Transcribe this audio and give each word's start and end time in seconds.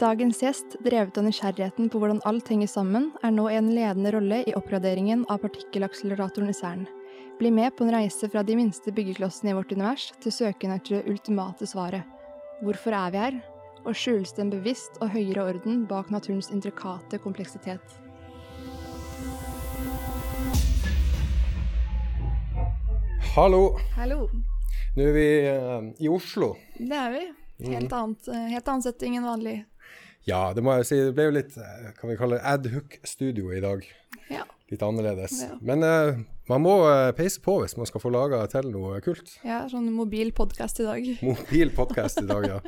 Dagens 0.00 0.38
gjest, 0.40 0.78
drevet 0.80 1.18
av 1.20 1.26
nysgjerrigheten 1.26 1.90
på 1.92 2.00
hvordan 2.00 2.22
alt 2.24 2.46
henger 2.48 2.70
sammen, 2.72 3.10
er 3.20 3.34
nå 3.36 3.42
i 3.52 3.56
en 3.58 3.66
ledende 3.68 4.08
rolle 4.14 4.38
i 4.48 4.54
oppgraderingen 4.56 5.26
av 5.28 5.42
partikkelakseleratoren 5.42 6.48
i 6.48 6.54
CERN. 6.56 6.86
Bli 7.36 7.50
med 7.52 7.74
på 7.76 7.84
en 7.84 7.92
reise 7.92 8.30
fra 8.32 8.40
de 8.40 8.54
minste 8.56 8.94
byggeklossene 8.96 9.52
i 9.52 9.56
vårt 9.58 9.74
univers 9.76 10.06
til 10.24 10.32
søken 10.32 10.72
etter 10.72 10.94
det 10.94 11.12
ultimate 11.12 11.68
svaret. 11.68 12.08
Hvorfor 12.64 12.96
er 12.96 13.12
vi 13.12 13.20
her? 13.20 13.36
Og 13.84 13.92
skjules 13.92 14.32
det 14.32 14.46
en 14.46 14.52
bevisst 14.54 14.96
og 15.04 15.12
høyere 15.12 15.44
orden 15.50 15.82
bak 15.90 16.08
naturens 16.08 16.48
intrikate 16.48 17.20
kompleksitet? 17.20 17.84
Hallo. 23.34 23.76
Hallo. 23.98 24.22
Nå 24.96 25.10
er 25.10 25.12
vi 25.18 25.28
uh, 25.44 25.92
i 26.00 26.08
Oslo. 26.08 26.54
Det 26.78 26.96
er 26.96 27.12
vi. 27.18 27.26
Helt, 27.68 27.92
annet, 27.92 28.28
eh, 28.32 28.48
helt 28.54 28.72
annen 28.72 28.88
setting 28.88 29.20
enn 29.20 29.28
vanlig. 29.28 29.58
Ja, 30.28 30.50
det 30.54 30.64
må 30.64 30.74
jeg 30.78 30.88
si. 30.88 30.98
Det 31.08 31.14
ble 31.16 31.30
jo 31.30 31.36
litt 31.38 31.56
eh, 31.56 31.92
kan 31.96 32.10
vi 32.10 32.18
kalle 32.20 32.38
det 32.38 32.48
adhook-studio 32.52 33.54
i 33.56 33.62
dag. 33.64 33.86
Ja. 34.30 34.44
Litt 34.70 34.82
annerledes. 34.86 35.40
Ja. 35.42 35.56
Men 35.66 35.82
uh, 35.82 36.20
man 36.50 36.62
må 36.62 36.74
eh, 36.86 37.08
peise 37.16 37.40
på 37.42 37.56
hvis 37.62 37.74
man 37.78 37.88
skal 37.88 38.02
få 38.02 38.12
laga 38.14 38.42
til 38.52 38.68
noe 38.70 39.00
kult. 39.02 39.32
ja 39.46 39.64
sånn 39.70 39.88
mobil 39.94 40.30
podkast 40.36 40.82
i 40.82 40.86
dag. 40.86 41.08
Mobil 41.30 41.72
podkast 41.74 42.22
i 42.22 42.26
dag, 42.28 42.46
ja. 42.46 42.60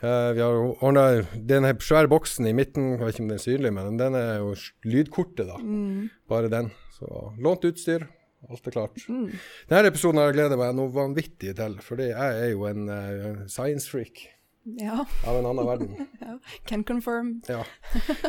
Uh, 0.00 0.30
vi 0.36 0.44
har 0.44 0.56
ordna 0.72 1.04
den 1.34 1.68
svære 1.82 2.08
boksen 2.12 2.48
i 2.48 2.54
midten, 2.56 2.94
jeg 2.94 3.04
vet 3.04 3.18
ikke 3.18 3.26
om 3.26 3.32
den 3.34 3.40
er 3.40 3.44
synlig, 3.44 3.74
men 3.76 4.00
den 4.00 4.16
er 4.16 4.32
jo 4.40 4.56
lydkortet, 4.88 5.44
da. 5.50 5.60
Mm. 5.60 6.08
Bare 6.32 6.52
den. 6.52 6.72
Så 6.96 7.32
lånt 7.42 7.66
utstyr. 7.68 8.06
Alt 8.48 8.66
er 8.66 8.74
klart. 8.74 9.02
Mm. 9.06 9.28
Denne 9.70 9.90
episoden 9.92 10.18
har 10.18 10.30
jeg 10.30 10.40
gleda 10.40 10.56
meg 10.58 10.72
noe 10.74 10.90
vanvittig 10.94 11.52
til, 11.58 11.76
fordi 11.84 12.08
jeg 12.10 12.46
er 12.46 12.54
jo 12.54 12.64
en 12.70 12.88
uh, 12.88 13.44
science 13.50 13.92
freak 13.92 14.24
Ja, 14.64 15.06
av 15.26 15.38
en 15.38 15.46
annen 15.46 15.66
verden. 15.66 16.06
ja. 16.20 16.38
can 16.64 16.84
confirm. 16.84 17.42
Ja. 17.48 17.64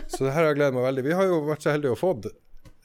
Så 0.08 0.23
det 0.23 0.31
her 0.31 0.42
har 0.42 0.52
jeg 0.52 0.62
gledet 0.62 0.78
meg 0.78 0.88
veldig. 0.88 1.03
Vi 1.06 1.17
har 1.17 1.30
jo 1.30 1.44
vært 1.45 1.66
så 1.66 1.73
heldige 1.75 1.94
å 1.94 2.00
få 2.00 2.16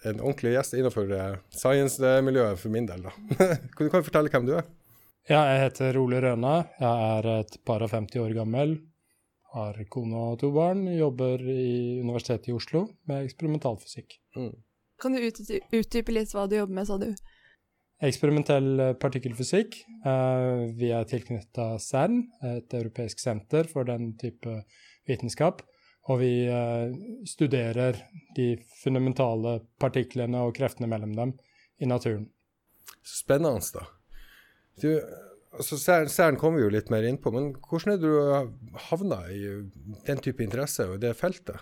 en 0.06 0.20
ordentlig 0.20 0.52
gjest 0.54 0.76
innenfor 0.78 1.10
eh, 1.14 1.38
science-miljøet 1.54 2.60
for 2.60 2.74
min 2.74 2.86
del. 2.86 3.08
da. 3.08 3.14
Kan 3.74 3.88
du 3.88 3.90
kan 3.90 4.04
fortelle 4.06 4.30
hvem 4.32 4.46
du 4.46 4.54
er? 4.60 4.68
Ja, 5.28 5.42
jeg 5.50 5.64
heter 5.66 5.98
Ole 6.00 6.22
Røna. 6.24 6.54
Jeg 6.80 7.08
er 7.18 7.26
et 7.34 7.58
par 7.68 7.82
og 7.84 7.90
50 7.92 8.22
år 8.22 8.36
gammel. 8.36 8.78
Har 9.52 9.76
kone 9.92 10.22
og 10.30 10.38
to 10.40 10.52
barn. 10.54 10.86
Jobber 10.92 11.42
i 11.42 11.98
Universitetet 12.00 12.48
i 12.48 12.56
Oslo 12.56 12.86
med 13.08 13.26
eksperimentalfysikk. 13.26 14.16
Mm. 14.36 14.54
Kan 14.98 15.14
du 15.14 15.20
utdype 15.22 16.14
litt 16.14 16.32
hva 16.34 16.46
du 16.48 16.56
jobber 16.56 16.78
med, 16.80 16.88
sa 16.88 16.96
du? 17.00 17.10
Eksperimentell 17.98 18.78
eh, 18.80 18.92
partikkelfysikk. 18.94 19.80
Eh, 20.06 20.60
vi 20.78 20.92
er 20.94 21.06
tilknytta 21.10 21.72
CERN, 21.82 22.20
et 22.46 22.74
europeisk 22.78 23.18
senter 23.18 23.66
for 23.70 23.88
den 23.88 24.12
type 24.20 24.60
vitenskap. 25.08 25.64
Og 26.08 26.20
vi 26.22 26.32
eh, 26.46 26.94
studerer 27.26 27.98
de 28.36 28.52
fundamentale 28.84 29.58
partiklene 29.82 30.44
og 30.46 30.54
kreftene 30.60 30.90
mellom 30.90 31.16
dem 31.16 31.34
i 31.82 31.90
naturen. 31.90 32.28
Spennende, 33.02 33.66
da. 33.74 33.84
Du, 34.78 34.92
altså 35.58 35.78
Cern 35.82 36.08
Cern 36.12 36.38
kommer 36.38 36.60
vi 36.60 36.68
jo 36.68 36.74
litt 36.76 36.92
mer 36.94 37.02
inn 37.02 37.18
på, 37.18 37.32
men 37.34 37.50
hvordan 37.66 37.96
er 37.96 37.98
det 37.98 38.06
du 38.06 38.78
havna 38.88 39.24
i 39.34 39.42
den 40.06 40.22
type 40.22 40.44
interesse 40.46 40.86
og 40.86 41.00
det 41.02 41.16
feltet? 41.18 41.58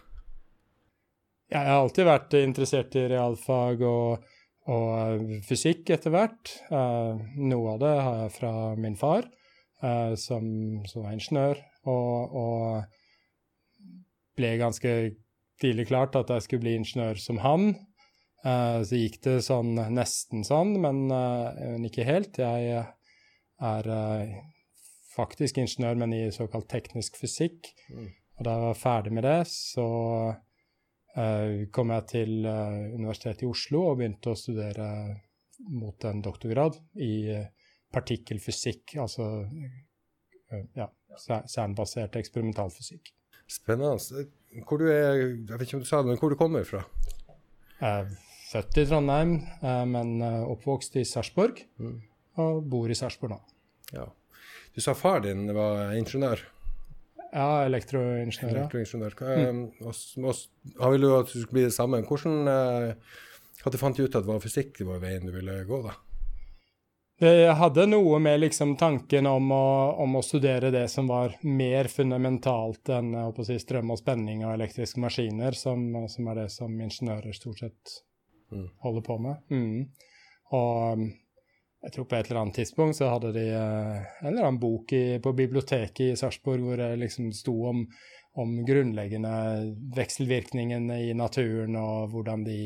Jeg 1.48 1.62
har 1.62 1.80
alltid 1.80 2.08
vært 2.08 2.34
interessert 2.42 2.96
i 2.98 3.06
realfag 3.08 3.84
og, 3.86 4.24
og 4.72 4.88
eh, 4.98 5.42
fysikk 5.46 5.90
etter 5.94 6.12
hvert. 6.14 6.52
Eh, 6.70 7.24
noe 7.38 7.74
av 7.74 7.82
det 7.82 7.94
har 7.94 8.16
jeg 8.24 8.34
fra 8.36 8.52
min 8.78 8.96
far, 8.98 9.28
eh, 9.82 10.14
som, 10.20 10.46
som 10.90 11.06
var 11.06 11.16
ingeniør, 11.16 11.60
og, 11.86 12.36
og 12.42 13.84
ble 14.36 14.56
ganske 14.60 14.96
tidlig 15.62 15.86
klart 15.88 16.18
at 16.18 16.32
jeg 16.34 16.44
skulle 16.44 16.66
bli 16.66 16.74
ingeniør 16.80 17.20
som 17.20 17.40
han. 17.44 17.70
Så 18.46 18.94
gikk 19.00 19.16
det 19.24 19.40
sånn 19.42 19.72
nesten 19.90 20.44
sånn, 20.46 20.76
men, 20.78 21.08
men 21.08 21.86
ikke 21.88 22.04
helt. 22.06 22.36
Jeg 22.38 22.76
er 22.76 23.88
faktisk 25.16 25.58
ingeniør, 25.58 25.96
men 25.98 26.12
i 26.14 26.20
såkalt 26.30 26.68
teknisk 26.70 27.16
fysikk. 27.18 27.72
Mm. 27.90 28.12
Og 28.36 28.44
da 28.46 28.52
jeg 28.52 28.64
var 28.68 28.78
ferdig 28.78 29.14
med 29.16 29.26
det, 29.26 29.40
så 29.50 29.86
kom 31.72 31.92
jeg 31.94 32.06
til 32.12 32.44
eh, 32.44 32.94
Universitetet 32.96 33.44
i 33.46 33.48
Oslo 33.50 33.86
og 33.90 33.98
begynte 34.00 34.32
å 34.34 34.36
studere 34.38 34.88
mot 35.72 36.04
en 36.04 36.20
doktorgrad 36.24 36.76
i 37.00 37.12
eh, 37.32 37.46
partikkelfysikk, 37.94 38.96
altså 39.00 39.28
eh, 40.52 40.64
ja, 40.76 40.88
CERN-basert 41.16 42.18
eksperimentalfysikk. 42.20 43.12
Spennende. 43.48 44.26
Hvor 44.66 44.80
du 44.82 44.88
er, 44.90 45.20
jeg 45.22 45.54
vet 45.54 45.66
ikke 45.68 45.78
om 45.78 45.84
du 45.84 45.88
sa 45.88 46.02
det, 46.02 46.10
men 46.10 46.20
hvor 46.20 46.32
du 46.32 46.38
kommer 46.40 46.66
fra? 46.68 46.82
Jeg 47.80 47.86
er 48.02 48.10
født 48.50 48.80
i 48.82 48.86
Trondheim, 48.90 49.32
eh, 49.62 49.84
men 49.88 50.16
eh, 50.24 50.42
oppvokst 50.52 50.98
i 51.00 51.06
Sarpsborg, 51.08 51.64
Mm. 51.80 51.96
og 52.42 52.62
bor 52.68 52.90
i 52.90 52.96
Sarpsborg 52.98 53.32
nå. 53.32 53.40
Ja. 53.94 54.06
Du 54.74 54.82
sa 54.84 54.92
far 54.98 55.22
din 55.24 55.46
var 55.56 55.94
ingeniør. 55.96 56.42
Ja, 57.32 57.64
elektroingeniør. 57.66 58.56
ja. 58.56 58.64
elektroingeniør. 58.64 59.16
Mm. 59.52 59.62
Og, 59.86 59.94
s- 59.94 60.16
og, 60.18 60.34
han 60.80 60.92
ville 60.94 61.06
jo 61.10 61.20
at 61.20 61.26
du 61.32 61.38
skulle 61.40 61.52
bli 61.58 61.64
det 61.68 61.74
samme. 61.76 62.02
Hvordan 62.06 62.48
eh, 62.48 63.14
hadde 63.64 63.80
fant 63.80 63.96
du 63.96 64.04
ut 64.04 64.14
at 64.14 64.22
det 64.24 64.30
var 64.32 64.40
fysikk 64.44 64.76
det 64.78 64.86
var 64.88 65.00
veien 65.02 65.26
du 65.26 65.32
ville 65.34 65.58
gå, 65.68 65.82
da? 65.86 65.94
Jeg 67.16 67.54
hadde 67.56 67.86
noe 67.88 68.18
med 68.20 68.42
liksom 68.42 68.74
tanken 68.76 69.24
om 69.26 69.46
å, 69.56 69.66
om 70.04 70.18
å 70.18 70.22
studere 70.22 70.68
det 70.70 70.82
som 70.92 71.06
var 71.08 71.32
mer 71.48 71.88
fundamentalt 71.88 72.90
enn 72.92 73.14
si, 73.46 73.56
strøm 73.62 73.94
og 73.94 74.02
spenning 74.02 74.42
og 74.44 74.52
elektriske 74.58 75.00
maskiner, 75.00 75.56
som, 75.56 75.86
som 76.12 76.28
er 76.28 76.42
det 76.42 76.50
som 76.52 76.74
ingeniører 76.80 77.32
stort 77.36 77.62
sett 77.64 78.02
Mm. 78.46 78.68
holder 78.78 79.02
på 79.02 79.14
med. 79.18 79.40
Mm. 79.50 79.88
Og 80.54 80.92
um, 81.00 81.00
jeg 81.86 81.94
tror 81.94 82.06
på 82.10 82.16
et 82.18 82.28
eller 82.28 82.40
annet 82.40 82.56
tidspunkt 82.58 82.98
så 82.98 83.12
hadde 83.12 83.30
de 83.36 83.44
eh, 83.54 84.06
en 84.24 84.32
eller 84.32 84.48
annen 84.48 84.62
bok 84.62 84.90
i, 84.96 85.20
på 85.22 85.32
biblioteket 85.38 86.00
i 86.08 86.16
Sarpsborg 86.18 86.64
hvor 86.66 86.80
det 86.82 86.88
liksom 86.98 87.28
sto 87.36 87.54
om, 87.70 87.84
om 88.42 88.56
grunnleggende 88.66 89.34
vekselvirkningene 89.94 90.98
i 91.06 91.12
naturen, 91.14 91.78
og 91.78 92.10
hvordan 92.10 92.42
de 92.48 92.58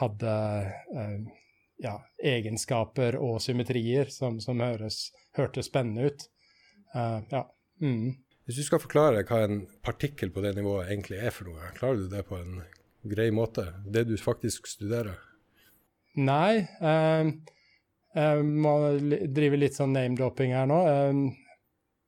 hadde 0.00 0.36
eh, 0.96 1.18
ja, 1.84 1.98
egenskaper 2.32 3.18
og 3.20 3.42
symmetrier 3.44 4.08
som, 4.12 4.40
som 4.40 4.64
høres, 4.64 5.10
hørtes 5.36 5.68
spennende 5.68 6.08
ut. 6.08 6.24
Uh, 6.96 7.20
ja. 7.28 7.42
Mm. 7.84 8.14
Hvis 8.48 8.62
du 8.62 8.64
skal 8.64 8.80
forklare 8.80 9.24
hva 9.28 9.42
en 9.44 9.66
partikkel 9.84 10.32
på 10.32 10.40
det 10.44 10.54
nivået 10.56 10.88
egentlig 10.88 11.20
er 11.20 11.34
for 11.34 11.50
noe, 11.50 11.68
klarer 11.76 12.00
du 12.00 12.08
det 12.08 12.24
på 12.28 12.38
en 12.40 12.62
grei 13.04 13.28
måte? 13.34 13.66
Det 13.84 14.06
du 14.08 14.16
faktisk 14.16 14.70
studerer? 14.70 15.18
Nei, 16.16 16.64
eh, 16.64 17.26
jeg 17.26 17.55
må 18.42 18.76
drive 19.34 19.58
litt 19.60 19.76
sånn 19.76 19.92
name-dropping 19.96 20.54
her 20.56 20.66
nå. 20.70 20.78
Eh, 20.88 21.42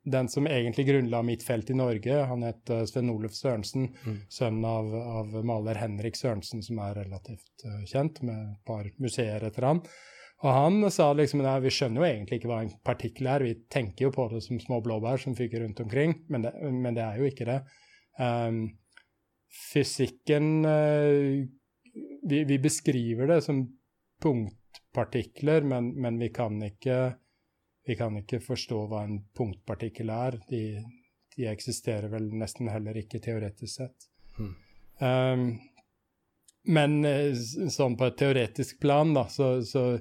den 0.09 0.29
som 0.33 0.47
egentlig 0.49 0.87
grunnla 0.89 1.23
mitt 1.23 1.43
felt 1.45 1.71
i 1.71 1.77
Norge, 1.77 2.21
han 2.31 2.45
het 2.47 2.71
eh, 2.73 2.85
Sven 2.89 3.11
Oluf 3.13 3.35
Sørensen, 3.37 3.91
Mm. 4.07 4.21
sønn 4.33 4.65
av, 4.65 4.95
av 4.95 5.35
maler 5.45 5.77
Henrik 5.77 6.17
Sørensen, 6.17 6.63
som 6.65 6.79
er 6.79 6.95
relativt 7.03 7.65
eh, 7.67 7.83
kjent, 7.85 8.23
med 8.23 8.39
et 8.55 8.63
par 8.65 8.89
museer 8.99 9.45
etter 9.45 9.67
han. 9.69 9.83
Og 10.39 10.53
han 10.55 10.91
sa 10.95 11.11
liksom 11.13 11.43
nei, 11.43 11.59
vi 11.61 11.75
skjønner 11.75 12.01
jo 12.01 12.07
egentlig 12.07 12.39
ikke 12.39 12.49
hva 12.53 12.61
en 12.63 12.73
partikkel 12.87 13.27
er, 13.27 13.43
vi 13.43 13.57
tenker 13.69 14.07
jo 14.07 14.13
på 14.15 14.29
det 14.31 14.41
som 14.45 14.61
små 14.63 14.79
blåbær 14.85 15.19
som 15.19 15.35
fyker 15.35 15.65
rundt 15.65 15.81
omkring, 15.83 16.15
men 16.31 16.47
det, 16.47 16.53
men 16.63 16.95
det 16.95 17.03
er 17.03 17.19
jo 17.19 17.27
ikke 17.27 17.49
det. 17.49 17.57
Um, 18.23 18.61
fysikken 19.73 20.63
uh, 20.63 21.43
vi, 22.31 22.45
vi 22.47 22.59
beskriver 22.63 23.27
det 23.27 23.41
som 23.45 23.65
punktpartikler, 24.99 25.63
men, 25.63 26.01
men 26.01 26.19
vi, 26.19 26.29
kan 26.29 26.63
ikke, 26.63 27.15
vi 27.87 27.97
kan 27.97 28.17
ikke 28.17 28.41
forstå 28.41 28.87
hva 28.87 29.05
en 29.05 29.21
punktpartikkel 29.37 30.11
er. 30.11 30.41
De, 30.49 30.83
de 31.37 31.47
eksisterer 31.47 32.09
vel 32.09 32.33
nesten 32.35 32.69
heller 32.69 32.97
ikke 32.97 33.21
teoretisk 33.21 33.77
sett. 33.81 34.09
Mm. 34.39 34.55
Um, 35.01 35.61
men 36.65 37.05
eh, 37.05 37.35
sånn 37.71 37.97
på 37.97 38.09
et 38.09 38.19
teoretisk 38.19 38.81
plan, 38.81 39.15
da, 39.15 39.29
så, 39.29 39.63
så 39.63 39.99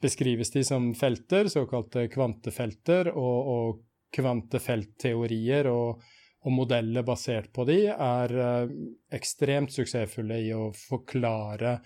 beskrives 0.00 0.50
de 0.50 0.64
som 0.64 0.94
felter, 0.94 1.48
såkalte 1.48 2.08
kvantefelter, 2.08 3.12
og, 3.12 3.52
og 3.52 3.84
kvantefeltteorier 4.16 5.68
og, 5.68 6.02
og 6.40 6.52
modeller 6.52 7.04
basert 7.04 7.52
på 7.52 7.66
de 7.68 7.82
er 7.92 8.32
uh, 8.40 8.70
ekstremt 9.12 9.74
suksessfulle 9.74 10.38
i 10.46 10.52
å 10.56 10.70
forklare 10.72 11.76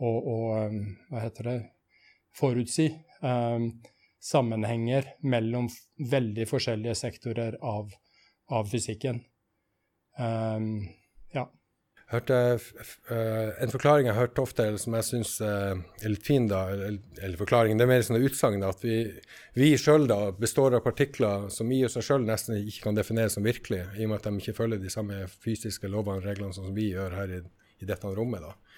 og, 0.00 0.18
og 0.18 0.48
um, 0.68 0.82
hva 1.08 1.22
heter 1.24 1.48
det, 1.48 1.58
forutsi 2.36 2.90
um, 3.22 3.72
sammenhenger 4.20 5.14
mellom 5.22 5.68
veldig 6.10 6.46
forskjellige 6.48 6.96
sektorer 6.98 7.56
av, 7.64 7.92
av 8.52 8.68
fysikken. 8.68 9.22
Um, 10.18 10.88
ja. 11.32 11.46
hørte 12.10 12.36
uh, 12.58 13.62
En 13.62 13.70
forklaring 13.72 14.08
jeg 14.08 14.16
har 14.16 14.26
hørt 14.26 14.40
ofte, 14.42 14.66
eller 14.66 14.82
som 14.82 14.96
jeg 14.98 15.06
syns 15.06 15.36
uh, 15.40 15.78
er 16.02 16.12
litt 16.12 16.26
fin, 16.26 16.48
da, 16.50 16.66
eller, 16.74 16.98
eller, 17.20 17.38
forklaringen, 17.40 17.80
det 17.80 17.86
er 17.86 17.92
mer 17.94 18.04
sånn 18.04 18.20
utsagn 18.20 18.66
at 18.66 18.84
vi, 18.84 18.98
vi 19.56 19.70
sjøl 19.80 20.10
består 20.40 20.76
av 20.76 20.84
partikler 20.84 21.48
som 21.54 21.70
i 21.72 21.80
seg 21.88 22.04
sjøl 22.04 22.26
nesten 22.28 22.58
ikke 22.60 22.90
kan 22.90 22.98
defineres 22.98 23.38
som 23.38 23.46
virkelige, 23.46 23.88
i 23.96 24.04
og 24.04 24.12
med 24.12 24.20
at 24.20 24.28
de 24.28 24.42
ikke 24.42 24.58
følger 24.58 24.82
de 24.82 24.92
samme 24.92 25.22
fysiske 25.40 25.88
lovene 25.88 26.20
og 26.20 26.28
reglene 26.28 26.56
som 26.56 26.74
vi 26.76 26.90
gjør 26.90 27.16
her 27.22 27.38
i, 27.38 27.44
i 27.80 27.88
dette 27.88 28.12
rommet. 28.18 28.44
da. 28.44 28.69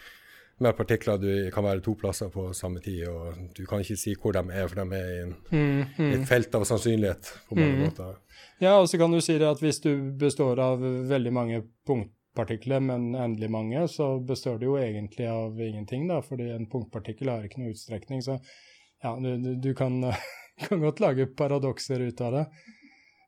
Med 0.61 0.77
partikler 0.77 1.19
du 1.19 1.31
kan 1.55 1.65
være 1.65 1.81
to 1.83 1.95
plasser 1.99 2.29
på 2.31 2.51
samme 2.55 2.83
tid, 2.85 3.07
og 3.09 3.39
du 3.57 3.65
kan 3.67 3.81
ikke 3.83 3.97
si 3.99 4.13
hvor 4.15 4.35
de 4.37 4.43
er, 4.53 4.67
for 4.69 4.79
de 4.79 4.99
er 4.99 5.13
i 5.13 5.21
en, 5.25 5.37
mm, 5.51 5.85
mm. 5.97 6.11
et 6.13 6.27
felt 6.29 6.55
av 6.55 6.67
sannsynlighet 6.69 7.31
på 7.49 7.57
mange 7.59 7.79
mm. 7.79 7.85
måter. 7.87 8.19
Ja, 8.63 8.77
og 8.79 8.89
så 8.91 9.01
kan 9.01 9.11
du 9.11 9.21
si 9.25 9.39
det 9.41 9.49
at 9.49 9.63
hvis 9.63 9.81
du 9.83 9.91
består 10.21 10.61
av 10.63 10.83
veldig 11.11 11.33
mange 11.35 11.63
punktpartikler, 11.89 12.85
men 12.85 13.11
endelig 13.15 13.51
mange, 13.51 13.87
så 13.91 14.13
består 14.23 14.61
det 14.61 14.69
jo 14.69 14.77
egentlig 14.79 15.27
av 15.27 15.59
ingenting, 15.59 16.07
da, 16.11 16.21
fordi 16.23 16.53
en 16.53 16.69
punktpartikkel 16.71 17.33
har 17.33 17.49
ikke 17.49 17.63
noe 17.63 17.75
utstrekning. 17.75 18.23
Så 18.23 18.39
ja, 19.03 19.17
du, 19.19 19.55
du 19.59 19.73
kan, 19.75 19.99
kan, 20.69 20.81
godt 20.85 21.03
lage 21.03 21.27
paradokser 21.27 22.07
ut 22.07 22.21
av 22.23 22.39
det. 22.39 22.47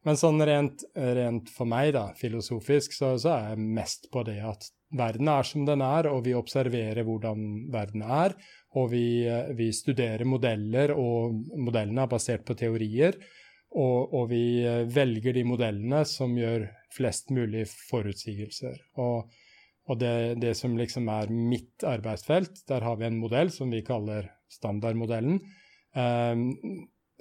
Men 0.05 0.21
sånn 0.21 0.43
rent, 0.45 0.85
rent 0.95 1.51
for 1.51 1.67
meg, 1.69 1.95
da, 1.97 2.11
filosofisk, 2.19 2.93
så, 2.93 3.15
så, 3.19 3.33
er 3.35 3.55
jeg 3.55 3.69
mest 3.81 4.11
på 4.13 4.23
det 4.29 4.37
at 4.45 4.69
verden 4.97 5.31
er 5.31 5.47
som 5.49 5.65
den 5.67 5.83
er, 5.85 6.09
og 6.11 6.25
vi 6.27 6.35
observerer 6.37 7.05
hvordan 7.07 7.71
verden 7.73 8.05
er. 8.05 8.37
Og 8.75 8.91
vi, 8.91 9.07
vi 9.55 9.71
studerer 9.75 10.27
modeller, 10.27 10.95
og 10.99 11.35
modellene 11.63 12.05
er 12.05 12.11
basert 12.11 12.45
på 12.47 12.57
teorier. 12.59 13.19
Og, 13.75 14.15
og, 14.15 14.29
vi 14.31 14.63
velger 14.95 15.35
de 15.35 15.43
modellene 15.47 16.05
som 16.07 16.35
gjør 16.39 16.69
flest 16.95 17.33
mulig 17.35 17.65
forutsigelser. 17.91 18.79
Og, 19.03 19.31
og 19.91 19.99
det, 19.99 20.15
det, 20.43 20.55
som 20.59 20.77
liksom 20.79 21.11
er 21.11 21.31
mitt 21.35 21.83
arbeidsfelt, 21.87 22.63
der 22.71 22.87
har 22.87 22.99
vi 23.01 23.09
en 23.09 23.19
modell 23.19 23.51
som 23.55 23.75
vi 23.75 23.83
kaller 23.87 24.31
standardmodellen. 24.51 25.41
eh, 25.95 26.45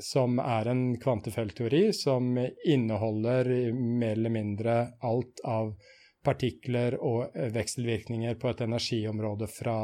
som 0.02 0.40
er 0.42 0.68
en 0.72 0.86
kvantefeltteori 1.02 1.92
som 1.94 2.34
inneholder 2.66 3.50
mer 3.74 4.16
eller 4.18 4.34
mindre 4.34 4.78
alt 5.06 5.44
av 5.46 5.74
partikler 6.24 6.96
og 7.04 7.36
vekselvirkninger 7.54 8.38
på 8.40 8.52
et 8.52 8.64
energiområde 8.66 9.50
fra 9.52 9.78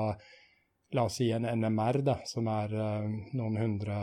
la 0.91 1.05
oss 1.05 1.19
si 1.19 1.31
en 1.31 1.45
NMR, 1.45 2.01
da, 2.05 2.17
som 2.25 2.47
er 2.49 2.73
uh, 2.73 3.05
noen 3.37 3.57
hundre 3.59 3.97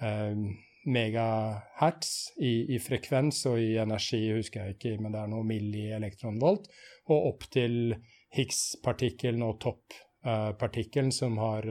uh, 0.00 0.46
megahertz 0.88 2.12
i, 2.40 2.74
i, 2.74 2.78
frekvens, 2.80 3.42
og 3.50 3.60
i 3.60 3.74
energi 3.80 4.22
husker 4.32 4.64
jeg 4.64 4.78
ikke, 4.78 4.94
men 5.02 5.12
det 5.12 5.20
er 5.22 5.32
noe 5.32 5.48
millielektronvolt, 5.48 6.70
og 7.12 7.28
opp 7.32 7.48
til 7.52 7.96
Higgs-partikkelen 8.36 9.44
og 9.44 9.58
topp-partikkelen, 9.64 11.12
som 11.12 11.36
har 11.40 11.68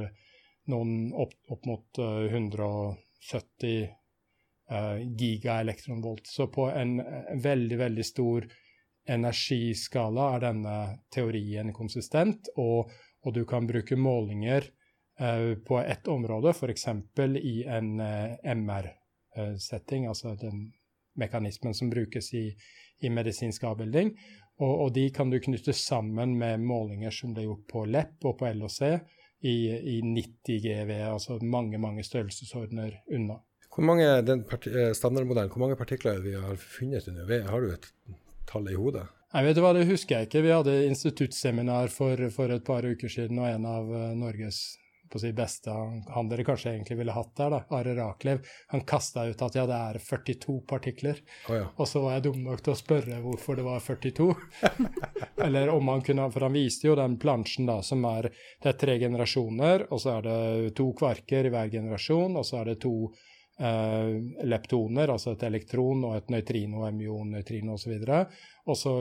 noen 0.70 1.14
opp, 1.18 1.34
opp 1.54 1.66
mot 1.70 2.02
170 2.04 3.88
uh, 4.70 4.98
gigaelektronvolt. 5.18 6.30
Så 6.30 6.50
på 6.54 6.70
en 6.70 6.98
veldig, 7.42 7.82
veldig 7.82 8.06
stor 8.06 8.50
energiskala 9.08 10.34
er 10.36 10.48
denne 10.50 10.78
teorien 11.14 11.74
konsistent, 11.74 12.50
og, 12.58 12.92
og 13.24 13.36
du 13.36 13.44
kan 13.48 13.68
bruke 13.70 13.96
målinger 14.00 14.68
Eh, 15.20 15.56
på 15.56 15.80
ett 15.80 16.08
område, 16.08 16.50
f.eks. 16.50 16.88
i 17.42 17.64
en 17.64 18.00
eh, 18.00 18.56
MR-setting, 18.56 20.06
altså 20.08 20.36
den 20.36 20.74
mekanismen 21.16 21.74
som 21.74 21.90
brukes 21.90 22.34
i, 22.34 22.52
i 23.02 23.10
medisinsk 23.10 23.64
avbilding. 23.64 24.14
Og, 24.60 24.82
og, 24.82 24.92
de 24.94 25.10
kan 25.10 25.30
du 25.34 25.40
knytte 25.42 25.74
sammen 25.74 26.38
med 26.38 26.62
målinger 26.62 27.14
som 27.14 27.34
ble 27.34 27.48
gjort 27.48 27.66
på 27.72 27.86
LEP 27.90 28.30
og 28.30 28.38
på 28.38 28.50
LHC 28.52 28.82
i, 29.42 29.56
i 29.98 29.98
90 30.06 30.62
GV, 30.62 30.94
altså 31.10 31.40
mange, 31.42 31.82
mange 31.82 32.06
størrelsesordener 32.06 33.00
unna. 33.10 33.42
Hvor 33.74 33.90
mange, 33.90 34.06
den 34.26 34.46
eh, 34.46 34.94
standardmodellen, 34.98 35.50
hvor 35.54 35.66
mange 35.66 35.82
partikler 35.82 36.22
vi 36.22 36.38
har 36.38 36.62
funnet 36.62 37.10
under? 37.10 37.50
Har 37.50 37.62
du 37.62 37.74
et 37.74 37.90
tall 38.50 38.72
i 38.72 38.78
hodet? 38.78 39.06
Jeg 39.34 39.44
vet 39.44 39.58
du 39.58 39.62
hva, 39.62 39.74
Det 39.76 39.88
husker 39.90 40.16
jeg 40.16 40.30
ikke. 40.30 40.44
Vi 40.46 40.56
hadde 40.56 40.76
instituttseminar 40.88 41.92
for, 41.94 42.30
for 42.34 42.54
et 42.56 42.66
par 42.66 42.88
uker 42.88 43.12
siden, 43.12 43.42
og 43.44 43.50
en 43.52 43.68
av 43.68 43.96
Norges 44.16 44.62
på 45.10 45.20
sitt 45.20 45.36
beste 45.36 45.72
han 45.72 46.30
dere 46.30 46.46
kanskje 46.48 46.74
egentlig 46.74 46.98
ville 47.00 47.16
hatt 47.16 47.34
der, 47.40 47.54
da, 47.54 47.62
Are 47.78 47.94
Raklev, 47.96 48.44
han 48.74 48.84
kasta 48.88 49.26
ut 49.28 49.42
at 49.46 49.56
ja, 49.58 49.66
det 49.70 49.78
er 49.78 50.00
42 50.04 50.58
partikler. 50.68 51.22
Oh, 51.48 51.56
ja. 51.56 51.70
Og 51.76 51.90
så 51.90 52.02
var 52.04 52.18
jeg 52.18 52.28
dum 52.28 52.42
nok 52.46 52.64
til 52.64 52.74
å 52.74 52.80
spørre 52.80 53.22
hvorfor 53.24 53.60
det 53.60 53.68
var 53.68 53.84
42. 53.84 54.28
Eller 55.48 55.72
om 55.72 55.94
han 55.94 56.04
kunne 56.06 56.28
For 56.34 56.48
han 56.48 56.56
viste 56.58 56.90
jo 56.90 56.98
den 56.98 57.18
plansjen, 57.22 57.68
da, 57.70 57.80
som 57.86 58.04
er 58.10 58.30
Det 58.34 58.72
er 58.72 58.80
tre 58.82 58.98
generasjoner, 59.00 59.88
og 59.92 60.02
så 60.02 60.18
er 60.18 60.28
det 60.28 60.76
to 60.78 60.92
kvarker 60.98 61.48
i 61.48 61.54
hver 61.54 61.72
generasjon, 61.72 62.38
og 62.40 62.46
så 62.48 62.62
er 62.62 62.72
det 62.72 62.80
to 62.84 62.96
eh, 63.08 63.26
leptoner, 63.58 65.10
altså 65.10 65.32
et 65.34 65.44
elektron 65.48 66.04
og 66.06 66.12
et 66.14 66.28
nøytrino, 66.30 66.84
myon, 66.94 67.32
nøytrino 67.34 67.74
osv. 67.74 67.96
Og 68.70 68.78
så, 68.78 68.92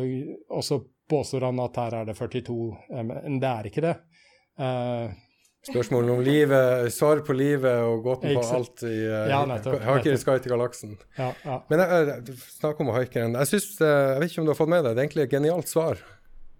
og 0.49 0.65
så 0.65 0.79
påstår 1.09 1.47
han 1.49 1.63
at 1.63 1.79
her 1.81 2.01
er 2.01 2.09
det 2.09 2.17
42, 2.19 2.59
eh, 2.91 3.07
men 3.07 3.39
det 3.43 3.53
er 3.53 3.71
ikke 3.71 3.85
det. 3.85 3.95
Uh, 4.57 5.15
Spørsmål 5.67 6.11
om 6.15 6.21
livet, 6.23 6.93
svar 6.95 7.21
på 7.27 7.35
livet 7.35 7.81
og 7.83 8.05
gåten 8.05 8.37
på 8.37 8.45
alt 8.55 8.85
i 8.87 8.93
uh, 9.03 9.25
ja, 9.27 9.41
Haikeren 9.89 10.21
til 10.23 10.53
galaksen. 10.53 10.93
Ja, 11.19 11.33
ja. 11.43 11.57
Men 11.71 11.83
jeg, 11.83 12.37
snakk 12.55 12.81
om 12.85 12.93
haikeren. 12.95 13.35
Jeg 13.35 13.51
synes, 13.51 13.73
jeg 13.83 14.21
vet 14.23 14.31
ikke 14.31 14.45
om 14.45 14.47
du 14.47 14.55
har 14.55 14.61
fått 14.61 14.71
med 14.71 14.87
deg, 14.87 14.95
det 14.95 15.03
er 15.03 15.09
egentlig 15.09 15.27
et 15.27 15.35
genialt 15.35 15.71
svar, 15.73 16.03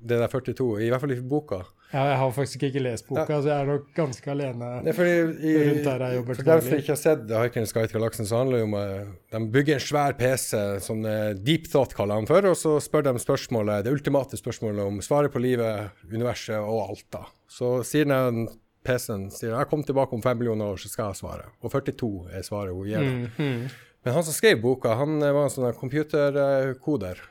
det 0.03 0.19
der 0.19 0.33
42, 0.33 0.69
i 0.83 0.91
hvert 0.91 1.05
fall 1.05 1.15
i 1.15 1.21
boka. 1.23 1.63
Ja, 1.93 2.03
jeg 2.11 2.17
har 2.19 2.33
faktisk 2.35 2.65
ikke 2.67 2.81
lest 2.83 3.07
boka, 3.07 3.29
ja. 3.31 3.39
så 3.39 3.51
jeg 3.53 3.63
er 3.63 3.69
nok 3.71 3.85
ganske 3.95 4.31
alene 4.33 4.71
i, 4.83 4.91
rundt 4.91 5.87
der 5.87 6.03
jeg 6.03 6.19
jobber. 6.19 6.39
For 6.39 6.49
dem 6.49 6.65
som 6.67 6.81
ikke 6.81 6.93
har 6.93 7.01
sett 7.01 7.31
Haikeren 7.31 7.71
Sky 7.71 7.85
til 7.87 7.99
galaksen, 8.01 8.27
så 8.27 8.41
handler 8.41 8.59
det 8.59 8.67
om 8.67 8.77
at 8.81 9.15
de 9.37 9.41
bygger 9.55 9.79
en 9.79 9.85
svær 9.87 10.19
PC, 10.19 10.51
som 10.83 11.07
Deep 11.47 11.71
Thought 11.71 11.95
kaller 11.97 12.19
han 12.19 12.29
for, 12.29 12.51
og 12.51 12.59
så 12.59 12.77
spør 12.83 13.07
de 13.07 13.15
spørsmålet, 13.23 13.87
det 13.87 13.95
ultimate 13.95 14.39
spørsmålet 14.41 14.83
om 14.83 14.99
svaret 15.05 15.35
på 15.35 15.43
livet, 15.43 15.95
universet 16.11 16.59
og 16.59 16.89
alt, 16.89 17.07
da. 17.15 17.23
Så 17.47 17.79
sier 17.87 18.11
den 18.11 18.49
PC-en 18.87 19.29
sier 19.35 19.55
jeg 19.55 19.71
kom 19.71 19.83
tilbake 19.87 20.15
om 20.15 20.23
fem 20.25 20.39
millioner 20.39 20.75
år, 20.75 20.83
så 20.83 20.91
skal 20.91 21.11
jeg 21.11 21.21
svare. 21.23 21.51
Og 21.63 21.73
42 21.73 22.11
er 22.35 22.47
svaret 22.47 22.75
hun 22.75 22.91
gir. 22.91 23.03
Mm, 23.03 23.27
mm. 23.39 23.87
Men 24.07 24.15
han 24.15 24.27
som 24.27 24.37
skrev 24.37 24.61
boka, 24.63 24.95
han 25.01 25.19
var 25.23 25.45
en 25.45 25.53
sånn 25.53 25.79
computerkoder. 25.79 27.23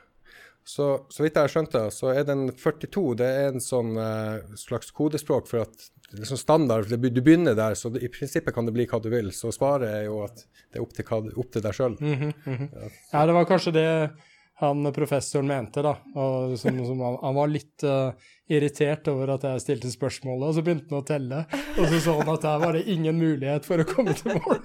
Så, 0.66 0.86
så 1.14 1.22
vidt 1.22 1.36
jeg 1.38 1.46
har 1.46 1.52
skjønt 1.52 1.74
det, 1.76 1.84
så 1.94 2.10
er 2.10 2.24
den 2.26 2.48
42 2.50 3.02
det 3.20 3.26
er 3.26 3.52
en 3.52 3.62
sånn 3.62 3.92
uh, 3.94 4.42
slags 4.58 4.90
kodespråk 4.90 5.46
for 5.46 5.62
at 5.62 5.84
det 6.10 6.26
sånn 6.26 6.40
standard, 6.40 6.88
det, 6.90 6.98
Du 7.14 7.20
begynner 7.22 7.54
der, 7.58 7.76
så 7.78 7.90
det, 7.94 8.02
i 8.02 8.10
prinsippet 8.10 8.54
kan 8.54 8.66
det 8.66 8.74
bli 8.74 8.86
hva 8.90 8.98
du 9.02 9.06
vil. 9.10 9.32
Så 9.34 9.52
svaret 9.54 9.90
er 9.90 10.06
jo 10.08 10.20
at 10.24 10.42
det 10.42 10.78
er 10.78 10.82
opp 10.82 10.94
til, 10.94 11.30
opp 11.38 11.52
til 11.54 11.62
deg 11.62 11.74
sjøl. 11.74 11.96
Mm 12.00 12.14
-hmm, 12.14 12.32
-hmm. 12.44 12.68
ja. 12.72 12.88
ja, 13.12 13.26
det 13.26 13.32
var 13.32 13.44
kanskje 13.44 13.72
det 13.72 14.10
han 14.58 14.92
professoren 14.92 15.46
mente, 15.46 15.82
da. 15.82 15.96
Og 16.14 16.58
som, 16.58 16.78
som 16.86 17.00
han, 17.00 17.18
han, 17.22 17.34
var 17.34 17.46
litt 17.46 17.84
uh, 17.84 18.12
irritert 18.48 19.08
over 19.08 19.34
at 19.34 19.42
jeg 19.42 19.60
stilte 19.60 19.90
spørsmålet, 19.90 20.48
og 20.48 20.54
så 20.54 20.62
begynte 20.62 20.94
han 20.94 21.02
å 21.02 21.06
telle. 21.06 21.44
Og 21.78 21.88
så 21.88 22.00
så 22.00 22.14
han 22.20 22.34
at 22.34 22.42
der 22.42 22.58
var 22.58 22.72
det 22.72 22.86
ingen 22.88 23.18
mulighet 23.18 23.64
for 23.68 23.78
å 23.78 23.84
komme 23.84 24.14
til 24.14 24.40
mål. 24.40 24.62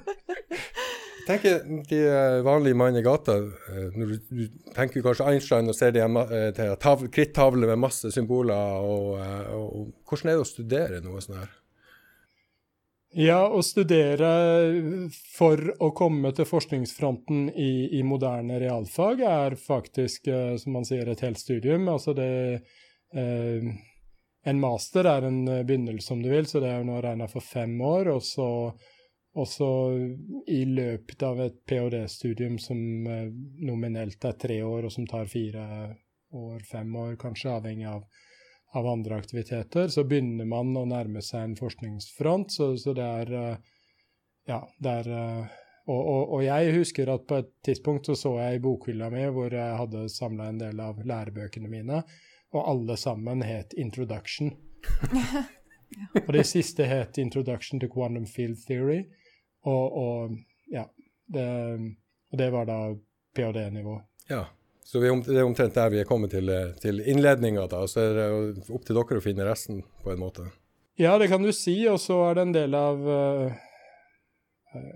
Tenker 1.27 1.61
de 1.89 2.01
eh, 2.07 2.41
vanlige 2.45 2.77
mann 2.79 2.97
i 2.97 3.03
gata 3.05 3.37
eh, 3.37 3.87
når 3.95 4.13
du, 4.13 4.43
tenker 4.75 5.03
kanskje 5.05 5.27
Einstein 5.29 5.69
og 5.69 5.77
ser 5.77 5.93
de 5.95 7.07
krittavler 7.13 7.73
med 7.73 7.83
masse 7.83 8.11
symboler. 8.13 8.85
Og, 8.85 9.17
og, 9.55 9.89
hvordan 10.09 10.31
er 10.31 10.39
det 10.39 10.45
å 10.45 10.51
studere 10.51 11.01
noe 11.05 11.23
sånt 11.23 11.41
her? 11.43 11.57
Ja, 13.11 13.41
å 13.51 13.59
studere 13.59 14.27
for 15.33 15.59
å 15.83 15.89
komme 15.91 16.29
til 16.31 16.47
forskningsfronten 16.47 17.49
i, 17.59 17.99
i 17.99 18.03
moderne 18.07 18.55
realfag 18.61 19.19
er 19.27 19.57
faktisk, 19.59 20.29
eh, 20.31 20.55
som 20.61 20.77
man 20.77 20.87
sier, 20.87 21.09
et 21.11 21.23
helt 21.25 21.39
studium. 21.41 21.89
Altså 21.91 22.15
det 22.15 22.31
eh, 23.11 23.67
En 24.47 24.57
master 24.57 25.05
er 25.05 25.27
en 25.27 25.43
eh, 25.43 25.65
begynnelse, 25.67 26.13
om 26.13 26.23
du 26.23 26.29
vil, 26.31 26.47
så 26.47 26.63
det 26.63 26.71
er 26.71 26.79
jo 26.79 26.87
nå 26.87 27.01
regna 27.03 27.27
for 27.27 27.43
fem 27.43 27.75
år. 27.83 28.13
Og 28.15 28.23
så, 28.23 28.47
og 29.33 29.47
så 29.47 29.69
i 30.47 30.63
løpet 30.67 31.23
av 31.23 31.39
et 31.39 31.61
ph.d.-studium 31.65 32.57
som 32.59 33.07
eh, 33.07 33.29
nominelt 33.63 34.25
er 34.27 34.39
tre 34.39 34.59
år, 34.63 34.88
og 34.88 34.91
som 34.91 35.07
tar 35.07 35.31
fire 35.31 35.63
år, 36.31 36.59
fem 36.67 36.95
år 36.95 37.15
kanskje, 37.21 37.55
avhengig 37.55 37.88
av 37.91 38.03
av 38.71 38.88
andre 38.88 39.15
aktiviteter, 39.15 39.88
så 39.88 40.03
begynner 40.07 40.47
man 40.47 40.75
å 40.77 40.85
nærme 40.88 41.21
seg 41.23 41.43
en 41.43 41.57
forskningsfront. 41.59 42.53
Så, 42.55 42.71
så 42.79 42.95
det 42.95 43.07
er 43.07 43.33
eh, 43.35 43.55
Ja, 44.50 44.63
det 44.81 44.93
er 45.03 45.09
eh, 45.13 45.57
og, 45.91 46.00
og, 46.00 46.21
og, 46.35 46.41
jeg 46.45 46.73
husker 46.77 47.09
at 47.11 47.25
på 47.27 47.39
et 47.41 47.50
tidspunkt 47.65 48.07
så 48.07 48.15
så 48.15 48.35
jeg 48.39 48.59
i 48.59 48.61
bokhylla 48.63 49.09
mi 49.11 49.25
hvor 49.33 49.53
jeg 49.53 49.77
hadde 49.79 50.05
samla 50.13 50.47
en 50.50 50.59
del 50.61 50.79
av 50.79 51.01
lærebøkene 51.05 51.69
mine, 51.69 52.03
og 52.53 52.69
alle 52.69 52.97
sammen 52.97 53.41
het 53.41 53.73
'Introduction'. 53.77 54.53
Og 56.27 56.33
det 56.33 56.45
siste 56.47 56.85
het 56.88 57.17
'Introduction 57.17 57.79
to 57.79 57.88
Quantum 57.88 58.25
Field 58.25 58.57
Theory'. 58.69 59.03
Og, 59.69 59.97
og 60.01 60.37
ja, 60.71 60.87
det, 61.31 61.45
og 62.31 62.41
det 62.41 62.49
var 62.53 62.65
da 62.69 62.79
ph.d.-nivå. 63.35 63.99
Ja. 64.31 64.45
Så 64.83 64.99
vi, 64.99 65.11
det 65.27 65.37
er 65.39 65.45
omtrent 65.47 65.77
der 65.77 65.91
vi 65.93 66.01
er 66.01 66.07
kommet 66.09 66.33
til, 66.33 66.49
til 66.81 66.99
innledninga, 67.07 67.67
da. 67.71 67.85
Så 67.87 68.01
er 68.03 68.17
det 68.17 68.71
opp 68.73 68.87
til 68.87 68.97
dere 68.97 69.21
å 69.21 69.23
finne 69.23 69.45
resten, 69.47 69.83
på 70.03 70.11
en 70.11 70.19
måte. 70.19 70.49
Ja, 70.99 71.17
det 71.21 71.29
kan 71.31 71.45
du 71.45 71.51
si. 71.55 71.77
Og 71.87 71.99
så 72.01 72.17
er 72.27 72.37
det 72.37 72.47
en 72.47 72.55
del 72.55 72.75
av 72.75 73.05
uh, 73.07 73.61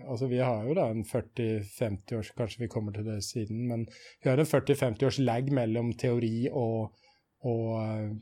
Altså, 0.07 0.29
vi 0.31 0.39
har 0.39 0.63
jo 0.63 0.75
da 0.77 0.87
en 0.91 1.03
40-50 1.03 2.15
års 2.15 2.29
Kanskje 2.37 2.61
vi 2.63 2.71
kommer 2.71 2.95
til 2.95 3.07
det 3.07 3.17
siden, 3.27 3.65
men 3.67 3.83
vi 4.23 4.29
har 4.29 4.39
en 4.39 4.47
40-50 4.47 5.07
års 5.07 5.19
lag 5.19 5.49
mellom 5.51 5.91
teori 5.99 6.47
og, 6.47 6.95
og, 7.43 7.73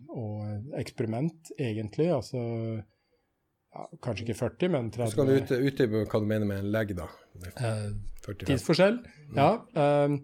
og, 0.09 0.39
eksperiment, 0.79 1.53
egentlig. 1.59 2.09
Altså 2.15 2.41
ja, 3.73 3.87
Kanskje 4.05 4.27
ikke 4.27 4.37
40, 4.39 4.71
men 4.75 4.93
30. 4.93 5.11
Så 5.11 5.19
kan 5.19 5.29
du 5.29 5.67
utdype 5.71 6.05
hva 6.05 6.21
du 6.21 6.29
mener 6.29 6.49
med 6.49 6.63
en 6.63 6.71
legg, 6.73 6.95
da? 6.97 7.09
Uh, 7.57 7.91
tidsforskjell? 8.45 9.01
Mm. 9.33 9.37
Ja. 9.37 9.51
Um, 9.73 10.23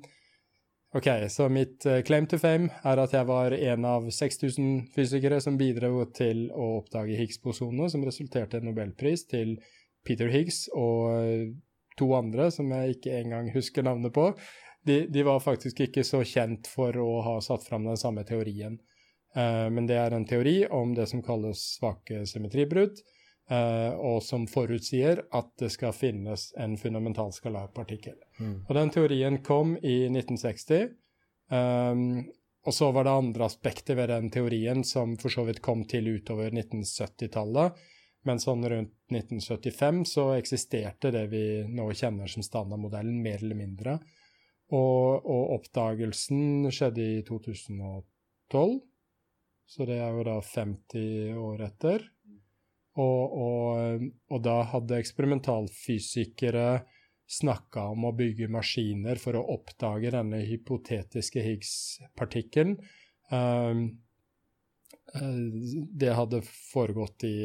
Ok, 0.89 1.05
så 1.29 1.49
mitt 1.49 1.85
uh, 1.85 1.99
claim 2.01 2.25
to 2.25 2.39
fame 2.41 2.71
er 2.81 2.97
at 2.97 3.11
jeg 3.13 3.27
var 3.29 3.53
en 3.53 3.83
av 3.85 4.07
6000 4.09 4.87
fysikere 4.95 5.37
som 5.37 5.57
bidro 5.57 6.01
til 6.17 6.47
å 6.49 6.79
oppdage 6.79 7.13
Higgs-bosonene, 7.19 7.91
som 7.93 8.01
resulterte 8.07 8.57
i 8.57 8.63
en 8.63 8.71
nobelpris 8.71 9.27
til 9.29 9.59
Peter 10.01 10.31
Higgs 10.33 10.63
og 10.73 11.03
uh, 11.13 11.45
to 11.99 12.09
andre 12.17 12.49
som 12.49 12.73
jeg 12.73 12.97
ikke 12.97 13.19
engang 13.19 13.51
husker 13.53 13.85
navnet 13.85 14.15
på. 14.15 14.31
De, 14.81 15.03
de, 15.13 15.21
var 15.27 15.45
faktisk 15.45 15.83
ikke 15.85 16.01
så 16.07 16.23
kjent 16.25 16.65
for 16.71 16.97
å 16.97 17.21
ha 17.21 17.37
satt 17.45 17.69
fram 17.69 17.85
den 17.85 17.99
samme 17.99 18.25
teorien. 18.25 18.79
Uh, 19.37 19.69
men 19.69 19.85
det 19.85 20.01
er 20.01 20.17
en 20.17 20.25
teori 20.25 20.63
om 20.73 20.97
det 20.97 21.05
som 21.11 21.21
kalles 21.21 21.67
svake 21.77 22.25
symmetribrudd, 22.25 22.97
Uh, 22.97 23.18
og 23.49 24.19
som 24.21 24.43
forutsier 24.49 25.23
at 25.33 25.47
det 25.57 25.71
skal 25.73 25.95
finnes 25.97 26.51
en 26.61 26.75
fundamental 26.77 27.31
skalarpartikkel. 27.33 28.17
Mm. 28.37 28.57
Og 28.67 28.75
den 28.77 28.91
teorien 28.93 29.39
kom 29.45 29.71
i 29.77 30.03
1960. 30.05 30.91
Um, 31.49 31.55
ehm, 31.57 32.03
og 32.67 32.75
så 32.75 32.91
var 32.93 33.07
det 33.07 33.15
andre 33.15 33.47
aspekter 33.47 33.97
ved 33.97 34.11
den 34.11 34.29
teorien 34.29 34.83
som 34.85 35.15
for 35.17 35.33
så 35.33 35.47
vidt 35.47 35.63
kom 35.65 35.85
til 35.89 36.11
utover 36.11 36.51
1970-tallet. 36.51 37.79
Men 38.27 38.41
sånn 38.43 38.65
rundt 38.67 38.93
1975 39.13 40.03
så 40.11 40.25
eksisterte 40.35 41.11
det 41.15 41.25
vi 41.31 41.43
nå 41.71 41.87
kjenner 41.95 42.27
som 42.29 42.43
standardmodellen, 42.43 43.21
mer 43.23 43.39
eller 43.39 43.57
mindre. 43.57 43.95
Og, 44.75 45.23
og 45.23 45.55
oppdagelsen 45.55 46.69
skjedde 46.69 47.05
i 47.15 47.21
2012, 47.25 48.75
så 49.69 49.87
det 49.89 49.97
er 50.03 50.13
jo 50.13 50.25
da 50.27 50.35
50 50.45 51.39
år 51.39 51.63
etter. 51.69 52.05
Og, 52.97 53.35
og, 53.37 54.07
og 54.33 54.41
da 54.43 54.55
hadde 54.71 54.97
eksperimentalfysikere 54.97 56.81
snakka 57.29 57.85
om 57.93 58.07
å 58.09 58.15
bygge 58.17 58.49
maskiner 58.51 59.19
for 59.21 59.37
å 59.37 59.45
oppdage 59.53 60.11
denne 60.15 60.41
hypotetiske 60.47 61.43
Higgs-partikkelen. 61.45 62.79
Um, 63.29 63.83
det 65.09 66.13
hadde 66.17 66.41
foregått 66.45 67.25
i 67.25 67.35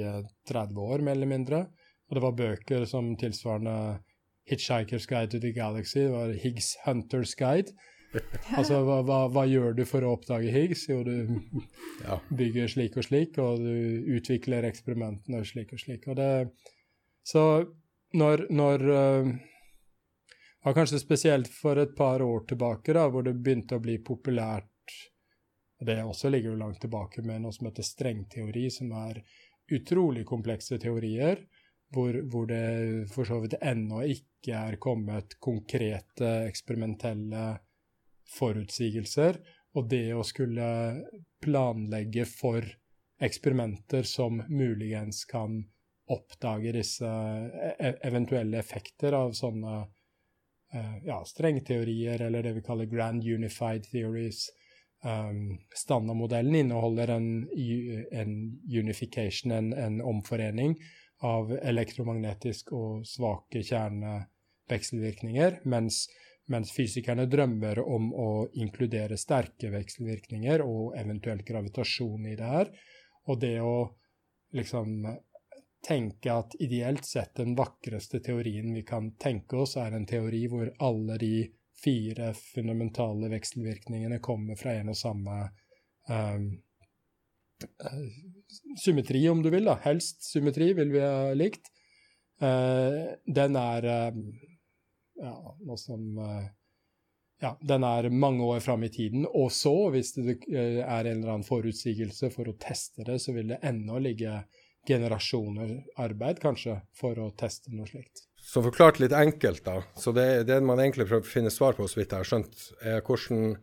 30 0.49 0.59
eh, 0.59 0.81
år, 0.85 1.05
mer 1.05 1.17
eller 1.17 1.31
mindre. 1.31 1.61
Og 2.09 2.17
det 2.17 2.25
var 2.25 2.37
bøker 2.37 2.85
som 2.89 3.15
tilsvarende 3.21 4.01
Hitchhiker's 4.51 5.09
Guide 5.09 5.33
to 5.33 5.41
the 5.41 5.53
Galaxy, 5.57 6.03
det 6.05 6.13
var 6.13 6.35
Higgs 6.37 6.75
Hunters 6.85 7.33
Guide, 7.35 7.73
altså, 8.59 8.81
hva, 8.87 9.01
hva, 9.07 9.21
hva, 9.33 9.45
gjør 9.49 9.75
du 9.79 9.85
for 9.89 10.05
å 10.05 10.15
oppdage 10.17 10.53
Higgs? 10.55 10.87
Jo, 10.91 11.01
du 11.07 11.41
ja. 12.05 12.19
bygger 12.41 12.71
slik 12.71 12.99
og 13.01 13.09
slik, 13.09 13.39
og 13.43 13.65
du 13.65 14.15
utvikler 14.17 14.69
eksperimentene 14.69 15.43
slik 15.49 15.75
og 15.75 15.83
slik. 15.83 16.07
Og 16.11 16.19
det, 16.21 16.31
så 17.27 17.45
når, 18.15 18.47
når 18.55 18.87
ja, 20.65 20.73
kanskje 20.73 21.01
spesielt 21.03 21.51
for 21.53 21.81
et 21.81 21.97
par 21.97 22.23
år 22.23 22.47
tilbake, 22.49 22.95
da, 22.97 23.09
hvor 23.13 23.27
det 23.27 23.37
begynte 23.37 23.79
å 23.79 23.85
bli 23.85 23.99
populært 24.05 24.71
Det 25.85 25.97
også 26.01 26.31
ligger 26.31 26.53
jo 26.53 26.61
langt 26.61 26.79
tilbake 26.81 27.21
med 27.27 27.43
noe 27.43 27.53
som 27.53 27.67
heter 27.67 27.85
strengteori, 27.85 28.69
som 28.71 28.93
er 28.97 29.19
utrolig 29.75 30.23
komplekse 30.25 30.79
teorier, 30.81 31.43
hvor, 31.93 32.17
hvor 32.31 32.47
det 32.49 33.09
for 33.13 33.29
så 33.29 33.41
vidt 33.43 33.59
ennå 33.61 34.01
ikke 34.09 34.55
er 34.57 34.79
kommet 34.81 35.37
konkrete 35.43 36.31
eksperimentelle 36.47 37.43
forutsigelser, 38.35 39.39
og 39.75 39.89
det 39.91 40.09
å 40.15 40.23
skulle 40.27 40.67
planlegge 41.43 42.27
for 42.31 42.67
eksperimenter 43.23 44.03
som 44.07 44.43
muligens 44.49 45.25
kan 45.31 45.63
oppdage 46.11 46.73
disse 46.77 47.09
e-, 47.09 47.97
eventuelle 48.05 48.59
effekter 48.61 49.17
av 49.17 49.33
sånne 49.37 49.77
uh, 50.75 50.97
ja, 51.07 51.23
strengteorier, 51.27 52.23
eller 52.27 52.43
det 52.45 52.53
vi 52.59 52.63
kaller 52.67 52.91
grand 52.91 53.25
unified 53.25 53.89
theories. 53.91 54.51
Um, 55.05 55.59
standardmodellen 55.77 56.55
inneholder 56.55 57.09
en, 57.17 57.49
en 58.11 58.61
unification, 58.73 59.53
en, 59.53 59.73
en, 59.77 60.01
omforening 60.01 60.79
av 61.25 61.53
elektromagnetisk 61.61 62.73
og 62.73 63.05
svake 63.09 63.61
kjernevekselvirkninger, 63.69 65.61
mens 65.69 66.07
mens 66.53 66.73
fysikerne 66.77 67.27
drømmer 67.31 67.81
om 67.81 68.11
å 68.13 68.31
inkludere 68.61 69.17
sterke 69.21 69.71
vekselvirkninger 69.73 70.65
og 70.65 70.97
eventuelt 71.01 71.47
gravitasjon 71.49 72.27
i 72.29 72.37
det 72.37 72.51
her. 72.51 72.73
Og 73.33 73.41
det 73.41 73.57
å 73.65 73.77
liksom 74.55 75.07
tenke 75.85 76.33
at 76.33 76.55
ideelt 76.65 77.05
sett 77.05 77.35
den 77.41 77.55
vakreste 77.57 78.21
teorien 78.25 78.73
vi 78.75 78.85
kan 78.87 79.13
tenke 79.21 79.63
oss, 79.65 79.77
er 79.81 79.97
en 79.97 80.07
teori 80.09 80.47
hvor 80.53 80.71
alle 80.85 81.19
de 81.21 81.35
fire 81.85 82.33
fundamentale 82.39 83.29
vekselvirkningene 83.33 84.21
kommer 84.25 84.57
fra 84.57 84.77
en 84.79 84.93
og 84.93 84.97
samme 84.97 85.41
um, 86.09 86.47
symmetri, 88.81 89.27
om 89.29 89.43
du 89.43 89.51
vil. 89.53 89.69
da. 89.69 89.77
Helst 89.85 90.25
symmetri 90.29 90.73
vil 90.77 90.93
vi 90.95 91.05
ha 91.05 91.33
likt. 91.37 91.69
Uh, 92.43 93.15
den 93.27 93.57
er 93.61 93.89
uh, 93.89 94.25
ja, 95.21 95.35
noe 95.67 95.79
som 95.81 96.19
eh, 96.19 96.47
ja, 97.45 97.55
den 97.61 97.85
er 97.85 98.11
mange 98.11 98.45
år 98.45 98.61
fram 98.65 98.85
i 98.85 98.91
tiden. 98.93 99.27
Og 99.27 99.53
så, 99.53 99.75
hvis 99.95 100.15
det 100.17 100.39
eh, 100.51 100.81
er 100.83 101.05
en 101.05 101.19
eller 101.21 101.37
annen 101.37 101.47
forutsigelse 101.47 102.31
for 102.35 102.51
å 102.51 102.59
teste 102.61 103.07
det, 103.07 103.19
så 103.23 103.35
vil 103.37 103.53
det 103.55 103.63
ennå 103.67 104.01
ligge 104.03 104.43
generasjoner 104.89 105.79
arbeid, 106.05 106.41
kanskje, 106.43 106.79
for 106.97 107.19
å 107.21 107.31
teste 107.39 107.73
noe 107.73 107.89
slikt. 107.89 108.27
Så 108.45 108.61
forklart 108.65 109.01
litt 109.01 109.15
enkelt, 109.17 109.65
da. 109.65 109.79
Så 109.97 110.13
det, 110.13 110.45
det 110.51 110.61
man 110.61 110.83
egentlig 110.83 111.07
prøver 111.09 111.25
å 111.25 111.35
finne 111.37 111.53
svar 111.53 111.77
på, 111.79 111.87
så 111.89 112.01
vidt 112.01 112.13
jeg 112.13 112.21
har 112.21 112.29
skjønt, 112.29 112.67
er 112.85 113.01
hvordan 113.01 113.55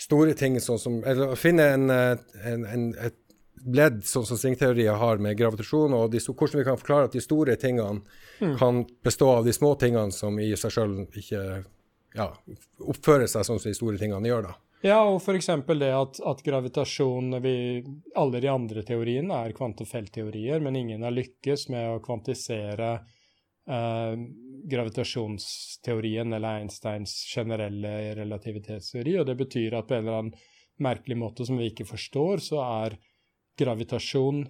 store 0.00 0.34
ting 0.34 0.58
sånn 0.58 0.80
som 0.82 0.96
Eller 1.06 1.34
å 1.34 1.38
finne 1.38 1.68
en, 1.76 1.84
eh, 1.94 2.24
en, 2.50 2.64
en, 2.66 2.88
et 2.98 3.18
ledd 3.64 4.02
sånn 4.04 4.26
som 4.28 4.38
stringteorier 4.38 4.98
har 5.00 5.22
med 5.22 5.38
gravitasjon, 5.38 5.94
og 5.96 6.10
de, 6.12 6.20
hvordan 6.20 6.60
vi 6.60 6.66
kan 6.66 6.80
forklare 6.80 7.08
at 7.08 7.16
de 7.16 7.22
store 7.24 7.56
tingene 7.60 8.02
mm. 8.40 8.56
kan 8.60 8.82
bestå 9.04 9.30
av 9.38 9.46
de 9.46 9.54
små 9.56 9.74
tingene 9.80 10.12
som 10.12 10.38
i 10.42 10.50
seg 10.58 10.74
sjøl 10.74 10.98
ikke 11.06 11.42
ja, 12.14 12.28
oppfører 12.84 13.26
seg 13.30 13.46
sånn 13.46 13.60
som 13.60 13.70
de 13.70 13.78
store 13.78 14.00
tingene 14.00 14.30
gjør. 14.30 14.50
da. 14.50 14.54
Ja, 14.84 14.98
og 15.08 15.22
f.eks. 15.22 15.48
det 15.80 15.90
at, 15.96 16.18
at, 16.20 16.42
gravitasjon 16.44 17.38
vi, 17.40 17.56
Alle 18.20 18.40
de 18.44 18.50
andre 18.52 18.82
teoriene 18.84 19.38
er 19.46 19.54
kvantefeltteorier, 19.56 20.60
men 20.60 20.76
ingen 20.76 21.06
har 21.06 21.14
lykkes 21.14 21.70
med 21.72 21.88
å 21.88 22.02
kvantisere 22.04 22.90
eh, 23.64 24.16
gravitasjonsteorien 24.68 26.36
eller 26.36 26.60
Einsteins 26.60 27.16
generelle 27.32 28.12
relativitetsteori. 28.18 29.16
Og 29.22 29.26
det 29.30 29.38
betyr 29.40 29.78
at 29.78 29.88
på 29.88 29.96
en 29.96 30.04
eller 30.04 30.20
annen 30.20 30.44
merkelig 30.84 31.16
måte 31.16 31.48
som 31.48 31.56
vi 31.56 31.70
ikke 31.72 31.88
forstår, 31.88 32.44
så 32.44 32.60
er 32.66 32.98
gravitasjon 33.58 34.44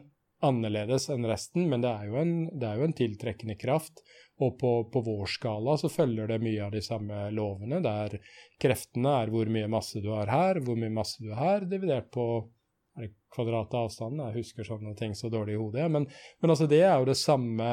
annerledes 0.44 1.08
enn 1.12 1.26
resten, 1.28 1.68
men 1.70 1.84
det 1.84 1.90
er 1.90 2.10
jo 2.10 2.18
en, 2.20 2.34
er 2.60 2.80
jo 2.80 2.88
en 2.88 2.96
tiltrekkende 2.96 3.56
kraft. 3.60 4.02
Og 4.42 4.56
på, 4.58 4.70
på, 4.90 5.00
vår 5.06 5.28
skala 5.30 5.76
så 5.78 5.88
følger 5.92 6.26
det 6.26 6.40
mye 6.42 6.64
av 6.64 6.72
de 6.74 6.82
samme 6.82 7.28
lovene, 7.30 7.78
der 7.84 8.16
kreftene 8.60 9.12
er 9.20 9.30
hvor 9.30 9.46
mye 9.46 9.68
masse 9.70 10.02
du 10.02 10.10
har 10.10 10.30
her, 10.32 10.58
hvor 10.64 10.78
mye 10.80 10.90
masse 10.90 11.22
du 11.22 11.30
har 11.30 11.60
her, 11.60 11.68
dividert 11.70 12.10
på 12.14 12.26
er 12.94 13.06
det 13.06 13.14
kvadrat 13.34 13.74
av 13.74 13.88
avstanden. 13.88 14.24
Jeg 14.28 14.42
husker 14.42 14.66
sånne 14.66 14.94
ting 14.98 15.14
så 15.18 15.30
dårlig 15.30 15.56
i 15.56 15.60
hodet. 15.60 15.86
Men, 15.90 16.08
men 16.42 16.54
altså 16.54 16.68
det 16.70 16.82
er 16.86 16.98
jo 16.98 17.08
det 17.08 17.18
samme 17.18 17.70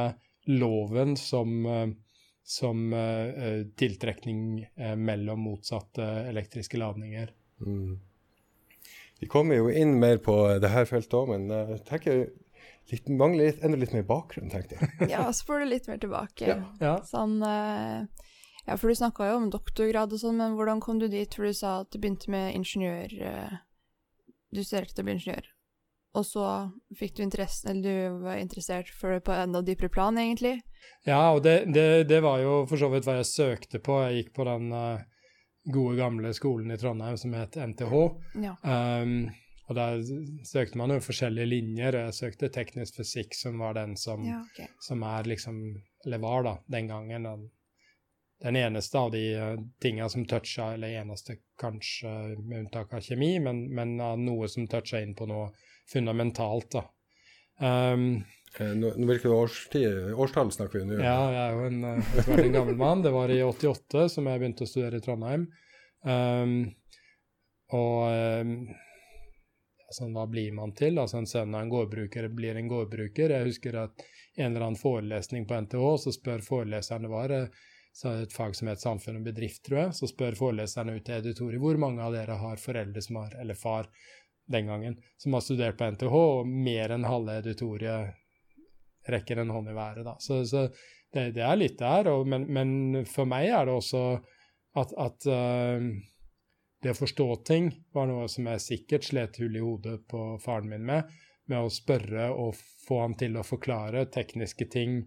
loven 0.50 1.14
som, 1.20 1.68
som 2.42 2.88
uh, 2.94 3.62
tiltrekning 3.78 4.64
uh, 4.82 4.96
mellom 4.98 5.44
motsatte 5.46 6.08
elektriske 6.32 6.82
ladninger. 6.82 7.30
Mm. 7.62 8.00
Vi 9.22 9.30
kommer 9.30 9.60
jo 9.60 9.70
inn 9.70 10.00
mer 10.01 10.18
på 10.22 10.34
det 10.62 10.72
her 10.74 10.88
feltet 10.90 11.13
òg, 11.13 11.30
men 11.30 11.51
jeg 11.54 11.84
tenker 11.86 12.24
litt, 12.92 13.08
mangler 13.10 13.51
litt, 13.51 13.63
enda 13.63 13.80
litt 13.80 13.94
mer 13.96 14.06
bakgrunn, 14.08 14.51
tenkte 14.51 14.78
jeg. 14.78 14.92
ja, 15.13 15.28
så 15.34 15.48
får 15.48 15.63
du 15.63 15.70
litt 15.70 15.88
mer 15.92 16.01
tilbake. 16.01 16.50
Ja. 16.50 16.60
ja. 16.82 16.98
Sånn 17.08 17.40
uh, 17.44 18.04
Ja, 18.68 18.78
for 18.78 18.92
du 18.92 18.98
snakka 18.98 19.32
jo 19.32 19.40
om 19.40 19.50
doktorgrad 19.54 20.13
og 20.13 20.22
sånn, 20.22 20.40
men 20.42 20.58
hvordan 20.58 20.84
kom 20.84 21.01
du 21.01 21.08
dit? 21.12 21.34
For 21.34 21.50
du 21.50 21.58
sa 21.58 21.82
at 21.84 21.92
du 21.94 22.01
begynte 22.01 22.32
med 22.34 22.54
ingeniør 22.58 23.16
uh, 23.22 23.58
Du 24.51 24.63
studerte 24.63 24.96
til 24.96 25.06
å 25.06 25.10
bli 25.10 25.18
ingeniør. 25.20 25.50
Og 26.20 26.25
så 26.28 26.46
fikk 27.00 27.16
du 27.16 27.24
interesse, 27.24 27.63
eller 27.72 27.86
du 27.86 28.24
var 28.25 28.42
interessert 28.42 28.90
for 28.92 29.16
det 29.16 29.24
på 29.24 29.32
enda 29.32 29.62
dypere 29.63 29.92
plan, 29.94 30.18
egentlig? 30.20 30.58
Ja, 31.08 31.30
og 31.32 31.46
det, 31.46 31.72
det, 31.72 32.10
det, 32.10 32.20
var 32.25 32.42
jo 32.42 32.66
for 32.68 32.82
så 32.82 32.90
vidt 32.92 33.08
hva 33.08 33.22
jeg 33.22 33.30
søkte 33.30 33.80
på. 33.80 34.01
Jeg 34.04 34.18
gikk 34.18 34.34
på 34.36 34.48
den 34.50 34.74
uh, 34.75 35.00
gode, 35.63 35.98
gamle 35.98 36.34
skolen 36.34 36.72
i 36.72 36.77
Trondheim 36.77 37.18
som 37.18 37.34
het 37.34 37.56
NTH. 37.56 37.94
Ja. 38.44 38.56
Um, 39.01 39.30
og 39.70 39.77
der 39.77 40.01
søkte 40.46 40.77
man 40.77 40.91
jo 40.91 41.00
forskjellige 41.03 41.48
linjer. 41.48 41.96
Jeg 42.06 42.18
søkte 42.18 42.50
teknisk 42.51 42.98
fysikk, 43.00 43.36
som 43.38 43.62
var 43.62 43.77
den 43.77 43.96
som, 43.98 44.25
ja, 44.27 44.41
okay. 44.51 44.68
som 44.84 45.03
er 45.08 45.30
liksom 45.32 45.62
Eller 46.06 46.18
var, 46.18 46.44
da, 46.44 46.56
den 46.65 46.88
gangen. 46.88 47.24
Den, 47.24 47.50
den 48.41 48.56
eneste 48.58 48.98
av 48.98 49.12
de 49.13 49.22
uh, 49.38 49.60
tinga 49.82 50.10
som 50.10 50.25
toucha, 50.25 50.74
eller 50.74 50.98
eneste 51.01 51.38
kanskje 51.62 52.10
med 52.41 52.63
unntak 52.63 52.94
av 52.94 53.06
kjemi, 53.06 53.36
men, 53.39 53.68
men 53.70 54.00
uh, 54.01 54.15
noe 54.18 54.50
som 54.50 54.65
toucha 54.68 55.00
inn 55.00 55.13
på 55.15 55.30
noe 55.30 55.51
fundamentalt, 55.94 56.74
da. 56.74 56.88
Um, 57.62 58.24
Hvilket 58.58 59.31
årstid, 59.31 60.13
årstall 60.13 60.51
snakker 60.51 60.81
vi 60.81 60.86
nå? 60.89 61.00
Ja, 61.00 61.17
jeg 61.31 61.41
er 61.41 61.55
jo 61.55 61.67
en, 61.70 62.46
en 62.46 62.55
gammel 62.58 62.77
mann. 62.79 63.03
Det 63.05 63.13
var 63.15 63.31
i 63.31 63.39
88 63.46 64.08
som 64.12 64.27
jeg 64.27 64.41
begynte 64.41 64.67
å 64.67 64.72
studere 64.72 65.00
i 65.00 65.03
Trondheim. 65.05 65.48
Um, 66.03 66.55
og 67.72 68.12
um, 68.12 68.53
altså, 69.88 70.10
hva 70.12 70.27
blir 70.27 70.51
man 70.58 70.75
til? 70.75 71.00
Altså 71.00 71.22
En 71.22 71.29
sønn 71.29 71.55
av 71.55 71.63
en 71.63 71.72
gårdbruker 71.72 72.27
blir 72.36 72.60
en 72.60 72.72
gårdbruker. 72.72 73.38
Jeg 73.38 73.53
husker 73.53 73.79
at 73.86 74.05
en 74.36 74.50
eller 74.50 74.67
annen 74.67 74.79
forelesning 74.79 75.48
på 75.48 75.60
NTH, 75.67 75.86
så 76.03 76.15
spør 76.15 76.43
foreleseren 76.43 77.08
det 77.08 77.12
var 77.12 77.36
så 77.93 78.13
et 78.22 78.34
fag 78.34 78.55
som 78.55 78.70
heter 78.72 78.84
samfunn 78.84 79.20
og 79.20 79.27
bedrift, 79.27 79.63
tror 79.67 79.86
jeg. 79.86 79.96
Så 80.00 80.12
spør 80.12 80.38
foreleserne 80.39 80.96
ut 80.96 81.05
til 81.08 81.20
editoriet 81.20 81.63
hvor 81.63 81.79
mange 81.79 82.03
av 82.03 82.15
dere 82.15 82.39
har 82.39 82.60
foreldre 82.60 83.03
som 83.03 83.20
har, 83.20 83.36
eller 83.41 83.60
far 83.60 83.89
den 84.51 84.67
gangen, 84.67 84.98
som 85.17 85.36
har 85.36 85.43
studert 85.43 85.77
på 85.79 85.88
NTH, 85.96 86.15
og 86.15 86.48
mer 86.48 86.91
enn 86.96 87.08
halve 87.08 87.38
editoriet 87.39 88.17
rekker 89.10 89.41
en 89.41 89.53
hånd 89.53 89.72
i 89.72 89.75
været, 89.77 90.05
da. 90.05 90.15
Så, 90.20 90.43
så 90.46 90.67
det, 91.13 91.31
det, 91.38 91.43
er 91.43 91.58
litt 91.58 91.79
der, 91.79 92.12
og, 92.12 92.27
men, 92.27 92.48
men, 92.53 93.01
for 93.10 93.29
meg 93.29 93.50
er 93.50 93.67
det 93.67 93.75
også 93.75 94.03
at, 94.79 94.93
at 94.96 95.27
uh, 95.27 95.89
det 96.81 96.93
å 96.93 97.01
forstå 97.01 97.27
ting 97.48 97.72
var 97.93 98.08
noe 98.10 98.29
som 98.31 98.48
jeg 98.48 98.63
sikkert 98.63 99.10
slet 99.10 99.41
hull 99.41 99.58
i 99.58 99.65
hodet 99.65 100.00
på 100.10 100.36
faren 100.43 100.72
min 100.72 100.86
med, 100.88 101.12
med 101.51 101.65
å 101.65 101.74
spørre 101.74 102.29
og 102.31 102.55
få 102.88 103.01
han 103.03 103.17
til 103.20 103.36
å 103.38 103.46
forklare 103.46 104.08
tekniske 104.13 104.70
ting 104.72 105.01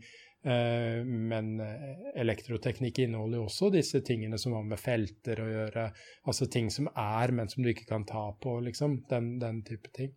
Eh, 0.44 1.04
men 1.04 1.60
eh, 1.60 2.20
elektroteknikk 2.20 2.98
inneholder 2.98 3.38
jo 3.38 3.46
også 3.46 3.70
disse 3.72 4.02
tingene 4.04 4.36
som 4.38 4.52
har 4.52 4.66
med 4.68 4.80
felter 4.80 5.40
å 5.40 5.46
gjøre. 5.48 5.86
Altså 6.28 6.48
ting 6.52 6.68
som 6.72 6.90
er, 6.90 7.32
men 7.32 7.48
som 7.48 7.64
du 7.64 7.70
ikke 7.72 7.88
kan 7.88 8.04
ta 8.08 8.26
på, 8.40 8.58
liksom. 8.66 8.98
Den, 9.08 9.38
den 9.40 9.62
type 9.64 9.88
ting. 9.96 10.12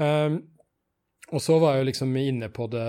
Um, 0.00 0.40
og 1.32 1.42
så 1.42 1.56
var 1.58 1.74
jeg 1.74 1.82
jo 1.82 1.88
liksom 1.88 2.16
inne 2.20 2.48
på 2.52 2.66
det, 2.72 2.86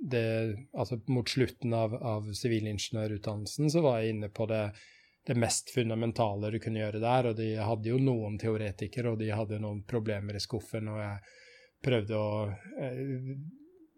det 0.00 0.26
Altså 0.72 1.00
mot 1.10 1.28
slutten 1.28 1.74
av, 1.74 1.96
sivilingeniørutdannelsen 2.38 3.70
så 3.72 3.82
var 3.84 4.00
jeg 4.00 4.14
inne 4.14 4.30
på 4.32 4.46
det, 4.50 4.62
det 5.26 5.36
mest 5.38 5.72
fundamentale 5.74 6.52
du 6.54 6.58
kunne 6.62 6.80
gjøre 6.80 7.02
der. 7.02 7.30
Og 7.30 7.38
de 7.40 7.50
hadde 7.58 7.90
jo 7.90 7.98
noen 8.00 8.38
teoretikere, 8.40 9.12
og 9.12 9.18
de 9.20 9.32
hadde 9.34 9.58
noen 9.62 9.82
problemer 9.90 10.38
i 10.38 10.42
skuffen. 10.42 10.88
Og 10.92 11.00
jeg 11.02 11.34
prøvde 11.84 12.20
å 12.20 12.30
eh, 12.78 13.34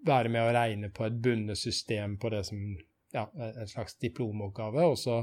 være 0.07 0.33
med 0.33 0.47
å 0.47 0.54
regne 0.57 0.90
på 0.95 1.07
et 1.07 1.21
bundet 1.23 1.61
system 1.61 2.16
på 2.19 2.33
det 2.33 2.42
som 2.49 2.64
ja, 3.12 3.26
en 3.37 3.69
slags 3.71 3.99
diplomoppgave. 4.02 4.88
Og 4.88 4.99
så, 4.99 5.21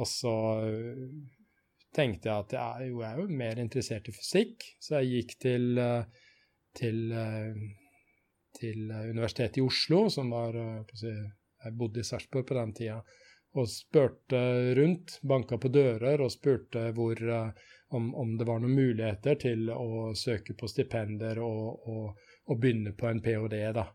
og 0.00 0.08
så 0.08 0.34
øh, 0.64 1.04
tenkte 1.94 2.30
jeg 2.30 2.46
at 2.46 2.56
jeg, 2.56 2.90
jo, 2.90 3.04
jeg 3.04 3.12
er 3.12 3.22
jo 3.22 3.40
mer 3.44 3.62
interessert 3.62 4.08
i 4.08 4.16
fysikk, 4.16 4.66
så 4.82 4.98
jeg 4.98 5.14
gikk 5.14 5.36
til, 5.44 5.70
øh, 5.84 6.26
til, 6.76 7.12
øh, 7.12 7.56
til 8.60 8.90
Universitetet 8.90 9.60
i 9.60 9.64
Oslo, 9.64 10.08
som 10.08 10.30
var 10.30 10.54
Jeg 10.54 11.76
bodde 11.76 12.00
i 12.00 12.04
Sarpsborg 12.04 12.46
på 12.46 12.54
den 12.54 12.72
tida. 12.74 13.00
Og 13.52 13.68
spurte 13.68 14.40
rundt, 14.78 15.18
banka 15.22 15.58
på 15.58 15.68
dører 15.68 16.20
og 16.22 16.30
spurte 16.32 16.90
hvor, 16.94 17.18
om, 17.90 18.14
om, 18.14 18.36
det 18.38 18.46
var 18.46 18.60
noen 18.62 18.76
muligheter 18.78 19.34
til 19.34 19.70
å 19.74 20.14
søke 20.14 20.54
på 20.54 20.68
stipender 20.70 21.40
og, 21.42 21.88
og, 21.90 22.20
og 22.46 22.60
begynne 22.60 22.94
på 22.94 23.10
en 23.10 23.20
ph.d. 23.20 23.58
da. 23.74 23.88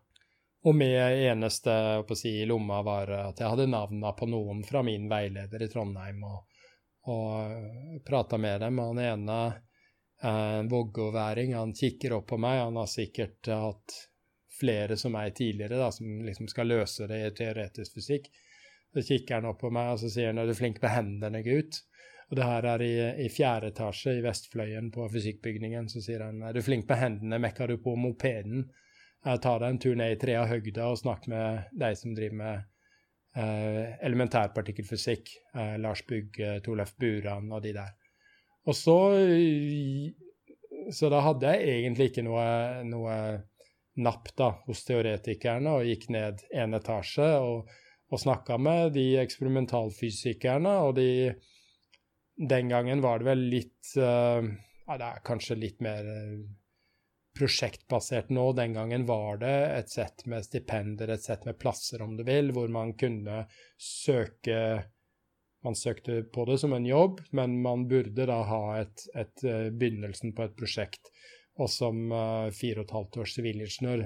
Og 0.66 0.74
med 0.74 1.22
eneste 1.30 1.72
si, 2.18 2.40
i 2.42 2.46
lomma 2.46 2.80
var 2.82 3.10
at 3.14 3.40
jeg 3.40 3.52
hadde 3.52 3.68
navna 3.70 4.10
på 4.18 4.26
noen 4.26 4.64
fra 4.66 4.82
min 4.82 5.06
veileder 5.08 5.62
i 5.62 5.68
Trondheim, 5.70 6.24
og, 6.26 6.40
og 7.12 8.00
prata 8.06 8.38
med 8.38 8.64
dem. 8.64 8.80
Og 8.82 8.90
Han 8.90 9.02
ene, 9.04 9.36
en 10.22 10.68
vågåværing, 10.68 11.54
han 11.54 11.74
kikker 11.76 12.16
opp 12.16 12.30
på 12.32 12.38
meg. 12.40 12.60
Han 12.64 12.78
har 12.80 12.88
sikkert 12.90 13.48
hatt 13.52 13.96
flere 14.56 14.96
som 14.96 15.12
meg 15.12 15.34
tidligere, 15.36 15.76
da, 15.76 15.90
som 15.92 16.22
liksom 16.24 16.48
skal 16.48 16.70
løse 16.72 17.08
det 17.10 17.20
i 17.20 17.34
teoretisk 17.36 17.98
fysikk. 17.98 18.30
Så 18.94 19.04
kikker 19.04 19.40
han 19.40 19.50
opp 19.50 19.60
på 19.60 19.70
meg 19.74 19.92
og 19.92 20.00
så 20.00 20.08
sier 20.12 20.32
han, 20.32 20.40
er 20.40 20.48
du 20.48 20.56
flink 20.56 20.80
med 20.80 20.94
hendene, 20.94 21.42
gutt? 21.44 21.82
Og 22.30 22.38
det 22.38 22.46
her 22.48 22.66
er 22.72 22.82
i, 22.82 22.94
i 23.26 23.28
fjerde 23.30 23.70
etasje 23.70 24.16
i 24.16 24.22
Vestfløyen 24.24 24.88
på 24.94 25.04
fysikkbygningen. 25.12 25.90
Så 25.92 26.02
sier 26.02 26.24
han 26.24 26.40
er 26.42 26.56
du 26.56 26.64
flink 26.64 26.88
med 26.88 26.98
hendene, 27.02 27.42
mekker 27.42 27.70
du 27.70 27.78
på 27.82 27.94
mopeden? 28.00 28.66
ta 29.26 29.56
deg 29.58 29.68
en 29.68 29.78
tur 29.82 29.96
ned 29.98 30.12
i 30.14 30.18
trea 30.22 30.44
høgda 30.46 30.84
og 30.92 31.00
snakk 31.00 31.24
med 31.30 31.70
de 31.74 31.88
som 31.98 32.12
driver 32.14 32.36
med 32.38 32.60
eh, 33.42 33.96
elementærpartikkelfysikk. 34.06 35.32
Eh, 35.56 35.72
Lars 35.82 36.04
Bugge, 36.06 36.60
Torleif 36.62 36.94
Buran 37.00 37.50
og 37.50 37.64
de 37.64 37.72
der. 37.74 37.94
Og 38.66 38.74
så 38.76 38.98
Så 40.92 41.08
da 41.10 41.20
hadde 41.24 41.50
jeg 41.50 41.80
egentlig 41.80 42.10
ikke 42.10 42.22
noe, 42.26 42.46
noe 42.86 43.14
napp 43.96 44.28
da, 44.38 44.52
hos 44.68 44.84
teoretikerne, 44.86 45.72
og 45.72 45.88
gikk 45.88 46.08
ned 46.14 46.44
en 46.54 46.76
etasje 46.78 47.26
og, 47.42 47.70
og 48.12 48.22
snakka 48.22 48.58
med 48.60 48.92
de 48.94 49.06
eksperimentalfysikerne, 49.22 50.76
og 50.86 50.96
de 51.00 51.34
Den 52.36 52.68
gangen 52.68 53.00
var 53.00 53.18
det 53.18 53.24
vel 53.30 53.42
litt 53.48 53.94
uh, 53.96 54.44
ja, 54.44 54.96
Det 55.00 55.06
er 55.06 55.22
kanskje 55.24 55.56
litt 55.56 55.80
mer 55.80 56.04
uh, 56.04 56.42
prosjektbasert 57.36 58.28
nå. 58.28 58.52
Den 58.52 58.74
gangen 58.76 59.06
var 59.08 59.38
det 59.40 59.54
et 59.78 59.90
sett 59.90 60.26
med 60.26 60.44
stipender, 60.44 61.08
et 61.08 61.24
sett 61.24 61.46
med 61.48 61.58
plasser, 61.58 62.02
om 62.02 62.16
du 62.16 62.24
vil, 62.24 62.52
hvor 62.52 62.68
man 62.68 62.92
kunne 63.00 63.46
søke 63.80 64.60
Man 65.66 65.74
søkte 65.74 66.20
på 66.22 66.44
det 66.46 66.60
som 66.62 66.72
en 66.76 66.84
jobb, 66.86 67.20
men 67.34 67.58
man 67.62 67.88
burde 67.90 68.26
da 68.28 68.36
ha 68.46 68.62
et, 68.78 69.02
et, 69.18 69.42
eh, 69.42 69.66
begynnelsen 69.74 70.30
på 70.36 70.44
et 70.46 70.54
prosjekt. 70.54 71.10
Og 71.58 71.70
som 71.72 72.12
uh, 72.12 72.52
fire 72.54 72.82
og 72.82 72.86
et 72.86 72.92
halvt 72.94 73.16
års 73.22 73.32
sivilingeniør 73.34 74.04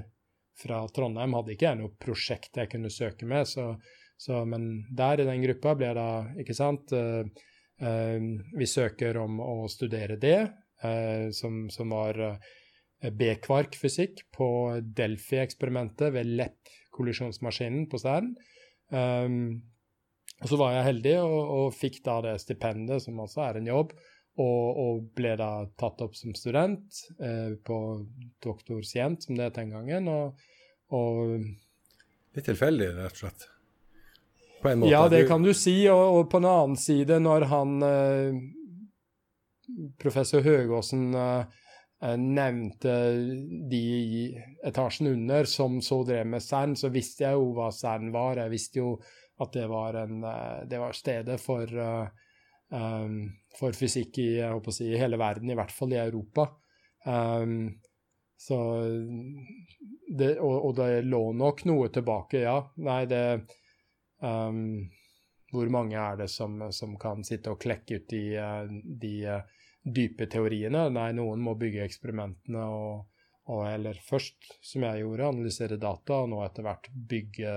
fra 0.63 0.79
Trondheim 0.95 1.35
hadde 1.37 1.53
ikke 1.53 1.67
jeg 1.67 1.79
noe 1.81 1.93
prosjekt 2.01 2.57
jeg 2.57 2.71
kunne 2.73 2.93
søke 2.95 3.29
med, 3.29 3.49
så, 3.51 3.75
så, 4.17 4.45
men 4.49 4.87
der 4.97 5.21
i 5.21 5.27
den 5.29 5.43
gruppa 5.43 5.75
ble 5.77 5.91
da, 5.99 6.07
ikke 6.41 6.57
sant 6.57 6.95
uh, 6.95 7.27
Vi 7.81 8.67
søker 8.69 9.17
om 9.17 9.39
å 9.41 9.65
studere 9.73 10.19
det, 10.21 10.51
som, 11.33 11.63
som 11.73 11.95
var 11.95 12.19
B-kvark-fysikk 13.01 14.27
på 14.37 14.49
Delphi-eksperimentet 14.99 16.13
ved 16.13 16.29
LEP-kollisjonsmaskinen 16.43 17.87
på 17.89 18.03
Stern. 18.03 18.35
Um, 18.93 19.63
og 20.41 20.49
så 20.49 20.57
var 20.61 20.75
jeg 20.75 20.87
heldig 20.89 21.15
og, 21.21 21.39
og, 21.57 21.67
fikk 21.77 22.01
da 22.07 22.17
det 22.25 22.39
stipendet, 22.41 23.03
som 23.05 23.21
også 23.21 23.45
er 23.45 23.61
en 23.61 23.69
jobb, 23.69 23.95
og, 24.41 24.67
og 24.81 25.01
ble 25.17 25.35
da 25.37 25.51
tatt 25.81 26.01
opp 26.05 26.17
som 26.17 26.35
student 26.39 27.03
eh, 27.21 27.57
på 27.61 27.79
doktorsjent, 28.45 29.27
som 29.27 29.37
det 29.37 29.51
het 29.51 29.59
den 29.61 29.75
gangen. 29.75 30.09
Og, 30.09 30.47
og, 30.97 31.35
Litt 32.37 32.47
tilfeldig, 32.47 32.93
rett 32.97 33.19
og 33.19 33.25
slett? 33.25 33.49
På 34.63 34.71
en 34.71 34.81
måte. 34.81 34.93
Ja, 34.93 35.03
det 35.13 35.27
kan 35.29 35.45
du 35.45 35.51
si. 35.57 35.83
Og, 35.93 36.29
på 36.31 36.41
en 36.41 36.49
annen 36.49 36.79
side, 36.79 37.19
når 37.21 37.49
han 37.51 37.77
eh, 37.85 38.41
professor 40.01 40.45
Høgåsen 40.47 41.11
eh, 41.13 41.61
Eh, 42.03 42.17
nevnte 42.17 42.93
de 43.69 44.35
etasjen 44.65 45.11
under 45.11 45.45
som 45.45 45.83
så 45.85 45.99
drev 46.09 46.31
med 46.33 46.41
CERN, 46.41 46.73
så 46.73 46.89
visste 46.89 47.27
jeg 47.27 47.37
jo 47.37 47.51
hva 47.59 47.69
CERN 47.77 48.09
var. 48.15 48.41
Jeg 48.41 48.53
visste 48.55 48.81
jo 48.81 48.95
at 49.41 49.53
det 49.57 49.67
var, 49.67 49.95
en, 49.95 50.25
eh, 50.25 50.63
det 50.71 50.79
var 50.79 50.93
stedet 50.97 51.41
for, 51.41 51.71
um, 52.69 53.15
for 53.59 53.77
fysikk 53.77 54.19
i, 54.19 54.31
si, 54.73 54.91
hele 54.97 55.17
verden, 55.21 55.51
i 55.51 55.57
hvert 55.59 55.73
fall 55.73 55.95
i 55.97 56.01
Europa. 56.03 56.51
Um, 57.05 57.81
det, 60.19 60.31
og, 60.39 60.57
og, 60.65 60.75
det 60.77 61.03
lå 61.05 61.23
nok 61.37 61.65
noe 61.69 61.89
tilbake, 61.93 62.41
ja. 62.45 62.57
Nei, 62.81 63.05
det 63.09 63.25
um, 64.25 64.89
Hvor 65.53 65.69
mange 65.73 65.99
er 65.99 66.21
det 66.23 66.29
som, 66.31 66.61
som, 66.73 66.95
kan 67.01 67.25
sitte 67.27 67.53
og 67.53 67.61
klekke 67.61 67.99
ut 67.99 68.13
de, 68.13 68.23
de 69.03 69.15
dype 69.83 70.29
teoriene. 70.31 70.87
Nei, 70.95 71.11
noen 71.17 71.43
må 71.43 71.57
bygge 71.59 71.85
eksperimentene 71.85 72.65
og, 72.71 73.09
og, 73.51 73.65
eller 73.67 73.99
først, 74.07 74.39
som 74.63 74.87
jeg 74.87 75.03
gjorde, 75.03 75.33
analysere 75.35 75.81
data, 75.81 76.23
og 76.23 76.31
nå 76.33 76.41
etter 76.47 76.67
hvert 76.69 76.89
bygge 77.11 77.55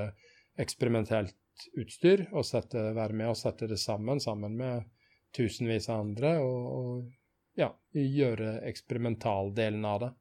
eksperimentelt 0.64 1.38
utstyr 1.80 2.28
og 2.32 2.46
sette, 2.48 2.92
være 2.96 3.18
med 3.18 3.32
og 3.34 3.38
sette 3.40 3.68
det 3.70 3.80
sammen, 3.82 4.22
sammen 4.24 4.58
med 4.60 4.88
tusenvis 5.36 5.90
av 5.90 6.04
andre, 6.06 6.38
og, 6.44 6.66
og 6.78 7.60
ja, 7.60 7.70
gjøre 7.94 8.60
eksperimentaldelen 8.70 9.86
av 9.86 10.02
det. 10.04 10.12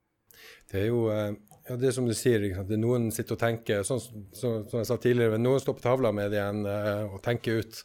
Det 0.73 0.81
er 0.81 0.89
jo 0.89 1.07
eh, 1.13 1.33
ja, 1.69 1.77
det 1.79 1.91
er 1.91 1.95
som 1.95 2.09
du 2.09 2.15
sier, 2.17 2.43
det 2.43 2.75
er 2.75 2.81
noen 2.81 3.11
sitter 3.15 3.37
og 3.37 3.43
tenker, 3.43 3.85
sånn 3.87 4.01
som 4.03 4.27
så, 4.35 4.53
så 4.71 4.81
jeg 4.81 4.89
sa 4.89 4.99
tidligere, 5.01 5.39
noen 5.41 5.63
står 5.63 5.79
på 5.79 5.85
tavla 5.85 6.11
med 6.15 6.33
det 6.33 6.41
igjen 6.41 6.67
uh, 6.67 7.13
og 7.13 7.21
tenker 7.25 7.63
ut 7.63 7.83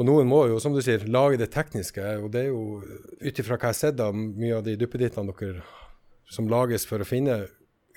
Og 0.00 0.06
noen 0.08 0.26
må 0.26 0.46
jo, 0.48 0.56
som 0.62 0.72
du 0.72 0.80
sier, 0.80 1.04
lage 1.04 1.36
det 1.36 1.50
tekniske. 1.52 2.00
Og 2.24 2.30
det 2.32 2.46
er 2.46 2.48
jo, 2.48 2.80
ut 3.20 3.40
ifra 3.42 3.58
hva 3.58 3.68
jeg 3.68 3.74
har 3.74 3.76
sett 3.76 3.98
av 4.00 4.16
mye 4.16 4.54
av 4.56 4.62
de 4.64 4.72
duppedittene 4.80 5.34
dere 5.36 5.66
som 6.32 6.48
lages 6.48 6.86
for 6.88 7.04
å 7.04 7.06
finne 7.06 7.42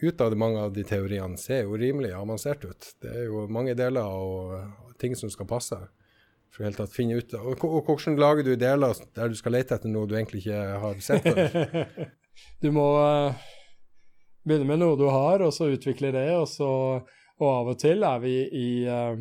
ut 0.02 0.22
av 0.22 0.36
mange 0.38 0.62
av 0.62 0.74
de 0.76 0.84
teoriene, 0.88 1.38
ser 1.40 1.64
jo 1.66 1.78
rimelig 1.80 2.14
avansert 2.16 2.66
ut. 2.66 2.90
Det 3.02 3.12
er 3.12 3.28
jo 3.30 3.46
mange 3.52 3.76
deler 3.78 4.04
og 4.04 4.96
ting 5.02 5.16
som 5.16 5.32
skal 5.32 5.48
passe. 5.50 5.80
For 6.56 6.64
helt 6.64 6.80
tatt 6.80 6.94
finne 6.94 7.18
ut 7.20 7.34
og, 7.36 7.66
og 7.68 7.90
hvordan 7.90 8.16
lager 8.16 8.46
du 8.48 8.54
deler 8.56 8.96
der 9.18 9.28
du 9.28 9.36
skal 9.36 9.58
lete 9.58 9.76
etter 9.76 9.92
noe 9.92 10.08
du 10.08 10.14
egentlig 10.16 10.46
ikke 10.46 10.80
har 10.80 11.02
sett 11.04 11.26
før? 11.28 11.90
du 12.64 12.70
må 12.76 12.86
uh, 12.96 13.48
begynne 14.48 14.70
med 14.70 14.80
noe 14.80 14.96
du 15.00 15.10
har, 15.12 15.44
og 15.44 15.52
så 15.56 15.68
utvikle 15.74 16.14
det. 16.16 16.30
Og, 16.38 16.48
så, 16.48 16.70
og 17.42 17.50
av 17.50 17.74
og 17.74 17.80
til 17.84 18.08
er 18.08 18.22
vi 18.24 18.38
i 18.56 18.70
uh, 18.88 19.20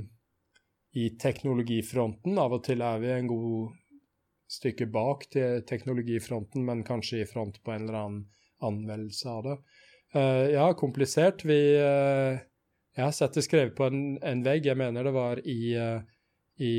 i 0.95 1.11
teknologifronten. 1.19 2.39
Av 2.39 2.55
og 2.55 2.63
til 2.67 2.83
er 2.87 3.01
vi 3.03 3.11
en 3.11 3.31
god 3.31 3.75
stykke 4.55 4.87
bak 4.95 5.27
til 5.33 5.65
teknologifronten, 5.67 6.63
men 6.67 6.85
kanskje 6.87 7.23
i 7.23 7.29
front 7.29 7.59
på 7.65 7.75
en 7.75 7.89
eller 7.89 7.99
annen 8.01 8.21
anvendelse 8.65 9.31
av 9.31 9.43
det. 9.47 9.57
Uh, 10.17 10.51
ja, 10.51 10.75
komplisert. 10.75 11.45
Vi 11.45 11.77
uh, 11.79 12.39
Jeg 12.95 13.05
har 13.05 13.15
sett 13.15 13.35
det 13.35 13.43
skrevet 13.43 13.75
på 13.75 13.89
en, 13.89 14.03
en 14.23 14.45
vegg, 14.47 14.69
jeg 14.69 14.79
mener 14.79 15.09
det 15.09 15.13
var 15.15 15.41
i, 15.43 15.75
uh, 15.75 16.05
i 16.63 16.75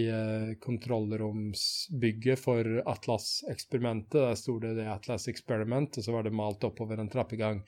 kontrollromsbygget 0.63 2.39
for 2.39 2.69
Atlas-eksperimentet. 2.87 4.21
Der 4.21 4.39
sto 4.39 4.55
det 4.63 4.77
The 4.77 4.87
Atlas 4.93 5.27
Experiment, 5.27 5.97
og 5.99 6.07
så 6.07 6.15
var 6.15 6.23
det 6.23 6.31
malt 6.31 6.63
oppover 6.63 7.01
en 7.01 7.11
trappegang. 7.11 7.59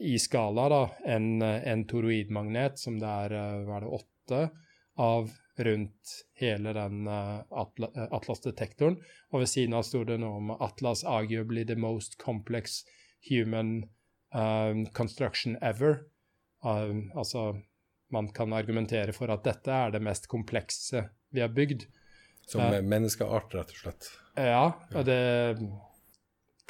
I 0.00 0.16
skala, 0.18 0.64
da, 0.72 0.80
en, 1.12 1.42
en 1.44 1.82
toroidmagnet 1.86 2.80
som 2.80 2.96
det 2.98 3.06
er, 3.06 3.34
var 3.68 3.84
det 3.84 3.90
åtte 4.00 4.38
av 4.98 5.30
rundt 5.62 6.14
hele 6.40 6.72
den 6.72 7.06
uh, 7.06 7.44
Atlas-detektoren. 8.10 8.98
Og 9.30 9.44
ved 9.44 9.50
siden 9.52 9.78
av 9.78 9.86
sto 9.86 10.02
det 10.08 10.18
noe 10.18 10.40
om 10.40 10.54
Atlas 10.56 11.04
arguably 11.04 11.62
the 11.68 11.78
most 11.78 12.18
complex 12.18 12.80
human 13.28 13.84
um, 14.34 14.86
construction 14.86 15.56
ever. 15.62 16.00
Um, 16.64 17.12
altså, 17.14 17.56
man 18.12 18.28
kan 18.32 18.52
argumentere 18.52 19.12
for 19.12 19.32
at 19.32 19.44
dette 19.44 19.72
er 19.72 19.94
det 19.94 20.02
mest 20.04 20.28
komplekse 20.30 21.06
vi 21.32 21.40
har 21.40 21.52
bygd. 21.52 21.86
Som 22.48 22.64
uh, 22.68 22.80
menneskeart, 22.82 23.54
rett 23.54 23.72
og 23.72 23.80
slett? 23.84 24.12
Ja, 24.36 24.66
og 24.94 25.08
det 25.08 25.22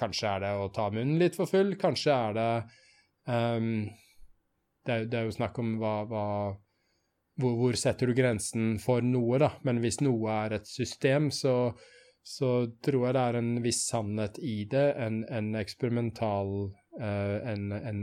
Kanskje 0.02 0.30
er 0.32 0.40
det 0.42 0.50
å 0.58 0.70
ta 0.74 0.88
munnen 0.90 1.20
litt 1.20 1.36
for 1.36 1.46
full, 1.46 1.74
kanskje 1.78 2.14
er 2.14 2.32
det 2.34 2.46
um, 3.28 3.66
det, 4.88 4.96
det, 5.12 5.18
er 5.18 5.28
jo 5.28 5.34
snakk 5.36 5.60
om 5.62 5.76
hva, 5.78 5.92
hva 6.08 6.24
hvor, 7.38 7.56
hvor, 7.60 7.76
setter 7.78 8.10
du 8.10 8.16
grensen 8.16 8.78
for 8.82 9.04
noe, 9.04 9.38
da? 9.38 9.52
Men 9.68 9.78
hvis 9.84 10.00
noe 10.02 10.32
er 10.44 10.56
et 10.58 10.68
system, 10.68 11.30
så, 11.32 11.72
så 12.24 12.50
tror 12.84 13.06
jeg 13.06 13.16
det 13.16 13.22
er 13.22 13.38
en 13.38 13.52
viss 13.64 13.84
sannhet 13.88 14.40
i 14.42 14.62
det. 14.70 14.88
En, 15.00 15.22
en 15.28 15.52
eksperimental 15.60 16.72
en, 17.00 17.72
en, 17.72 18.00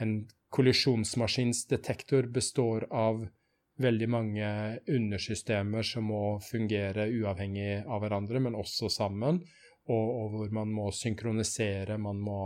en 0.00 0.14
kollisjonsmaskinsdetektor 0.52 2.26
består 2.34 2.86
av 2.90 3.22
veldig 3.82 4.08
mange 4.10 4.48
undersystemer 4.90 5.86
som 5.86 6.10
må 6.12 6.22
fungere 6.44 7.08
uavhengig 7.08 7.82
av 7.86 8.02
hverandre, 8.04 8.42
men 8.44 8.58
også 8.58 8.90
sammen, 8.92 9.40
og, 9.88 10.10
og 10.18 10.36
hvor 10.36 10.52
man 10.54 10.74
må 10.74 10.90
synkronisere, 10.94 11.96
man 11.98 12.20
må, 12.22 12.40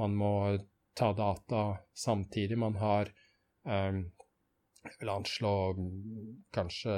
man 0.00 0.16
må 0.18 0.34
ta 0.96 1.12
data 1.16 1.68
samtidig. 1.96 2.58
Man 2.58 2.76
har 2.80 3.12
um, 3.68 4.02
jeg 4.86 5.00
vil 5.00 5.10
anslå 5.10 5.52
kanskje 6.54 6.94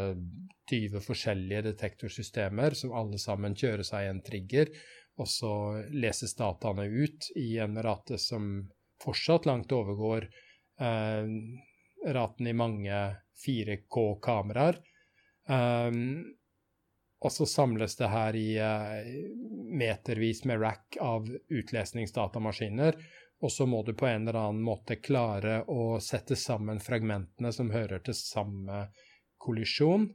20 0.69 1.01
forskjellige 1.05 1.65
detektorsystemer 1.71 2.77
som 2.77 2.93
alle 2.97 3.21
sammen 3.21 3.57
kjører 3.57 3.87
seg 3.87 4.11
en 4.11 4.21
trigger, 4.25 4.73
og 5.19 5.29
så 5.29 5.53
leses 5.91 6.37
dataene 6.39 6.87
ut 6.87 7.31
i 7.37 7.59
en 7.59 7.79
rate 7.83 8.19
som 8.23 8.69
fortsatt 9.03 9.47
langt 9.47 9.73
overgår 9.73 10.29
eh, 10.81 11.27
raten 12.07 12.47
i 12.47 12.55
mange 12.55 12.99
4K-kameraer. 13.47 14.79
Um, 15.49 16.25
og 17.19 17.33
så 17.35 17.47
samles 17.47 17.97
det 17.99 18.11
her 18.13 18.37
i 18.39 18.51
eh, 18.63 19.09
metervis 19.75 20.45
med 20.47 20.61
rack 20.63 20.99
av 21.03 21.27
utlesningsdatamaskiner, 21.27 22.99
og 23.43 23.53
så 23.53 23.67
må 23.67 23.83
du 23.87 23.93
på 23.95 24.07
en 24.07 24.29
eller 24.29 24.39
annen 24.39 24.63
måte 24.67 25.01
klare 25.03 25.63
å 25.71 25.99
sette 26.03 26.37
sammen 26.39 26.83
fragmentene 26.83 27.53
som 27.55 27.71
hører 27.75 28.03
til 28.07 28.15
samme 28.19 28.87
kollisjon. 29.39 30.09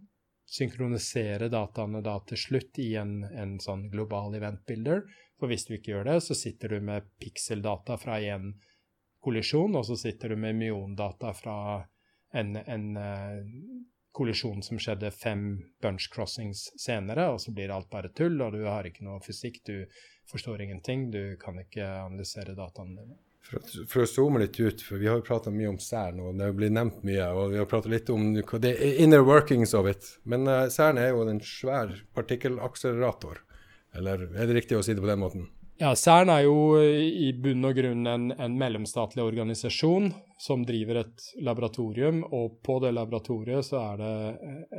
Synkronisere 0.49 1.47
dataene 1.49 2.01
da 2.05 2.17
til 2.27 2.37
slutt 2.37 2.79
i 2.83 2.93
en, 2.99 3.21
en 3.23 3.55
sånn 3.63 3.87
global 3.93 4.35
event 4.37 4.65
builder. 4.67 5.05
For 5.39 5.49
hvis 5.51 5.65
du 5.67 5.73
ikke 5.77 5.95
gjør 5.95 6.11
det, 6.11 6.19
så 6.25 6.37
sitter 6.37 6.75
du 6.75 6.85
med 6.91 7.07
pikseldata 7.21 7.97
fra 7.99 8.19
én 8.21 8.51
kollisjon, 9.23 9.75
og 9.79 9.87
så 9.87 9.97
sitter 9.97 10.33
du 10.33 10.41
med 10.43 10.59
myondata 10.59 11.31
fra 11.35 11.57
en, 12.35 12.55
en 12.59 12.87
uh, 12.99 13.39
kollisjon 14.13 14.61
som 14.65 14.79
skjedde 14.81 15.11
fem 15.15 15.45
bunch 15.81 16.09
crossings 16.13 16.67
senere, 16.79 17.29
og 17.33 17.41
så 17.41 17.53
blir 17.55 17.73
alt 17.73 17.89
bare 17.91 18.11
tull, 18.13 18.35
og 18.43 18.53
du 18.53 18.65
har 18.67 18.85
ikke 18.87 19.05
noe 19.07 19.23
fysikk. 19.25 19.63
Du 19.65 19.85
forstår 20.29 20.65
ingenting. 20.65 21.09
Du 21.11 21.37
kan 21.41 21.57
ikke 21.61 21.87
analysere 22.03 22.57
dataene 22.57 22.99
dine. 22.99 23.19
For, 23.43 23.59
for, 23.89 24.03
å 24.05 24.09
zoome 24.09 24.39
litt 24.39 24.59
ut, 24.59 24.81
for 24.81 25.01
vi 25.01 25.09
har 25.09 25.19
jo 25.19 25.25
prata 25.27 25.51
mye 25.53 25.69
om 25.73 25.79
CERN, 25.81 26.21
og 26.23 26.37
det 26.39 26.47
har 26.47 26.53
blitt 26.57 26.73
nevnt 26.73 27.01
mye. 27.05 27.25
Og 27.35 27.51
vi 27.51 27.59
har 27.59 27.67
prata 27.69 27.91
litt 27.91 28.09
om 28.13 28.31
the 28.33 28.71
inner 29.03 29.25
workings 29.25 29.73
of 29.77 29.89
it. 29.89 30.15
Men 30.23 30.47
uh, 30.47 30.69
CERN 30.71 31.01
er 31.01 31.11
jo 31.11 31.25
en 31.27 31.41
svær 31.43 31.91
partikkelakselerator. 32.15 33.43
Eller 33.93 34.29
er 34.31 34.47
det 34.47 34.55
riktig 34.61 34.79
å 34.79 34.85
si 34.85 34.95
det 34.95 35.03
på 35.03 35.11
den 35.11 35.21
måten? 35.21 35.49
Ja, 35.81 35.91
CERN 35.97 36.29
er 36.29 36.45
jo 36.45 36.79
i 36.79 37.31
bunn 37.43 37.65
og 37.65 37.75
grunn 37.75 38.07
en, 38.07 38.27
en 38.31 38.57
mellomstatlig 38.57 39.23
organisasjon 39.25 40.11
som 40.39 40.63
driver 40.67 41.01
et 41.01 41.25
laboratorium, 41.43 42.21
og 42.23 42.59
på 42.63 42.77
det 42.83 42.93
laboratoriet 42.93 43.67
så 43.67 43.81
er 43.81 43.99
det 43.99 44.13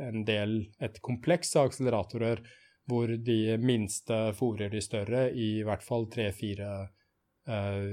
en 0.07 0.23
del, 0.27 0.55
et 0.79 0.97
kompleks 1.05 1.53
av 1.59 1.69
akseleratorer 1.69 2.41
hvor 2.89 3.11
de 3.27 3.57
minste 3.61 4.17
fòrer 4.37 4.71
de 4.73 4.81
større 4.81 5.27
i 5.33 5.49
hvert 5.65 5.83
fall 5.83 6.07
tre-fire 6.13 6.71
uh, 7.49 7.85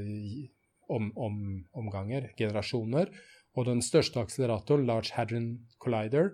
om, 0.93 1.11
om, 1.17 1.39
omganger, 1.79 2.31
generasjoner. 2.39 3.13
Og 3.57 3.69
den 3.69 3.83
største 3.85 4.21
akseleratoren, 4.23 4.87
Large 4.89 5.13
Hadron 5.17 5.49
Collider, 5.83 6.33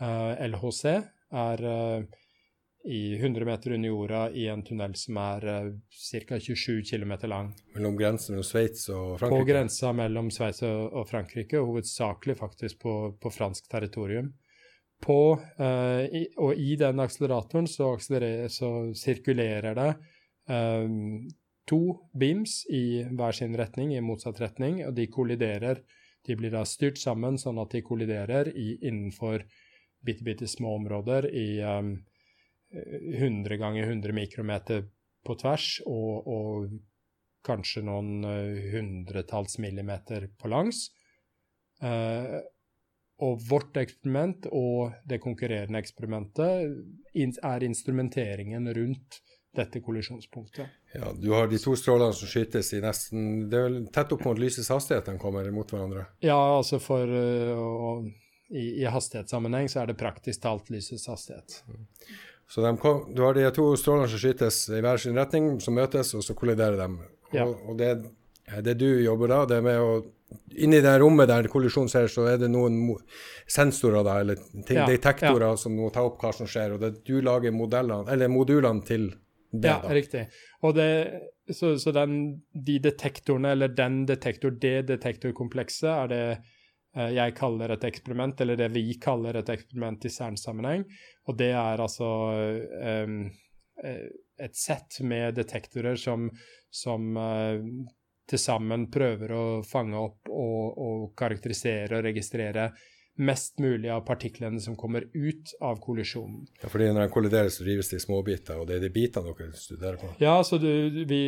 eh, 0.00 0.42
LHC, 0.46 0.84
er 1.30 1.62
uh, 1.62 2.02
i 2.84 3.14
100 3.14 3.44
meter 3.44 3.74
under 3.76 3.88
jorda 3.88 4.20
i 4.30 4.46
en 4.50 4.62
tunnel 4.66 4.94
som 4.98 5.18
er 5.20 5.46
uh, 5.46 5.72
ca. 5.94 6.38
27 6.40 6.82
km 6.90 7.12
lang. 7.30 7.50
Mellom 7.76 7.98
grensen 7.98 8.34
mellom 8.34 8.46
Sveits 8.46 8.88
og 8.90 9.18
Frankrike? 9.20 9.40
På 9.42 9.48
grensa 9.50 9.92
mellom 9.96 10.30
Sveits 10.34 10.62
og, 10.66 10.86
og, 10.92 11.08
Frankrike, 11.10 11.62
hovedsakelig 11.62 12.38
faktisk 12.40 12.80
på, 12.82 12.94
på 13.20 13.34
fransk 13.34 13.68
territorium 13.70 14.32
på 15.00 15.20
uh, 15.60 16.04
i, 16.04 16.26
Og 16.36 16.58
i 16.60 16.74
den 16.76 17.00
akseleratoren 17.00 17.68
så, 17.70 17.94
så 18.52 18.70
sirkulerer 18.96 19.76
det 19.78 19.90
um, 20.52 21.28
to 21.68 21.80
beams 22.16 22.64
i 22.70 23.02
hver 23.10 23.36
sin 23.36 23.56
retning, 23.58 23.94
i 23.94 24.02
motsatt 24.04 24.40
retning, 24.42 24.82
og 24.86 24.94
de 24.96 25.06
kolliderer. 25.12 25.82
De 26.26 26.36
blir 26.36 26.52
da 26.52 26.64
styrt 26.68 27.00
sammen 27.00 27.38
sånn 27.40 27.60
at 27.62 27.72
de 27.72 27.82
kolliderer 27.84 28.50
i, 28.52 28.74
innenfor 28.80 29.44
bitte, 30.04 30.24
bitte 30.24 30.48
små 30.48 30.74
områder 30.80 31.28
i 31.32 31.48
um, 31.64 31.94
100 32.72 33.56
ganger 33.60 33.88
100 33.88 34.14
mikrometer 34.14 34.84
på 35.26 35.36
tvers 35.40 35.80
og, 35.88 36.28
og 36.28 36.78
kanskje 37.46 37.82
noen 37.88 38.24
hundretalls 38.72 39.58
millimeter 39.62 40.28
på 40.38 40.50
langs. 40.52 40.88
Uh, 41.80 42.40
og 43.20 43.40
vårt 43.48 43.76
eksperiment 43.80 44.48
og 44.52 44.94
det 45.08 45.20
konkurrerende 45.20 45.80
eksperimentet 45.80 46.70
er 47.44 47.66
instrumenteringen 47.66 48.68
rundt 48.76 49.20
dette 49.56 49.82
kollisjonspunktet. 49.84 50.68
Ja, 50.92 51.12
Du 51.14 51.30
har 51.30 51.46
de 51.46 51.58
to 51.58 51.76
strålene 51.78 52.14
som 52.16 52.28
skytes 52.28 52.72
i 52.74 52.80
nesten 52.82 53.26
Det 53.50 53.58
er 53.58 53.68
vel 53.68 53.76
tett 53.94 54.10
opp 54.14 54.24
mot 54.26 54.38
lysets 54.38 54.72
hastighet 54.72 55.06
de 55.06 55.18
kommer 55.22 55.46
mot 55.54 55.70
hverandre? 55.70 56.08
Ja, 56.24 56.38
altså 56.56 56.80
for 56.82 57.06
uh, 57.06 58.02
i, 58.50 58.82
i, 58.82 58.84
hastighetssammenheng 58.90 59.70
så 59.70 59.84
er 59.84 59.92
det 59.92 60.00
praktisk 60.00 60.42
talt 60.42 60.72
lysets 60.74 61.06
hastighet. 61.06 61.60
Så 62.50 62.64
kom, 62.82 63.04
du 63.14 63.22
har 63.22 63.36
de 63.38 63.46
to 63.54 63.68
strålene 63.78 64.10
som 64.10 64.18
skytes 64.18 64.64
i 64.74 64.80
hver 64.82 64.98
sin 64.98 65.18
retning, 65.18 65.52
som 65.62 65.76
møtes, 65.78 66.10
og 66.18 66.24
så 66.26 66.34
kolliderer 66.34 66.80
de. 66.80 66.88
Og, 67.30 67.36
ja. 67.36 67.46
og 67.46 67.78
det, 67.78 67.92
det 68.66 68.74
du 68.80 68.88
jobber 69.04 69.30
da, 69.30 69.44
det 69.46 69.60
er 69.60 69.68
med 69.68 69.78
å 69.78 69.92
inni 70.58 70.80
det 70.82 70.96
rommet 70.98 71.30
der 71.30 71.46
kollisjonen 71.50 71.90
skjer, 71.90 72.10
så 72.10 72.26
er 72.32 72.42
det 72.42 72.50
noen 72.50 72.80
sensorer 73.50 74.02
da, 74.06 74.18
eller 74.24 74.38
ting, 74.66 74.78
ja, 74.78 74.86
detektorer 74.90 75.52
ja. 75.52 75.56
som 75.58 75.74
må 75.78 75.90
ta 75.94 76.04
opp 76.06 76.18
hva 76.22 76.32
som 76.34 76.50
skjer. 76.50 76.74
Og 76.74 76.82
det, 76.82 76.92
du 77.06 77.20
lager 77.22 77.54
modellene, 77.54 78.10
eller 78.10 78.30
modulene 78.30 78.86
til 78.86 79.12
det. 79.50 79.68
Ja, 79.68 79.80
da. 79.82 79.94
riktig. 79.94 80.24
Og 80.62 80.74
det, 80.74 80.88
så, 81.52 81.74
så 81.78 81.92
den, 81.92 82.16
de 82.52 82.78
detektorene, 82.82 83.54
eller 83.56 83.68
den 83.74 84.04
detektor, 84.06 84.54
det 84.62 84.88
detektorkomplekset, 84.90 85.90
er 85.90 86.10
det 86.12 86.24
eh, 86.96 87.12
jeg 87.16 87.36
kaller 87.38 87.74
et 87.74 87.86
eksperiment, 87.90 88.40
eller 88.40 88.58
det 88.60 88.70
vi 88.74 88.84
kaller 89.02 89.40
et 89.40 89.52
eksperiment 89.52 90.06
i 90.06 90.12
CERN-sammenheng. 90.14 90.84
Og 91.26 91.38
det 91.38 91.52
er 91.54 91.82
altså 91.82 92.10
eh, 92.80 93.16
et 94.40 94.56
sett 94.56 95.00
med 95.02 95.34
detektorer 95.40 95.98
som, 95.98 96.28
som 96.70 97.16
eh, 97.16 97.64
til 98.30 98.38
sammen 98.38 98.86
prøver 98.92 99.34
å 99.34 99.44
fange 99.66 99.98
opp 99.98 100.30
og, 100.30 100.78
og, 100.78 101.04
karakterisere 101.18 101.98
og 101.98 102.06
registrere 102.06 102.70
mest 103.20 103.58
mulig 103.58 103.90
av 103.92 104.00
partiklene 104.06 104.60
som 104.60 104.76
kommer 104.76 105.04
ut 105.12 105.52
av 105.60 105.76
kollisjonen. 105.80 106.46
Ja, 106.62 106.68
fordi 106.68 106.88
Når 106.92 107.00
de 107.00 107.12
kolliderer, 107.12 107.52
så 107.52 107.64
rives 107.64 107.90
de 107.90 107.98
i 108.00 108.02
småbiter, 108.02 108.58
og 108.60 108.66
det 108.68 108.78
er 108.78 108.86
de 108.86 108.92
bitene 108.94 109.34
dere 109.36 109.52
studerer 109.60 110.00
på? 110.00 110.14
Ja, 110.22 110.38
så 110.44 110.58
du, 110.58 110.70
vi, 111.04 111.20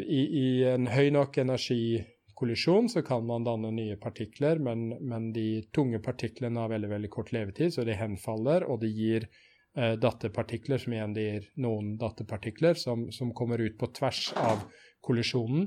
i, 0.00 0.22
i, 0.42 0.46
en 0.70 0.86
høy 0.90 1.10
nok 1.14 1.40
energikollisjon 1.42 2.90
så 2.92 3.02
kan 3.06 3.26
man 3.26 3.46
danne 3.48 3.72
nye 3.74 3.98
partikler, 4.00 4.62
men, 4.62 4.92
men, 5.02 5.32
de 5.34 5.64
tunge 5.74 5.98
partiklene 6.04 6.62
har 6.62 6.70
veldig 6.72 6.92
veldig 6.94 7.12
kort 7.12 7.34
levetid, 7.34 7.74
så 7.74 7.84
de 7.88 7.98
henfaller, 7.98 8.68
og 8.70 8.80
de 8.84 8.92
gir 8.94 9.26
eh, 9.26 9.98
datterpartikler, 9.98 10.78
som 10.78 10.94
igjen 10.94 11.18
gir 11.18 11.50
noen 11.58 11.96
datterpartikler, 12.00 12.78
som, 12.78 13.08
som 13.12 13.34
kommer 13.34 13.58
ut 13.58 13.78
på 13.80 13.90
tvers 13.98 14.28
av 14.38 14.68
kollisjonen. 15.02 15.66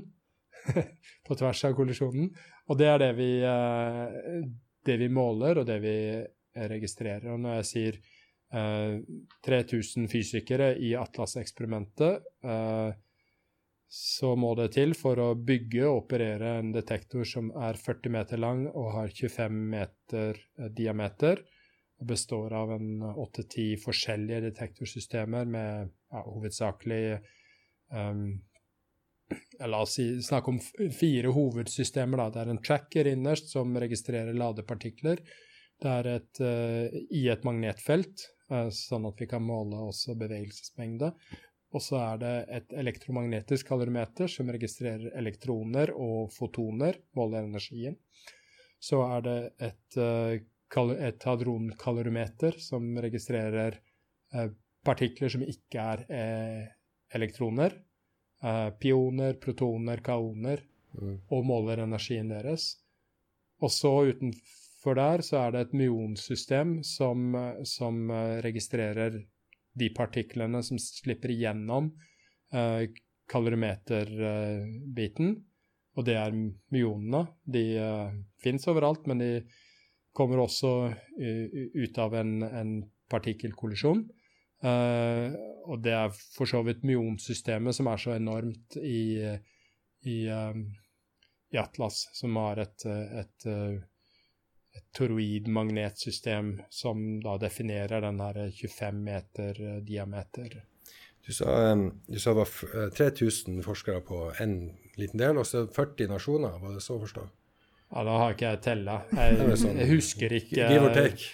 på 1.28 1.36
tvers 1.36 1.64
av 1.68 1.74
kollisjonen. 1.76 2.30
Og 2.72 2.78
det 2.80 2.86
er 2.88 3.02
det 3.02 3.10
vi, 3.18 3.30
uh, 3.44 4.46
det 4.86 4.98
vi, 5.00 5.08
måler, 5.12 5.60
og 5.60 5.68
det 5.68 5.78
vi 5.82 5.96
registrerer. 6.54 7.30
Og 7.32 7.40
når 7.42 7.60
jeg 7.60 7.70
sier 7.70 7.98
eh, 8.54 9.00
3000 9.46 10.10
fysikere 10.12 10.74
i 10.78 10.94
Atlas-eksperimentet, 10.98 12.28
eh, 12.44 12.92
så 13.94 14.32
må 14.34 14.54
det 14.58 14.72
til 14.74 14.94
for 14.98 15.20
å 15.22 15.34
bygge 15.38 15.84
og 15.86 16.04
operere 16.04 16.56
en 16.58 16.72
detektor 16.74 17.26
som 17.28 17.52
er 17.54 17.78
40 17.78 18.14
meter 18.16 18.40
lang 18.42 18.64
og 18.72 18.88
har 18.96 19.12
25 19.12 19.60
meter 19.70 20.40
diameter. 20.74 21.44
Og 22.02 22.08
består 22.10 22.56
av 22.58 22.72
en 22.74 23.04
8-10 23.12 23.76
forskjellige 23.84 24.48
detektorsystemer 24.48 25.46
med 25.46 25.92
ja, 26.10 26.24
hovedsakelig 26.26 27.20
um, 27.94 28.40
La 29.64 29.80
oss 29.84 29.96
si, 29.98 30.06
snakke 30.22 30.52
om 30.52 30.60
fire 30.92 31.32
hovedsystemer. 31.34 32.20
Da. 32.20 32.30
Det 32.30 32.42
er 32.42 32.52
en 32.52 32.62
tracker 32.62 33.10
innerst 33.10 33.52
som 33.54 33.74
registrerer 33.80 34.36
ladepartikler. 34.36 35.22
Det 35.82 35.90
er 35.90 36.10
et, 36.14 36.40
uh, 36.40 37.00
i 37.12 37.26
et 37.32 37.44
magnetfelt, 37.46 38.28
uh, 38.52 38.68
sånn 38.72 39.08
at 39.08 39.20
vi 39.20 39.28
kan 39.30 39.44
måle 39.44 39.80
også 39.88 40.16
bevegelsesmengde. 40.20 41.10
Og 41.74 41.82
så 41.82 41.98
er 41.98 42.20
det 42.22 42.34
et 42.54 42.74
elektromagnetisk 42.84 43.66
kalorimeter 43.72 44.30
som 44.30 44.52
registrerer 44.54 45.10
elektroner 45.18 45.90
og 45.98 46.30
fotoner, 46.34 47.00
måler 47.18 47.48
energien. 47.48 47.98
Så 48.78 49.00
er 49.06 49.24
det 49.26 49.38
et, 49.70 49.98
uh, 49.98 50.36
et 50.94 51.26
hadronkalorimeter 51.26 52.60
som 52.62 52.94
registrerer 53.02 53.80
partikler 54.84 55.30
som 55.30 55.44
ikke 55.46 55.78
er 55.78 56.00
elektroner, 57.14 57.76
uh, 58.44 58.70
pioner, 58.80 59.38
protoner, 59.40 60.02
kaoner, 60.04 60.62
mm. 60.94 61.16
og 61.32 61.46
måler 61.48 61.84
energien 61.84 62.30
deres. 62.30 62.74
Og 63.64 63.72
så 63.72 63.92
utenfor 64.12 65.00
der 65.00 65.24
så 65.24 65.46
er 65.46 65.54
det 65.54 65.64
et 65.64 65.78
myonsystem 65.80 66.82
som, 66.84 67.32
som 67.64 68.10
uh, 68.12 68.40
registrerer 68.44 69.22
de 69.74 69.90
partiklene 69.94 70.62
som 70.62 70.78
slipper 70.78 71.30
igjennom 71.34 71.90
eh, 72.54 72.90
kalorimeterbiten. 73.30 75.34
Og 75.94 76.04
det 76.06 76.16
er 76.18 76.34
myonene. 76.74 77.26
De 77.42 77.78
eh, 77.78 78.10
fins 78.42 78.68
overalt, 78.70 79.06
men 79.10 79.18
de 79.22 79.30
kommer 80.14 80.38
også 80.44 80.70
ut 81.18 81.98
av 81.98 82.14
en, 82.14 82.42
en 82.46 82.84
partikkelkollisjon. 83.10 84.04
Uh, 84.64 85.34
og 85.68 85.80
det 85.84 85.92
er 85.96 86.12
for 86.36 86.48
så 86.48 86.60
vidt 86.64 86.84
myonsystemet 86.86 87.76
som 87.76 87.88
er 87.90 88.00
så 88.00 88.14
enormt 88.14 88.76
i, 88.80 89.24
i, 90.04 90.18
um, 90.28 90.66
i 91.52 91.58
Atlas, 91.60 92.04
som 92.16 92.36
har 92.40 92.60
et, 92.62 92.86
et, 92.86 93.48
et 93.48 94.86
toroid-magnetsystem 94.96 96.54
som 96.72 97.02
da 97.24 97.38
definerer 97.40 98.04
den 98.04 98.20
her 98.20 98.40
25 98.52 99.02
meter 99.08 99.60
diameter. 99.84 100.62
Du 101.26 101.32
sa, 101.32 101.74
du 102.06 102.18
sa 102.20 102.34
det 102.34 102.42
var 102.42 102.90
3000 102.96 103.62
forskere 103.64 104.00
på 104.04 104.26
én 104.44 104.58
liten 105.00 105.20
del, 105.20 105.38
og 105.40 105.46
så 105.48 105.64
40 105.72 106.10
nasjoner, 106.12 106.58
var 106.60 106.76
det 106.76 106.84
så 106.84 106.98
å 106.98 107.04
forstå? 107.04 107.24
Ja, 107.94 108.02
da 108.04 108.16
har 108.20 108.34
ikke 108.34 108.50
jeg 108.50 108.60
tella. 108.64 108.96
Jeg, 109.14 109.56
sånn, 109.60 109.78
jeg 109.80 109.90
husker 109.92 110.34
ikke. 110.34 110.66
Give 110.68 110.88
or 110.88 110.94
take. 110.96 111.30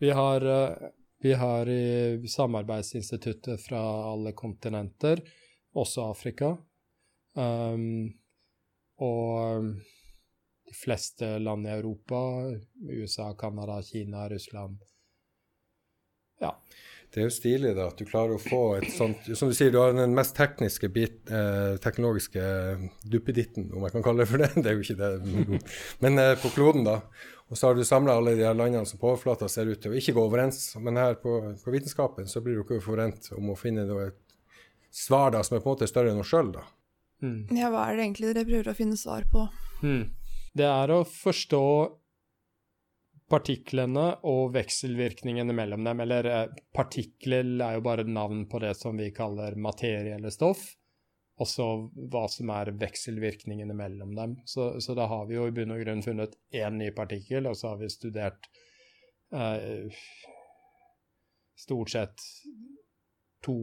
Vi 0.00 0.12
har 0.14 0.46
vi 1.22 1.32
har 1.32 1.68
i 1.68 2.28
samarbeidsinstituttet 2.28 3.60
fra 3.64 3.80
alle 4.12 4.32
kontinenter, 4.32 5.22
også 5.72 6.10
Afrika. 6.10 6.56
Um, 7.36 8.12
og 8.96 9.56
um, 9.58 9.70
de 10.66 10.74
fleste 10.74 11.38
land 11.38 11.66
i 11.66 11.74
Europa, 11.74 12.20
USA, 12.90 13.34
Canada, 13.38 13.80
Kina, 13.82 14.28
Russland. 14.28 14.78
Ja. 16.40 16.52
Det 17.16 17.22
er 17.22 17.30
jo 17.30 17.32
stilig 17.32 17.70
da, 17.72 17.86
at 17.88 17.96
du 17.96 18.04
klarer 18.04 18.36
å 18.36 18.40
få 18.42 18.58
et 18.76 18.90
sånt 18.92 19.24
Som 19.40 19.48
du 19.48 19.54
sier, 19.56 19.70
du 19.72 19.78
har 19.80 19.94
den 19.96 20.12
mest 20.12 20.34
tekniske 20.36 20.90
bit, 20.92 21.22
eh, 21.32 21.78
teknologiske 21.80 22.42
duppeditten, 23.08 23.70
om 23.72 23.86
jeg 23.86 23.94
kan 23.94 24.04
kalle 24.04 24.20
det 24.20 24.28
for 24.28 24.44
det. 24.44 24.50
Det 24.60 24.68
er 24.68 24.76
jo 24.76 24.84
ikke 24.84 24.98
det. 25.00 25.62
Men 26.04 26.20
eh, 26.20 26.34
på 26.42 26.52
kloden, 26.52 26.84
da. 26.84 26.98
Og 27.48 27.56
så 27.56 27.70
har 27.70 27.78
du 27.78 27.80
samla 27.88 28.18
alle 28.20 28.36
de 28.36 28.44
her 28.44 28.58
landene 28.58 28.84
som 28.84 29.00
på 29.00 29.14
overflata 29.14 29.48
ser 29.48 29.72
ut 29.72 29.80
til 29.80 29.94
å 29.94 29.96
ikke 29.96 30.12
gå 30.12 30.26
overens. 30.28 30.60
Men 30.76 31.00
her 31.00 31.16
på, 31.22 31.38
på 31.62 31.72
vitenskapen 31.72 32.28
så 32.28 32.44
blir 32.44 32.58
du 32.58 32.66
ikke 32.66 32.84
forent 32.84 33.30
om 33.38 33.48
å 33.54 33.56
finne 33.56 33.88
et 34.04 34.20
svar 34.92 35.32
da, 35.32 35.40
som 35.40 35.56
er 35.56 35.64
på 35.64 35.70
en 35.70 35.78
måte 35.78 35.88
større 35.88 36.12
enn 36.12 36.20
oss 36.20 36.34
sjøl, 36.34 36.52
da. 36.52 36.68
Mm. 37.24 37.46
Ja, 37.56 37.72
hva 37.72 37.86
er 37.88 37.96
det 37.96 38.10
egentlig 38.10 38.34
dere 38.34 38.44
prøver 38.44 38.74
å 38.74 38.76
finne 38.76 39.00
svar 39.00 39.24
på? 39.32 39.48
Mm. 39.80 40.10
Det 40.52 40.68
er 40.68 40.92
å 40.92 41.00
forstå 41.08 41.64
partiklene 43.30 44.06
og 44.28 44.52
vekselvirkningene 44.54 45.54
mellom 45.56 45.86
dem. 45.86 46.02
Eller 46.04 46.30
eh, 46.30 46.58
partikler 46.74 47.48
er 47.58 47.78
jo 47.78 47.86
bare 47.86 48.06
navn 48.08 48.46
på 48.50 48.62
det 48.62 48.74
som 48.78 48.98
vi 48.98 49.12
kaller 49.14 49.58
materie 49.58 50.14
eller 50.14 50.34
stoff 50.34 50.68
og 51.36 51.48
så 51.48 51.66
hva 52.12 52.24
som 52.32 52.50
er 52.54 52.72
vekselvirkningene 52.80 53.74
mellom 53.76 54.14
dem. 54.16 54.36
Så, 54.48 54.78
så, 54.80 54.94
da 54.96 55.06
har 55.10 55.26
vi 55.28 55.36
jo 55.36 55.46
i 55.48 55.52
bunn 55.54 55.74
og 55.74 55.82
grunn 55.82 56.04
funnet 56.04 56.36
én 56.54 56.78
ny 56.80 56.88
partikkel, 56.96 57.48
og 57.50 57.58
så 57.60 57.74
har 57.74 57.82
vi 57.82 57.90
studert 57.92 58.48
eh, 59.36 59.92
stort 61.60 61.92
sett 61.92 62.24
to 63.44 63.58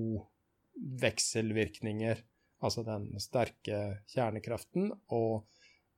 vekselvirkninger, 1.02 2.22
altså 2.64 2.86
den 2.86 3.10
sterke 3.22 3.82
kjernekraften 4.14 4.92
og, 5.14 5.50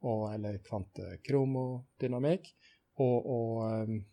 og 0.08 0.25
eller 0.32 0.62
kvantekromodynamikk, 0.63 2.49
og, 3.01 3.15
og 3.25 3.63
um, 3.88 4.03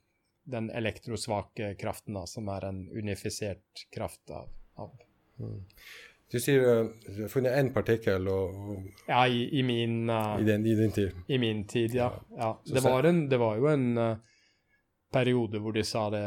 den 0.44 0.70
elektrosvake 0.74 1.74
kraften, 1.80 2.16
da, 2.18 2.24
som 2.26 2.48
er 2.50 2.66
en 2.70 2.80
unifisert 2.90 3.84
kraft 3.94 4.30
av, 4.30 4.48
av 4.82 4.96
mm. 5.38 5.60
Du 6.32 6.38
sier 6.40 6.64
uh, 6.64 6.88
du 7.06 7.22
har 7.26 7.30
funnet 7.32 7.58
én 7.60 7.70
partikkel 7.74 8.26
og, 8.32 8.56
og, 8.56 8.84
Ja, 9.06 9.26
i, 9.28 9.44
i 9.58 9.62
min 9.66 10.08
uh, 10.10 10.40
i, 10.40 10.46
den, 10.48 10.66
i, 10.66 10.74
din 10.78 10.94
tid. 10.94 11.22
I 11.28 11.38
min 11.38 11.66
tid, 11.68 11.94
ja. 11.94 12.08
ja. 12.38 12.54
Det, 12.64 12.80
var 12.80 13.04
en, 13.10 13.26
det, 13.28 13.38
var 13.42 13.60
jo 13.60 13.68
en 13.68 13.86
uh, 14.00 14.16
periode 15.12 15.60
hvor 15.60 15.76
de 15.76 15.84
sa 15.84 16.08
det 16.14 16.24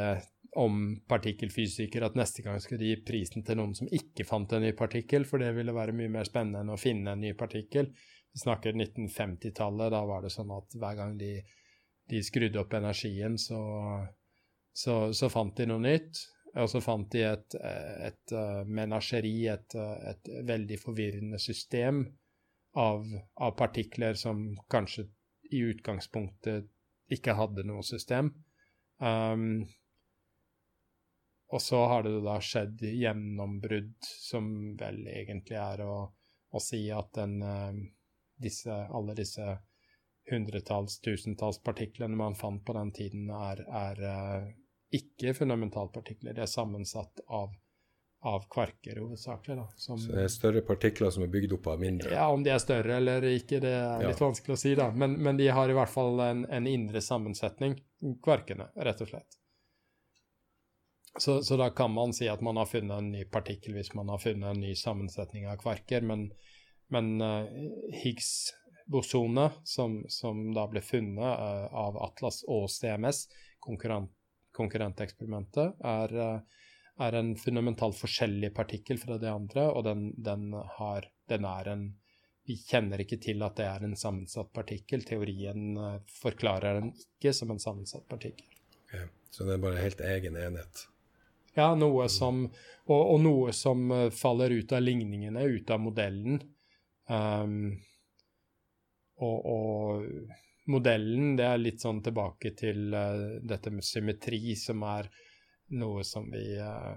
om 0.55 1.01
partikkelfysikere 1.09 2.07
at 2.07 2.15
neste 2.15 2.45
gang 2.45 2.61
skulle 2.63 2.79
de 2.79 2.93
gi 2.93 3.01
prisen 3.03 3.43
til 3.43 3.57
noen 3.59 3.73
som 3.75 3.89
ikke 3.91 4.23
fant 4.27 4.53
en 4.55 4.63
ny 4.63 4.71
partikkel, 4.77 5.25
for 5.27 5.43
det 5.43 5.51
ville 5.57 5.73
være 5.75 5.95
mye 5.97 6.13
mer 6.13 6.27
spennende 6.29 6.61
enn 6.63 6.71
å 6.71 6.79
finne 6.79 7.11
en 7.11 7.25
ny 7.25 7.33
partikkel. 7.35 7.89
Vi 8.31 8.39
snakker 8.39 8.77
1950-tallet. 8.77 9.91
Da 9.91 10.01
var 10.07 10.23
det 10.23 10.31
sånn 10.31 10.53
at 10.55 10.77
hver 10.79 10.95
gang 11.01 11.17
de, 11.19 11.33
de 12.09 12.21
skrudde 12.23 12.59
opp 12.61 12.73
energien, 12.77 13.37
så, 13.41 13.59
så, 14.73 15.13
så 15.13 15.29
fant 15.33 15.55
de 15.57 15.69
noe 15.69 15.83
nytt. 15.83 16.21
Og 16.55 16.69
så 16.71 16.79
fant 16.79 17.07
de 17.11 17.23
et, 17.27 17.55
et 17.59 18.15
et 18.31 18.67
menasjeri, 18.67 19.47
et, 19.51 19.75
uh, 19.75 19.97
et, 20.11 20.29
veldig 20.47 20.77
forvirrende 20.79 21.39
system 21.39 22.05
av, 22.79 23.03
av, 23.35 23.51
partikler 23.59 24.15
som 24.19 24.47
kanskje 24.71 25.07
i 25.51 25.61
utgangspunktet 25.67 26.69
ikke 27.11 27.35
hadde 27.37 27.65
noe 27.67 27.83
system. 27.83 28.31
Um, 28.97 29.65
og 31.51 31.61
så 31.61 31.83
har 31.91 32.03
det 32.07 32.15
da 32.25 32.39
skjedd 32.41 32.81
gjennombrudd, 32.87 33.97
som 34.01 34.47
vel 34.79 35.05
egentlig 35.11 35.59
er 35.59 35.83
å, 35.85 35.99
å 36.49 36.63
si 36.63 36.87
at 36.91 37.11
den, 37.19 37.37
uh, 37.43 37.75
disse, 38.41 38.71
alle 38.71 39.15
disse 39.17 39.57
hundretalls, 40.31 40.99
tusentalls 41.05 41.61
partiklene 41.63 42.17
man 42.17 42.35
fant 42.35 42.65
på 42.65 42.73
den 42.73 42.91
tiden, 42.95 43.29
er, 43.29 43.61
er 43.69 44.01
ikke 44.95 45.33
fundamentalpartikler. 45.33 46.33
Det 46.33 46.41
er 46.45 46.49
sammensatt 46.49 47.21
av, 47.27 47.53
av 48.25 48.47
kvarker 48.51 48.99
hovedsakelig. 49.01 49.57
da. 49.57 49.67
Som, 49.75 49.99
så 49.99 50.11
det 50.11 50.25
er 50.25 50.33
større 50.33 50.61
partikler 50.65 51.13
som 51.13 51.25
er 51.25 51.31
bygd 51.33 51.57
opp 51.59 51.71
av 51.73 51.81
mindre? 51.81 52.13
Ja, 52.13 52.27
om 52.33 52.43
de 52.43 52.53
er 52.53 52.61
større 52.63 52.99
eller 52.99 53.25
ikke, 53.29 53.61
det 53.63 53.73
er 53.75 54.05
litt 54.05 54.19
ja. 54.19 54.27
vanskelig 54.27 54.57
å 54.57 54.61
si, 54.61 54.75
da. 54.77 54.91
Men, 54.91 55.17
men, 55.21 55.39
de 55.41 55.49
har 55.53 55.71
i 55.71 55.77
hvert 55.77 55.91
fall 55.93 56.21
en, 56.25 56.45
en, 56.49 56.69
indre 56.69 57.01
sammensetning, 57.01 57.79
kvarkene, 58.23 58.69
rett 58.87 59.03
og 59.05 59.11
slett. 59.11 59.41
Så, 61.17 61.37
så, 61.47 61.55
da 61.55 61.69
kan 61.71 61.93
man 61.95 62.11
si 62.13 62.27
at 62.27 62.41
man 62.43 62.57
har 62.59 62.67
funnet 62.67 62.97
en 62.97 63.13
ny 63.13 63.21
partikkel 63.31 63.77
hvis 63.77 63.93
man 63.95 64.09
har 64.11 64.19
funnet 64.19 64.49
en 64.51 64.59
ny 64.59 64.73
sammensetning 64.75 65.45
av 65.47 65.61
kvarker, 65.61 66.03
men, 66.03 66.27
men 66.91 67.13
uh, 67.23 67.45
Higgs-bosonet, 68.85 69.51
som, 69.63 70.05
som, 70.07 70.53
da 70.53 70.67
ble 70.67 70.81
funnet 70.81 71.23
uh, 71.23 71.73
av 71.73 71.97
Atlas 71.97 72.43
og 72.47 72.69
CMS, 72.69 73.27
konkurrent, 73.59 74.11
konkurrenteksperimentet, 74.55 75.75
er 75.83 76.15
uh, 76.15 76.39
er 76.97 77.13
en 77.13 77.35
fundamentalt 77.35 77.97
forskjellig 77.99 78.53
partikkel 78.55 78.97
fra 78.97 79.17
de 79.17 79.27
andre, 79.27 79.67
og 79.67 79.83
den, 79.83 80.13
den, 80.15 80.53
har, 80.77 81.09
den, 81.27 81.45
er 81.45 81.67
en 81.67 81.85
Vi 82.47 82.55
kjenner 82.55 83.01
ikke 83.01 83.17
til 83.17 83.41
at 83.43 83.57
det 83.57 83.65
er 83.65 83.83
en 83.83 83.95
sammensatt 83.97 84.53
partikkel. 84.53 85.03
Teorien 85.03 85.77
uh, 85.77 85.97
forklarer 86.21 86.79
den 86.79 86.93
ikke 86.93 87.33
som 87.33 87.51
en 87.51 87.59
sammensatt 87.59 88.07
partikkel. 88.07 88.47
Okay. 88.85 89.09
Så 89.29 89.43
det 89.43 89.57
er 89.57 89.63
bare 89.65 89.81
helt 89.81 89.99
egen 89.99 90.37
enhet? 90.37 90.85
Ja, 91.57 91.73
noe 91.75 92.07
som, 92.07 92.45
og, 92.85 93.01
og 93.01 93.19
noe 93.23 93.51
som 93.55 93.89
faller 94.13 94.53
ut 94.53 94.71
av 94.71 94.83
ligningene, 94.83 95.41
ut 95.41 95.71
av 95.71 95.81
modellen. 95.81 96.39
Um, 97.09 97.81
og, 99.23 99.45
og, 99.45 100.07
modellen, 100.71 101.35
det 101.37 101.45
er 101.45 101.61
litt 101.61 101.83
sånn 101.83 102.01
tilbake 102.03 102.55
til 102.57 102.89
uh, 102.95 103.37
dette 103.45 103.71
med 103.71 103.85
symmetri, 103.85 104.55
som 104.57 104.81
er 104.89 105.11
noe 105.77 106.03
som 106.07 106.25
vi 106.33 106.43
uh, 106.57 106.95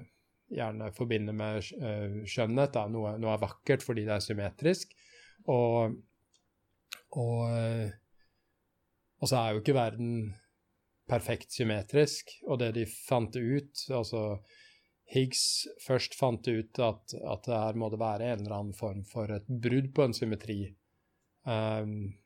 gjerne 0.48 0.88
forbinder 0.96 1.36
med 1.36 1.60
uh, 1.82 2.22
skjønnhet. 2.24 2.80
Noe, 2.94 3.14
noe, 3.20 3.34
er 3.34 3.44
vakkert 3.44 3.84
fordi 3.84 4.06
det 4.08 4.16
er 4.16 4.24
symmetrisk. 4.24 4.96
Og, 5.52 5.98
og, 7.16 7.44
og 9.20 9.30
så 9.30 9.38
er 9.38 9.52
jo 9.52 9.62
ikke 9.62 9.76
verden 9.76 10.32
perfekt 11.08 11.54
symmetrisk. 11.54 12.32
Og 12.48 12.60
det 12.62 12.72
de 12.76 12.86
fant 12.88 13.36
ut 13.36 13.84
altså 13.94 14.40
Higgs 15.08 15.64
først 15.86 16.18
fant 16.18 16.44
ut 16.50 16.80
at, 16.84 17.14
at 17.16 17.46
det 17.46 17.56
her 17.56 17.78
må 17.80 17.88
det 17.88 18.00
være 18.00 18.26
en 18.28 18.42
eller 18.42 18.58
annen 18.58 18.76
form 18.76 19.06
for 19.08 19.30
et 19.32 19.46
brudd 19.48 19.88
på 19.96 20.04
en 20.04 20.16
symmetri. 20.16 20.58
Um, 21.46 22.18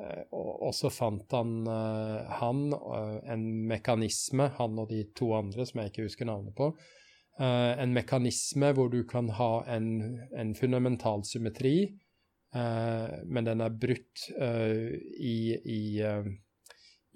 Eh, 0.00 0.22
og 0.32 0.72
så 0.74 0.90
fant 0.92 1.34
han, 1.36 1.66
eh, 1.68 2.32
han 2.40 2.64
eh, 2.72 3.18
en 3.34 3.44
mekanisme, 3.68 4.48
han 4.56 4.78
og 4.80 4.88
de 4.92 5.04
to 5.16 5.32
andre 5.36 5.66
som 5.68 5.82
jeg 5.82 5.92
ikke 5.92 6.08
husker 6.08 6.28
navnet 6.28 6.56
på, 6.58 6.72
en 7.42 7.94
mekanisme 7.96 8.68
hvor 8.76 8.90
du 8.92 8.98
kan 9.08 9.30
ha 9.38 9.62
en, 9.72 9.86
en 10.36 10.50
fundamental 10.54 11.22
symmetri, 11.24 11.88
men 12.52 13.46
den 13.48 13.64
er 13.64 13.78
brutt 13.80 14.26
i, 14.36 15.56
i, 15.56 15.78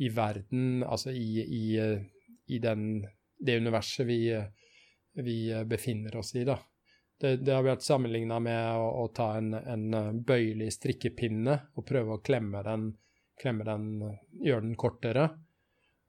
i, 0.01 0.09
verden, 0.17 0.81
altså 0.89 1.13
i, 1.13 1.45
i 2.49 2.61
den, 2.65 3.05
det 3.37 3.59
universet 3.61 4.09
vi, 4.09 4.19
vi 5.21 5.37
befinner 5.69 6.17
oss 6.17 6.33
i, 6.33 6.47
da. 6.49 6.57
Det, 7.21 7.37
det 7.37 7.55
har 7.55 7.65
vært 7.65 7.85
sammenligna 7.85 8.39
med 8.45 8.77
å, 8.77 8.89
å, 9.03 9.09
ta 9.15 9.31
en, 9.39 9.55
en, 9.57 9.87
eh, 9.95 10.13
bøyelig 10.13 10.69
strikkepinne 10.77 11.57
og 11.77 11.87
prøve 11.89 12.17
å 12.17 12.23
klemme 12.25 12.61
den, 12.67 12.91
klemme 13.41 13.65
den 13.65 13.87
gjøre 14.45 14.67
den 14.67 14.77
kortere. 14.77 15.29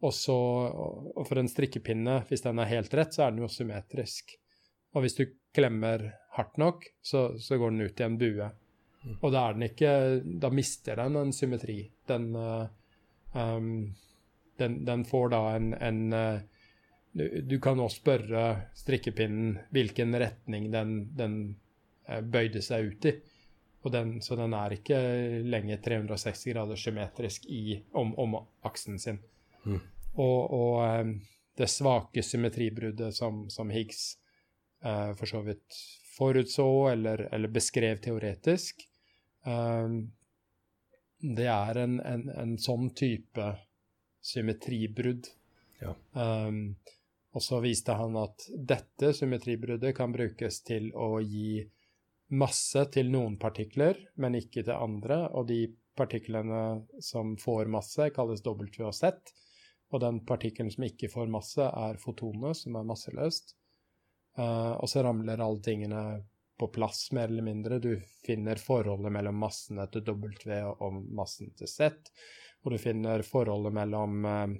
Også, 0.03 0.33
og 0.35 1.23
for 1.25 1.39
en 1.41 1.49
strikkepinne, 1.49 2.19
hvis 2.29 2.43
den 2.45 2.59
er 2.61 2.69
helt 2.69 2.93
rett, 2.93 3.15
så 3.15 3.25
er 3.25 3.31
den 3.33 3.45
jo 3.45 3.49
symmetrisk. 3.49 4.35
Og 4.93 5.05
hvis 5.05 5.17
du 5.17 5.23
klemmer 5.55 6.03
hardt 6.35 6.59
nok, 6.61 6.85
så, 7.01 7.31
så 7.41 7.57
går 7.57 7.73
den 7.73 7.87
ut 7.87 8.03
i 8.03 8.05
en 8.05 8.19
bue. 8.19 8.49
Mm. 9.01 9.15
Og 9.15 9.31
da 9.33 9.47
er 9.47 9.55
den 9.55 9.65
ikke 9.67 9.93
Da 10.41 10.51
mister 10.53 10.99
den 10.99 11.17
en 11.17 11.33
symmetri. 11.33 11.79
Den, 12.09 12.29
um, 13.33 13.71
den, 14.59 14.77
den 14.85 15.05
får 15.07 15.33
da 15.33 15.41
en, 15.55 15.73
en 15.73 16.03
du, 17.17 17.25
du, 17.41 17.55
kan 17.63 17.79
også 17.81 18.01
spørre 18.01 18.43
strikkepinnen 18.77 19.57
hvilken 19.73 20.15
retning 20.21 20.69
den, 20.73 20.93
den 21.17 21.37
eh, 22.07 22.21
bøyde 22.21 22.61
seg 22.65 22.91
ut 22.91 23.09
i. 23.09 23.17
Den, 23.87 24.17
så 24.19 24.35
den 24.35 24.51
er 24.51 24.73
ikke 24.75 24.97
lenger 25.47 25.79
360 25.79 26.49
grader 26.51 26.79
symmetrisk 26.79 27.45
i, 27.47 27.77
om, 27.95 28.09
om, 28.19 28.33
aksen 28.67 28.97
sin. 28.99 29.21
Mm. 29.63 29.77
Og, 30.19 30.39
og, 30.57 30.73
eh, 30.83 31.13
det 31.57 31.69
svake 31.71 32.21
symmetribruddet 32.23 33.15
som, 33.15 33.45
som 33.49 33.71
Higgs 33.73 34.17
eh, 34.83 35.13
for 35.17 35.29
så 35.29 35.41
vidt 35.45 35.79
forutså 36.17 36.67
eller, 36.91 37.29
eller 37.33 37.53
beskrev 37.53 38.01
teoretisk, 38.03 38.83
eh, 39.45 39.95
det 41.37 41.47
er 41.49 41.81
en, 41.81 41.97
en, 42.05 42.27
en, 42.29 42.53
sånn 42.61 42.91
type 42.97 43.47
symmetribrudd. 44.21 45.31
Ja. 45.81 45.95
Um, 46.13 46.75
og 47.35 47.43
så 47.43 47.59
viste 47.61 47.95
han 47.97 48.15
at 48.17 48.47
dette 48.49 49.11
symmetribruddet 49.13 49.95
kan 49.97 50.13
brukes 50.13 50.61
til 50.65 50.89
å 50.95 51.17
gi 51.21 51.59
masse 52.33 52.83
til 52.91 53.11
noen 53.11 53.37
partikler, 53.39 53.99
men 54.15 54.37
ikke 54.39 54.63
til 54.63 54.75
andre. 54.75 55.25
Og 55.35 55.47
de 55.51 55.61
partiklene 55.97 56.63
som 57.03 57.35
får 57.39 57.69
masse, 57.71 58.09
kalles 58.15 58.43
W 58.45 58.87
og 58.87 58.95
Z. 58.95 59.33
Og 59.93 60.01
den 60.03 60.21
partikkelen 60.27 60.71
som 60.73 60.87
ikke 60.87 61.11
får 61.11 61.29
masse, 61.31 61.63
er 61.63 62.01
fotonet, 62.01 62.57
som 62.59 62.75
er 62.79 62.87
masseløst. 62.87 63.55
Uh, 64.37 64.75
og 64.77 64.89
så 64.91 65.01
ramler 65.05 65.41
alle 65.41 65.63
tingene 65.65 66.01
på 66.57 66.69
plass, 66.73 67.07
mer 67.15 67.31
eller 67.31 67.45
mindre. 67.45 67.79
Du 67.81 67.93
finner 68.25 68.59
forholdet 68.61 69.13
mellom 69.13 69.39
massene 69.41 69.87
til 69.93 70.05
W 70.09 70.59
og 70.73 71.01
massen 71.15 71.53
til 71.57 71.69
Z. 71.69 72.11
Og 72.65 72.73
du 72.73 72.81
finner 72.81 73.23
forholdet 73.25 73.73
mellom 73.77 74.27
uh, 74.27 74.53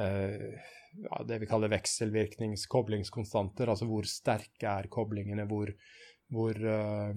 uh, 0.00 0.70
ja, 0.92 1.24
det 1.24 1.38
vi 1.38 1.46
kaller 1.46 1.68
vekselvirkningskoblingskonstanter, 1.72 3.70
altså 3.70 3.86
hvor 3.88 4.02
sterke 4.08 4.66
er 4.68 4.88
koblingene, 4.92 5.44
hvor, 5.50 5.72
hvor, 6.32 6.54
uh, 6.54 7.14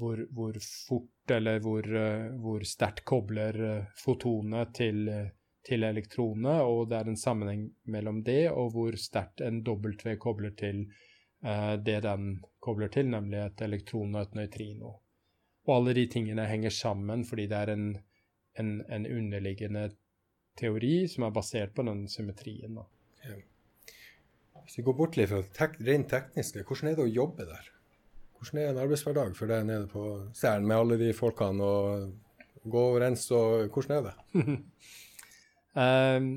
hvor, 0.00 0.22
hvor 0.34 0.58
fort 0.88 1.30
eller 1.36 1.60
hvor, 1.64 1.86
uh, 1.86 2.62
sterkt 2.66 3.04
kobler 3.08 3.60
uh, 3.62 3.84
fotonet 4.02 4.74
til, 4.74 5.10
til 5.66 5.82
elektronet, 5.86 6.62
og 6.62 6.88
det 6.90 6.98
er 6.98 7.06
en 7.10 7.20
sammenheng 7.20 7.68
mellom 7.84 8.22
det 8.26 8.50
og 8.50 8.72
hvor 8.74 8.92
sterkt 9.00 9.40
en 9.40 9.62
W 9.66 10.16
kobler 10.18 10.54
til 10.58 10.86
det 11.46 12.02
den 12.02 12.40
kobler 12.64 12.88
til, 12.90 13.10
nemlig 13.12 13.38
et 13.38 13.60
elektron 13.62 14.14
og 14.16 14.22
et 14.24 14.34
nøytrino. 14.34 14.88
Og 15.68 15.74
alle 15.76 15.92
de 15.94 16.06
tingene 16.10 16.46
henger 16.48 16.72
sammen 16.74 17.24
fordi 17.28 17.44
det 17.50 17.58
er 17.58 17.70
en, 17.74 17.84
en, 18.58 18.70
en 18.90 19.06
underliggende 19.06 19.90
teori 20.58 20.96
som 21.10 21.26
er 21.26 21.34
basert 21.36 21.74
på 21.76 21.84
den 21.86 22.06
symmetrien. 22.10 22.78
Ja. 23.26 23.38
Hvis 24.64 24.80
vi 24.80 24.84
går 24.86 24.96
bort 24.98 25.16
litt 25.18 25.30
fra 25.30 25.42
tek 25.54 25.78
rent 25.86 26.10
tekniske, 26.10 26.64
hvordan 26.66 26.90
er 26.90 26.98
det 26.98 27.06
å 27.06 27.12
jobbe 27.12 27.46
der? 27.46 27.72
Hvordan 28.36 28.60
er 28.60 28.70
en 28.70 28.82
arbeidshverdag 28.82 29.36
for 29.38 29.50
deg 29.50 29.68
nede 29.68 29.86
på 29.90 30.02
Særen 30.36 30.66
med 30.66 30.76
alle 30.76 30.98
de 31.00 31.12
folkene 31.16 31.64
og 31.64 32.66
gå 32.66 32.82
og 32.90 33.00
rense 33.00 33.34
og 33.36 33.72
Hvordan 33.72 33.96
er 33.96 34.04
det? 34.08 34.14
um, 35.80 36.28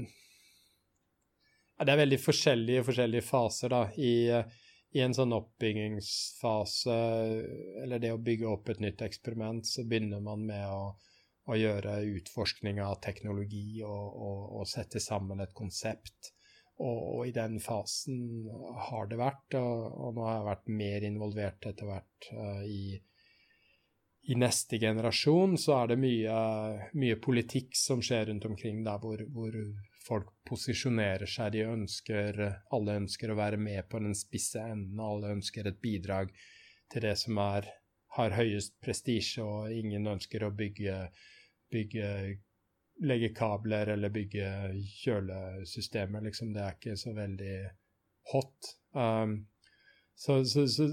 det 1.80 1.94
er 1.94 2.02
veldig 2.04 2.20
forskjellige, 2.22 2.86
forskjellige 2.88 3.26
faser 3.26 3.72
da, 3.72 3.82
i, 3.96 4.14
i, 4.30 5.02
en 5.04 5.16
sånn 5.16 5.36
oppbyggingsfase, 5.36 6.98
eller 7.84 8.04
det 8.04 8.12
å 8.14 8.20
bygge 8.20 8.50
opp 8.52 8.72
et 8.74 8.82
nytt 8.84 9.04
eksperiment, 9.06 9.64
så 9.66 9.86
begynner 9.88 10.20
man 10.24 10.44
med 10.50 10.66
å 10.68 10.82
å 11.50 11.58
gjøre 11.58 12.00
utforskning 12.14 12.82
av 12.84 13.00
teknologi 13.04 13.82
og, 13.86 14.06
og, 14.14 14.44
og 14.60 14.70
sette 14.70 15.02
sammen 15.04 15.42
et 15.44 15.56
konsept. 15.58 16.34
Og, 16.80 17.00
og, 17.00 17.22
i 17.28 17.34
den 17.36 17.58
fasen 17.60 18.48
har 18.90 19.10
det 19.12 19.20
vært, 19.20 19.58
og, 19.60 20.14
nå 20.16 20.24
har 20.24 20.38
jeg 20.38 20.48
vært 20.48 20.74
mer 20.80 21.06
involvert 21.10 21.66
etter 21.68 21.90
hvert 21.90 22.30
uh, 22.32 22.62
i, 22.64 22.96
i 24.32 24.38
neste 24.40 24.80
generasjon, 24.80 25.58
så 25.60 25.82
er 25.82 25.92
det 25.92 26.00
mye, 26.00 26.38
mye, 27.02 27.18
politikk 27.20 27.76
som 27.76 28.04
skjer 28.06 28.30
rundt 28.30 28.48
omkring 28.48 28.84
der 28.88 29.02
hvor, 29.04 29.26
hvor, 29.36 29.58
folk 30.10 30.30
posisjonerer 30.48 31.30
seg. 31.30 31.52
De 31.54 31.66
ønsker, 31.70 32.40
alle 32.74 32.96
ønsker 33.04 33.30
å 33.30 33.38
være 33.38 33.60
med 33.62 33.86
på 33.92 34.00
den 34.02 34.16
spisse 34.18 34.64
enden, 34.64 34.98
alle 35.04 35.36
ønsker 35.36 35.68
et 35.70 35.82
bidrag 35.84 36.32
til 36.90 37.04
det 37.06 37.14
som 37.20 37.38
er, 37.44 37.68
har 38.16 38.34
høyest 38.34 38.80
prestisje, 38.82 39.44
og 39.44 39.70
ingen 39.76 40.08
ønsker 40.10 40.48
å 40.48 40.54
bygge 40.56 40.96
bygge 41.72 42.12
Legge 43.00 43.30
kabler 43.32 43.88
eller 43.94 44.12
bygge 44.12 44.48
kjølesystemer, 45.00 46.20
liksom. 46.26 46.50
Det 46.52 46.64
er 46.66 46.74
ikke 46.76 46.98
så 47.00 47.14
veldig 47.16 47.54
hot. 48.34 48.72
Um, 48.92 49.38
så, 50.20 50.42
så, 50.46 50.66
så, 50.68 50.90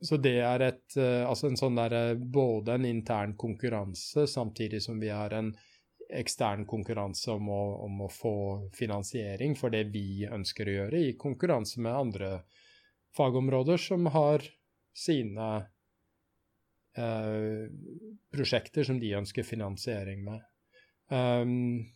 så, 0.00 0.16
det 0.16 0.38
er 0.40 0.64
et 0.64 0.96
uh, 0.96 1.26
Altså 1.28 1.50
en 1.50 1.58
sånn 1.58 1.76
derre 1.76 2.14
Både 2.16 2.78
en 2.78 2.86
intern 2.88 3.34
konkurranse, 3.36 4.24
samtidig 4.30 4.80
som 4.86 5.00
vi 5.02 5.10
har 5.12 5.34
en 5.36 5.50
ekstern 6.08 6.64
konkurranse 6.64 7.34
om 7.34 7.50
å, 7.52 7.62
om 7.84 8.00
å, 8.06 8.08
få 8.08 8.36
finansiering 8.72 9.52
for 9.58 9.74
det 9.74 9.90
vi 9.92 10.24
ønsker 10.24 10.68
å 10.68 10.76
gjøre, 10.78 11.02
i 11.10 11.16
konkurranse 11.20 11.82
med 11.84 11.92
andre 11.92 12.30
fagområder 13.16 13.76
som 13.76 14.08
har 14.14 14.46
sine 14.96 15.50
eh, 16.98 17.68
prosjekter 18.34 18.86
som 18.86 18.98
de 19.00 19.14
ønsker 19.18 19.46
finansiering 19.46 20.24
med. 20.26 20.44
Um, 21.08 21.86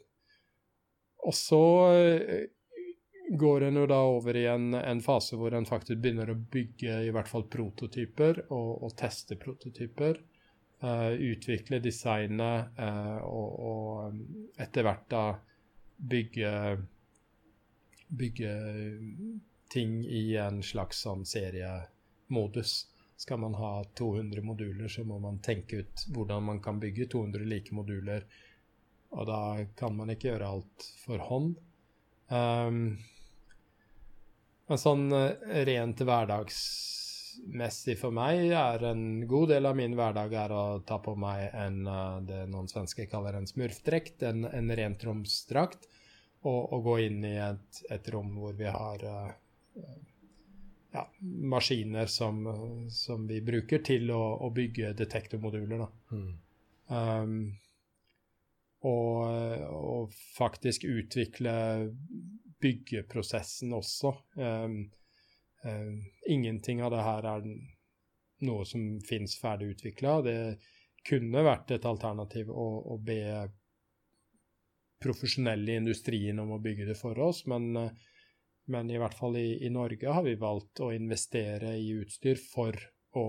og 1.23 1.35
så 1.37 1.63
eh, 1.93 2.47
går 3.39 3.69
en 3.69 3.81
jo 3.83 3.87
da 3.91 4.01
over 4.09 4.37
i 4.37 4.47
en, 4.51 4.73
en, 4.75 5.03
fase 5.05 5.37
hvor 5.37 5.55
en 5.55 5.69
faktisk 5.69 6.01
begynner 6.03 6.33
å 6.33 6.39
bygge 6.55 7.03
i 7.07 7.13
hvert 7.15 7.29
fall 7.29 7.45
prototyper 7.53 8.45
og, 8.49 8.71
og 8.83 8.97
teste 8.99 9.39
prototyper. 9.41 10.23
Uh, 10.83 11.13
utvikle 11.15 11.79
designet 11.79 12.73
uh, 12.75 13.21
og, 13.23 13.51
og, 13.63 14.17
etter 14.59 14.83
hvert 14.83 15.05
da 15.13 15.27
bygge 16.11 16.51
bygge 18.19 18.55
ting 19.71 20.05
i 20.05 20.37
en 20.37 20.59
slags 20.63 21.05
sånn 21.07 21.23
seriemodus. 21.29 22.75
Skal 23.23 23.39
man 23.39 23.55
ha 23.55 23.85
200 23.99 24.43
moduler, 24.43 24.89
så 24.91 25.05
må 25.07 25.21
man 25.23 25.39
tenke 25.45 25.85
ut 25.85 26.07
hvordan 26.11 26.43
man 26.49 26.59
kan 26.63 26.81
bygge 26.83 27.07
200 27.13 27.47
like 27.47 27.75
moduler. 27.75 28.27
Og 29.15 29.29
da 29.29 29.41
kan 29.79 29.95
man 29.95 30.11
ikke 30.11 30.33
gjøre 30.33 30.49
alt 30.57 30.87
for 31.05 31.23
hånd. 31.29 31.55
Um, 32.33 32.97
men 34.71 34.81
sånn 34.81 35.11
eh, 35.13 35.63
rent 35.69 36.01
hverdagsmessig 36.07 37.99
for 38.01 38.15
meg 38.17 38.55
er 38.57 38.87
en 38.89 39.05
god 39.29 39.51
del 39.53 39.69
av 39.69 39.77
min 39.77 39.97
hverdag 39.99 40.37
er 40.45 40.55
å 40.57 40.63
ta 40.89 40.97
på 41.03 41.13
meg 41.19 41.45
en, 41.51 41.83
eh, 41.87 42.21
det 42.29 42.47
noen 42.51 42.71
svensker 42.71 43.11
kaller 43.11 43.37
en 43.39 43.49
smurfdrakt, 43.51 44.23
en, 44.29 44.47
en 44.49 44.73
rentromsdrakt, 44.83 45.91
og, 46.43 46.73
og, 46.73 46.79
gå 46.87 46.95
inn 47.05 47.21
i 47.29 47.37
et, 47.39 47.83
et, 47.93 48.09
rom 48.15 48.33
hvor 48.41 48.57
vi 48.59 48.67
har 48.67 49.05
uh, 49.07 49.31
ja, 50.93 51.11
maskiner 51.21 52.07
som, 52.07 52.45
som, 52.91 53.27
vi 53.27 53.41
bruker 53.45 53.83
til 53.85 54.11
å, 54.13 54.23
å 54.47 54.51
bygge 54.55 54.93
detektormoduler. 54.99 55.87
Mm. 56.13 56.33
Um, 56.93 57.37
og, 58.83 59.19
og, 59.71 60.17
faktisk 60.37 60.85
utvikle 60.85 61.55
byggeprosessen 62.63 63.73
også. 63.75 64.13
Um, 64.37 64.77
um, 65.65 66.03
ingenting 66.27 66.83
av 66.83 66.93
det 66.95 67.07
her 67.07 67.29
er 67.37 67.49
noe 68.43 68.67
som 68.67 68.99
finnes 69.07 69.39
ferdig 69.39 69.73
utvikla. 69.77 70.19
Det 70.27 70.39
kunne 71.07 71.45
vært 71.47 71.75
et 71.75 71.87
alternativ 71.89 72.51
å, 72.51 72.69
å, 72.95 72.99
be 72.99 73.23
profesjonelle 75.03 75.73
i 75.73 75.81
industrien 75.81 76.39
om 76.39 76.53
å 76.55 76.63
bygge 76.63 76.87
det 76.91 76.99
for 76.99 77.19
oss, 77.23 77.43
men, 77.51 77.73
men 78.73 78.91
i 78.91 78.99
hvert 79.01 79.17
fall 79.17 79.37
i, 79.39 79.65
i, 79.67 79.71
Norge 79.73 80.09
har 80.09 80.25
vi 80.27 80.35
valgt 80.41 80.81
å 80.83 80.93
investere 80.95 81.75
i 81.79 81.91
utstyr 82.01 82.41
for 82.41 82.77
å 83.19 83.27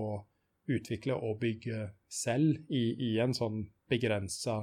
utvikle 0.72 1.16
og 1.20 1.40
bygge 1.42 1.90
selv 2.08 2.72
i, 2.72 3.12
i 3.12 3.16
en 3.20 3.34
sånn 3.36 3.66
begrensa 3.90 4.62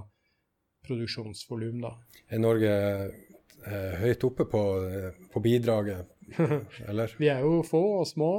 produksjonsvolum. 0.87 1.83
Er 2.27 2.41
Norge 2.41 2.71
eh, 2.73 3.99
høyt 4.01 4.25
oppe 4.25 4.47
på, 4.49 4.63
på 5.29 5.43
bidraget, 5.45 6.09
eller? 6.89 7.13
vi 7.21 7.29
er 7.29 7.45
jo 7.45 7.61
få 7.67 7.83
og 7.99 8.09
små. 8.09 8.33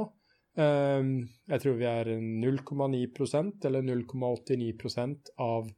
Um, 0.53 1.23
jeg 1.49 1.63
tror 1.63 1.79
vi 1.79 1.87
er 1.89 2.11
0,9% 2.21 3.63
eller 3.65 3.85
0,89% 3.87 5.31
av, 5.41 5.71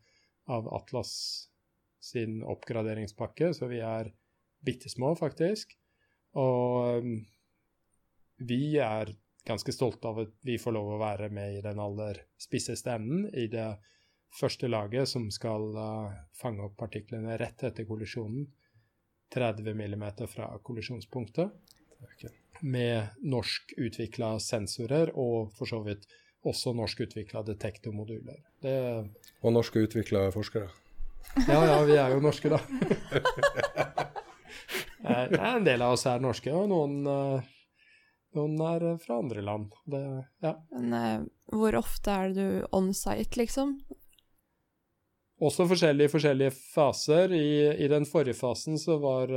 av 0.51 0.67
Atlas 0.75 1.13
sin 2.03 2.41
oppgraderingspakke, 2.43 3.53
så 3.55 3.69
vi 3.71 3.79
er 3.79 4.11
bitte 4.65 4.91
små, 4.91 5.13
faktisk. 5.15 5.77
Og 6.41 7.01
um, 7.01 7.17
vi 8.43 8.77
er 8.81 9.11
ganske 9.45 9.73
stolte 9.75 10.09
av 10.09 10.23
at 10.25 10.33
vi 10.45 10.57
får 10.59 10.75
lov 10.75 10.95
å 10.95 11.01
være 11.01 11.29
med 11.33 11.59
i 11.59 11.63
den 11.63 11.79
aller 11.79 12.23
spisseste 12.41 12.95
enden 12.97 13.27
i 13.29 13.47
det 13.51 13.69
første 14.35 14.67
laget 14.67 15.09
som 15.09 15.29
skal 15.31 15.69
uh, 15.77 16.15
fange 16.35 16.65
opp 16.65 16.75
partiklene 16.81 17.37
rett 17.39 17.63
etter 17.63 17.87
kollisjonen. 17.87 18.47
30 19.33 19.73
mm 19.73 20.05
fra 20.31 20.51
kollisjonspunktet. 20.63 21.49
Med 22.61 23.17
norskutvikla 23.25 24.35
sensorer 24.39 25.11
og 25.17 25.51
for 25.57 25.67
så 25.67 25.81
vidt 25.83 26.05
også 26.45 26.75
norskutvikla 26.77 27.41
detektormoduler. 27.47 28.37
Det, 28.61 28.75
og 29.41 29.55
norskutvikla 29.55 30.27
forskere. 30.35 30.69
Ja, 31.49 31.59
ja, 31.65 31.79
vi 31.83 31.97
er 31.97 32.13
jo 32.13 32.21
norske, 32.23 32.53
da. 32.53 32.61
Eh, 35.05 35.39
en 35.53 35.63
del 35.63 35.81
av 35.81 35.93
oss 35.93 36.05
er 36.09 36.23
norske, 36.23 36.53
og 36.53 36.69
noen, 36.71 36.95
eh, 37.07 37.51
noen 38.37 38.55
er 38.69 38.87
fra 39.03 39.19
andre 39.21 39.43
land. 39.45 39.75
Det, 39.85 40.01
ja. 40.43 40.55
Men 40.73 40.95
uh, 40.95 41.27
hvor 41.53 41.77
ofte 41.77 42.15
er 42.15 42.33
du 42.35 42.47
on 42.75 42.91
site, 42.93 43.37
liksom? 43.39 43.77
også 45.45 45.65
forskjellige 45.67 46.13
forskjellige 46.13 46.53
faser. 46.55 47.33
I, 47.35 47.49
I, 47.83 47.89
den 47.91 48.07
forrige 48.07 48.37
fasen 48.39 48.79
så 48.79 48.95
var, 49.03 49.33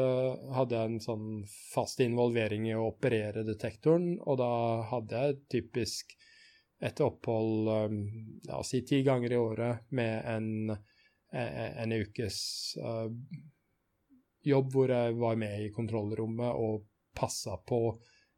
hadde 0.54 0.78
jeg 0.78 0.92
en 0.92 1.00
sånn 1.02 1.26
fast 1.72 1.98
involvering 2.04 2.68
i 2.68 2.76
å 2.78 2.86
operere 2.92 3.42
detektoren, 3.44 4.12
og 4.22 4.38
da 4.38 4.52
hadde 4.92 5.24
jeg 5.24 5.40
typisk 5.56 6.14
et 6.78 7.02
opphold 7.02 7.66
la 7.66 8.60
oss 8.60 8.70
si 8.70 8.84
ti 8.86 9.02
ganger 9.02 9.34
i 9.34 9.40
året 9.42 9.90
med 9.90 10.22
en, 10.30 10.48
en, 11.34 11.50
en 11.82 11.96
ukes 11.98 12.38
uh, 12.78 13.10
jobb 14.48 14.72
hvor 14.74 14.92
jeg 14.92 15.16
var 15.20 15.38
med 15.40 15.66
i 15.66 15.72
kontrollrommet 15.74 16.56
og 16.56 16.86
passa 17.18 17.56
på 17.66 17.82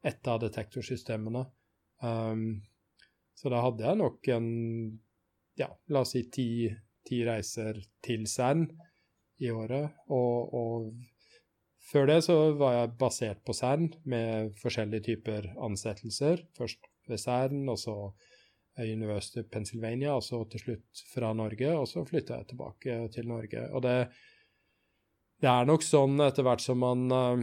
et 0.07 0.29
av 0.29 0.41
detektorsystemene. 0.43 1.45
Um, 2.03 2.63
så 3.37 3.53
da 3.53 3.61
hadde 3.65 3.85
jeg 3.85 4.01
nok 4.01 4.31
en 4.33 4.47
ja, 5.61 5.69
la 5.93 6.05
oss 6.05 6.15
si 6.15 6.25
ti 6.33 6.49
ti 7.07 7.23
reiser 7.27 7.79
til 8.05 8.27
CERN 8.29 8.67
i 9.41 9.51
året. 9.53 9.97
Og, 10.13 10.55
og 10.55 10.91
før 11.91 12.11
det 12.13 12.21
så 12.27 12.39
var 12.61 12.77
jeg 12.77 12.97
basert 13.01 13.45
på 13.47 13.57
CERN 13.57 13.91
med 14.11 14.55
forskjellige 14.61 15.09
typer 15.11 15.51
ansettelser. 15.67 16.45
Først 16.59 16.91
ved 17.09 17.23
CERN, 17.23 17.65
og 17.69 17.81
så 17.81 17.97
University 18.81 19.43
of 19.43 19.51
Pennsylvania, 19.53 20.15
og 20.15 20.23
så 20.25 20.43
til 20.49 20.63
slutt 20.65 21.05
fra 21.13 21.33
Norge. 21.37 21.73
Og 21.77 21.89
så 21.89 22.05
flytta 22.09 22.41
jeg 22.41 22.53
tilbake 22.53 23.01
til 23.17 23.29
Norge. 23.29 23.67
Og 23.75 23.85
det, 23.85 23.97
det 25.41 25.49
er 25.49 25.69
nok 25.69 25.85
sånn 25.85 26.21
etter 26.21 26.45
hvert 26.47 26.63
som 26.65 26.83
man 26.83 27.07
uh, 27.13 27.43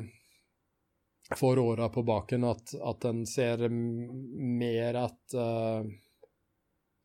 får 1.35 1.59
åra 1.59 1.89
på 1.89 2.03
baken, 2.07 2.45
at, 2.47 2.73
at 2.77 3.07
en 3.09 3.23
ser 3.27 3.67
mer 3.69 4.99
at 5.01 5.37
uh, 5.37 5.81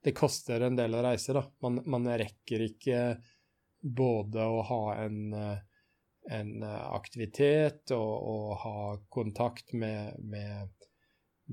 det 0.02 0.14
koster 0.18 0.60
en 0.66 0.76
del 0.76 0.94
å 0.98 1.02
reise, 1.04 1.34
da. 1.36 1.44
Man, 1.62 1.80
man 1.86 2.08
rekker 2.08 2.64
ikke 2.66 3.02
både 3.82 4.46
å 4.46 4.62
ha 4.66 4.80
en, 5.04 5.34
en 6.30 6.50
aktivitet 6.66 7.90
og, 7.94 8.12
og, 8.32 8.48
ha 8.62 8.80
kontakt 9.14 9.72
med, 9.78 10.18
med, 10.18 10.88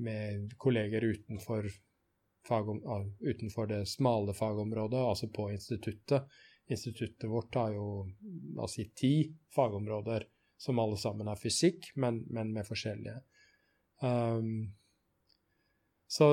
med 0.02 0.50
kolleger 0.58 1.06
utenfor, 1.14 1.70
fagom, 2.48 2.82
utenfor, 3.22 3.70
det 3.70 3.84
smale 3.90 4.34
fagområdet, 4.34 4.98
altså 4.98 5.30
på 5.30 5.50
instituttet. 5.54 6.26
Instituttet 6.70 7.30
vårt 7.30 7.54
har 7.58 7.72
jo 7.74 7.86
la 8.56 8.66
oss 8.66 8.76
si 8.78 8.86
ti 8.94 9.14
fagområder 9.54 10.26
som 10.60 10.78
alle 10.78 10.98
sammen 11.00 11.28
er 11.30 11.40
fysikk, 11.40 11.90
men, 11.96 12.20
men 12.30 12.52
med 12.52 12.66
forskjellige. 12.68 13.16
Um, 14.04 14.68
så, 16.10 16.26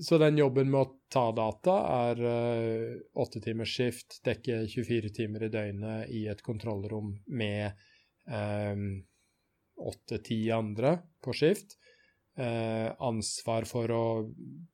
så, 0.00 0.18
den 0.18 0.38
jobben 0.40 0.70
med 0.72 0.80
å 0.80 0.90
ta 1.12 1.26
data 1.36 1.76
er 2.08 2.22
uh, 2.24 3.00
åtte 3.22 3.42
timers 3.44 3.74
skift, 3.76 4.18
dekke 4.24 4.62
24 4.72 5.12
timer 5.14 5.46
i 5.46 5.50
døgnet 5.52 6.12
i 6.16 6.24
et 6.32 6.42
kontrollrom 6.42 7.12
med 7.28 7.76
um, 8.24 9.02
åtte-ti 9.76 10.40
andre 10.54 10.96
på 11.22 11.36
skift. 11.36 11.76
Uh, 12.40 12.88
ansvar 13.04 13.68
for 13.68 13.92
å 13.92 14.04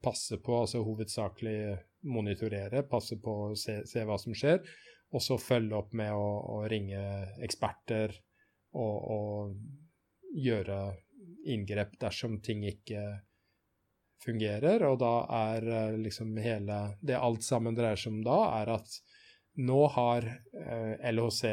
passe 0.04 0.38
på, 0.38 0.60
altså 0.62 0.84
hovedsakelig 0.86 1.58
monitorere, 2.06 2.84
passe 2.86 3.18
på 3.20 3.34
å 3.48 3.56
se, 3.58 3.80
se 3.90 4.06
hva 4.06 4.16
som 4.22 4.36
skjer. 4.38 4.62
Og 5.16 5.24
så 5.24 5.38
følge 5.40 5.76
opp 5.78 5.94
med 5.96 6.12
å, 6.12 6.26
å 6.58 6.58
ringe 6.68 7.00
eksperter 7.44 8.12
og, 8.76 8.96
og 9.14 10.36
gjøre 10.36 10.80
inngrep 11.48 11.96
dersom 12.00 12.40
ting 12.44 12.66
ikke 12.68 13.04
fungerer, 14.24 14.82
og 14.88 14.98
da 15.00 15.14
er 15.52 15.68
eh, 15.68 15.98
liksom 16.02 16.36
hele 16.42 16.78
Det 17.00 17.16
alt 17.16 17.44
sammen 17.46 17.76
dreier 17.76 17.98
seg 17.98 18.16
om 18.16 18.22
da, 18.26 18.38
er 18.60 18.72
at 18.74 18.96
nå 19.62 19.80
har 19.94 20.26
eh, 20.26 21.12
LHC 21.12 21.44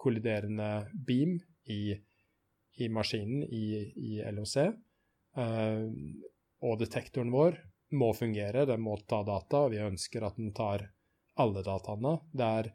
kolliderende 0.00 0.70
beam 1.06 1.36
i, 1.68 1.92
i 2.80 2.88
maskinen 2.88 3.44
i, 3.44 3.66
i 3.96 4.12
LHC, 4.32 4.70
eh, 5.36 5.84
og 6.60 6.80
detektoren 6.80 7.32
vår 7.32 7.60
må 7.96 8.12
fungere, 8.14 8.66
den 8.68 8.82
må 8.84 8.96
ta 9.08 9.22
data, 9.26 9.66
og 9.66 9.74
vi 9.74 9.82
ønsker 9.82 10.24
at 10.24 10.36
den 10.40 10.52
tar 10.56 10.86
alle 11.40 11.64
dataene. 11.66 12.14
Det 12.32 12.48
er 12.60 12.70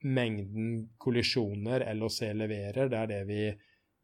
mengden 0.00 0.70
kollisjoner 0.98 1.84
LOC 1.94 2.20
leverer, 2.34 2.88
det 2.88 2.98
er 2.98 3.10
det 3.10 3.20
vi 3.28 3.42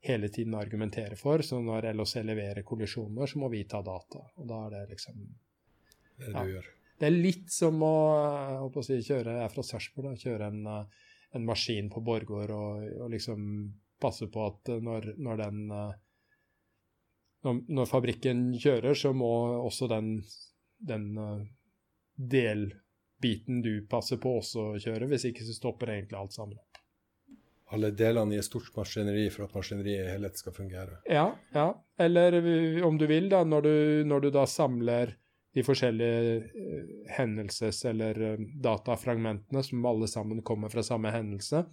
hele 0.07 0.28
tiden 0.28 0.55
argumenterer 0.55 1.16
for. 1.18 1.42
Så 1.42 1.61
når 1.62 1.90
LOC 1.97 2.14
leverer 2.22 2.62
kollisjoner, 2.62 3.26
så 3.26 3.40
må 3.42 3.51
vi 3.53 3.64
ta 3.68 3.82
data. 3.82 4.22
Og 4.36 4.49
da 4.49 4.66
er 4.66 4.74
det 4.76 4.86
liksom 4.94 5.20
Det 6.16 6.32
det 6.32 6.32
du 6.32 6.53
gjør. 6.57 6.72
Det 6.97 7.09
er 7.11 7.12
litt 7.12 7.51
som 7.53 7.82
å, 7.84 7.97
å 8.64 8.82
si, 8.84 9.03
kjøre 9.05 9.34
Jeg 9.36 9.44
er 9.44 9.53
fra 9.53 9.64
Sarpsborg, 9.66 10.16
kjøre 10.16 10.49
en, 10.49 10.62
en, 10.66 11.44
maskin 11.44 11.90
på 11.92 12.01
Borgård 12.01 12.53
og, 12.57 12.86
og, 13.03 13.11
liksom 13.12 13.42
passe 14.01 14.28
på 14.32 14.47
at 14.47 14.72
når, 14.84 15.11
når 15.20 15.42
den 15.42 15.61
når, 17.44 17.61
når, 17.68 17.88
fabrikken 17.88 18.49
kjører, 18.61 18.97
så 18.97 19.12
må 19.16 19.28
også 19.61 19.88
den, 19.92 20.09
den 20.80 21.07
delbiten 23.17 23.62
du 23.62 23.87
passer 23.89 24.17
på, 24.17 24.39
også 24.39 24.77
kjøre. 24.79 25.09
Hvis 25.09 25.25
ikke 25.31 25.45
så 25.45 25.55
stopper 25.57 25.93
egentlig 25.95 26.19
alt 26.19 26.33
sammen 26.37 26.59
opp 26.59 26.77
alle 27.75 27.91
delene 27.91 28.37
i 28.37 28.39
et 28.39 28.47
stort 28.47 28.69
maskineri 28.77 29.25
for 29.35 29.47
at 29.47 29.55
maskineriet 29.57 30.05
i 30.05 30.11
helhet 30.12 30.39
skal 30.39 30.55
fungere. 30.55 31.01
Ja, 31.11 31.33
ja. 31.55 31.67
Eller 31.99 32.37
om 32.87 32.99
du 32.99 33.07
vil, 33.11 33.29
da, 33.33 33.43
når 33.45 33.62
du, 33.67 33.73
når 34.07 34.21
du 34.21 34.29
da 34.37 34.45
samler 34.47 35.17
de 35.57 35.64
forskjellige 35.64 36.37
uh, 36.53 36.93
hendelses- 37.17 37.83
eller 37.89 38.21
uh, 38.23 38.47
datafragmentene 38.62 39.64
som 39.64 39.89
alle 39.89 40.07
sammen 40.07 40.45
kommer 40.47 40.71
fra 40.71 40.85
samme 40.87 41.11
hendelse. 41.11 41.64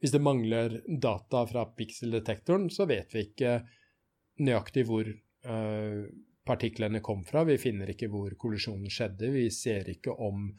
Hvis 0.00 0.16
det 0.16 0.24
mangler 0.24 0.80
data 0.88 1.44
fra 1.46 1.66
pikseldetektoren, 1.76 2.66
så 2.72 2.88
vet 2.90 3.14
vi 3.14 3.28
ikke 3.28 3.58
nøyaktig 4.42 4.88
hvor 4.88 5.06
uh, 5.06 6.02
partiklene 6.44 7.00
kom 7.00 7.24
fra. 7.24 7.44
Vi 7.48 7.58
finner 7.58 7.90
ikke 7.90 8.10
hvor 8.12 8.34
kollisjonen 8.40 8.90
skjedde. 8.92 9.30
Vi 9.32 9.48
ser 9.54 9.88
ikke 9.90 10.12
om, 10.12 10.50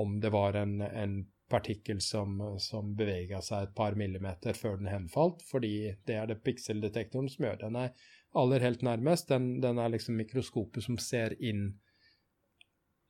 om 0.00 0.18
det 0.22 0.30
var 0.34 0.58
en, 0.60 0.80
en 0.80 1.16
partikkel 1.50 2.00
som, 2.00 2.38
som 2.58 2.94
bevega 2.96 3.40
seg 3.44 3.68
et 3.68 3.74
par 3.76 3.98
millimeter 3.98 4.56
før 4.56 4.78
den 4.80 4.90
henfalt, 4.90 5.42
fordi 5.46 5.94
det 6.06 6.16
er 6.18 6.30
det 6.30 6.40
pikseldetektoren 6.46 7.28
som 7.30 7.48
gjør. 7.48 7.60
Den 7.66 7.80
er 7.82 7.92
aller 8.34 8.64
helt 8.64 8.82
nærmest. 8.82 9.28
Den, 9.28 9.60
den 9.62 9.78
er 9.78 9.92
liksom 9.92 10.16
mikroskopet 10.18 10.86
som 10.86 10.98
ser 10.98 11.36
inn 11.42 11.68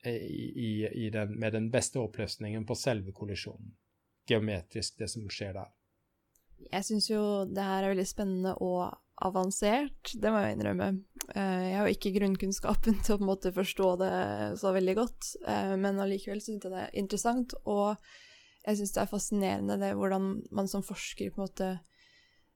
i, 0.05 0.89
i, 1.07 1.11
den, 1.11 1.39
med 1.41 1.53
den 1.53 1.71
beste 1.73 2.01
oppløsningen 2.03 2.67
på 2.69 2.77
selve 2.77 3.15
kollisjonen. 3.17 3.73
Geometrisk, 4.29 4.99
det 4.99 5.09
som 5.13 5.25
skjer 5.33 5.57
der. 5.57 5.73
Jeg 6.71 6.87
syns 6.87 7.09
jo 7.11 7.23
det 7.49 7.65
her 7.65 7.85
er 7.85 7.93
veldig 7.93 8.07
spennende 8.09 8.55
og 8.65 8.93
avansert, 9.25 10.13
det 10.21 10.31
må 10.33 10.43
jeg 10.43 10.57
innrømme. 10.57 10.91
Eh, 11.35 11.65
jeg 11.71 11.79
har 11.79 11.89
jo 11.89 11.97
ikke 11.97 12.15
grunnkunnskapen 12.19 13.01
til 13.05 13.17
å 13.17 13.19
på 13.19 13.25
en 13.25 13.31
måte 13.31 13.55
forstå 13.57 13.89
det 14.03 14.13
så 14.61 14.75
veldig 14.77 14.95
godt, 14.99 15.33
eh, 15.49 15.75
men 15.81 16.01
allikevel 16.03 16.43
syns 16.45 16.67
jeg 16.67 16.75
det 16.75 16.85
er 16.85 16.95
interessant. 17.01 17.57
Og 17.65 17.97
jeg 18.65 18.81
syns 18.81 18.95
det 18.97 19.03
er 19.03 19.11
fascinerende 19.11 19.81
det 19.81 19.93
hvordan 19.99 20.31
man 20.57 20.71
som 20.71 20.85
forsker 20.85 21.33
på 21.33 21.41
en 21.41 21.47
måte 21.47 21.71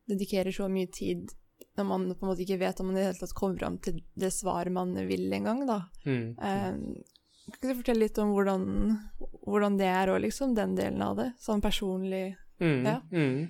dedikerer 0.08 0.54
så 0.54 0.70
mye 0.72 0.88
tid 0.92 1.28
når 1.76 1.86
man 1.86 2.06
på 2.14 2.24
en 2.24 2.30
måte 2.30 2.42
ikke 2.44 2.60
vet 2.60 2.80
om 2.80 2.88
man 2.88 2.96
i 2.96 3.00
det 3.00 3.10
hele 3.10 3.20
tatt 3.20 3.36
kommer 3.36 3.58
fram 3.60 3.76
til 3.82 4.00
det 4.18 4.30
svaret 4.34 4.72
man 4.74 4.96
vil 5.06 5.28
engang, 5.34 5.62
da. 5.68 5.82
Mm. 6.06 6.34
Eh, 6.38 7.54
kan 7.54 7.70
du 7.70 7.78
fortelle 7.78 8.04
litt 8.04 8.18
om 8.20 8.34
hvordan, 8.34 8.64
hvordan 9.46 9.78
det 9.78 9.88
er 9.88 10.10
òg, 10.12 10.20
liksom, 10.26 10.56
den 10.58 10.74
delen 10.78 11.02
av 11.04 11.16
det, 11.20 11.30
sånn 11.40 11.62
personlig? 11.64 12.36
Mm. 12.60 12.82
Ja. 12.84 12.98
Mm 13.14 13.48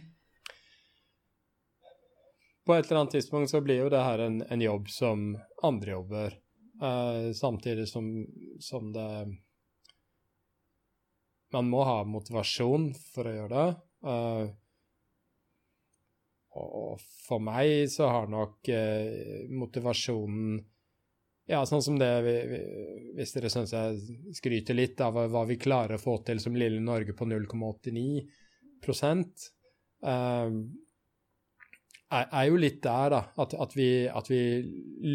på 2.69 2.75
et 2.77 2.85
eller 2.85 3.01
annet 3.01 3.15
tidspunkt 3.17 3.51
så 3.51 3.63
blir 3.65 3.81
jo 3.81 3.89
det 3.89 4.05
her 4.05 4.21
en, 4.21 4.43
en 4.45 4.61
jobb 4.61 4.91
som 4.93 5.31
andre 5.65 5.95
jobber, 5.95 6.35
uh, 6.83 7.33
samtidig 7.33 7.87
som, 7.89 8.11
som, 8.61 8.93
det 8.93 9.09
Man 11.57 11.71
må 11.73 11.81
ha 11.89 12.03
motivasjon 12.05 12.91
for 13.15 13.31
å 13.31 13.33
gjøre 13.33 13.55
det. 13.55 13.71
Uh, 14.05 14.51
og 16.59 17.01
for 17.01 17.41
meg 17.41 17.87
så 17.93 18.11
har 18.11 18.29
nok 18.29 18.69
eh, 18.73 19.47
motivasjonen 19.53 20.59
ja, 21.49 21.63
sånn 21.65 21.85
som 21.85 21.97
det 22.01 22.11
vi, 22.27 22.35
vi, 22.51 22.59
Hvis 23.17 23.33
dere 23.37 23.51
syns 23.53 23.73
jeg 23.73 24.19
skryter 24.37 24.77
litt 24.77 25.01
av 25.01 25.17
hva 25.33 25.45
vi 25.49 25.57
klarer 25.61 25.97
å 25.97 26.03
få 26.03 26.19
til 26.27 26.43
som 26.43 26.57
lille 26.59 26.81
Norge 26.83 27.15
på 27.17 27.29
0,89 27.31 28.27
uh, 30.05 30.51
er, 32.11 32.27
er, 32.27 32.45
jo 32.49 32.59
litt 32.61 32.81
der, 32.85 33.13
da. 33.15 33.21
At, 33.43 33.55
at, 33.55 33.77
vi, 33.77 33.91
at 34.09 34.31
vi, 34.31 34.43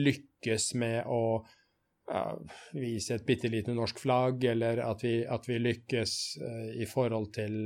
lykkes 0.06 0.74
med 0.80 1.10
å 1.10 1.24
uh, 1.42 2.56
vise 2.78 3.18
et 3.18 3.26
bitte 3.28 3.52
lite 3.52 3.76
norsk 3.76 4.02
flagg, 4.04 4.44
eller 4.54 4.84
at 4.86 5.04
vi, 5.06 5.18
at 5.26 5.48
vi 5.50 5.60
lykkes 5.62 6.16
uh, 6.44 6.72
i 6.78 6.88
forhold 6.90 7.32
til 7.36 7.60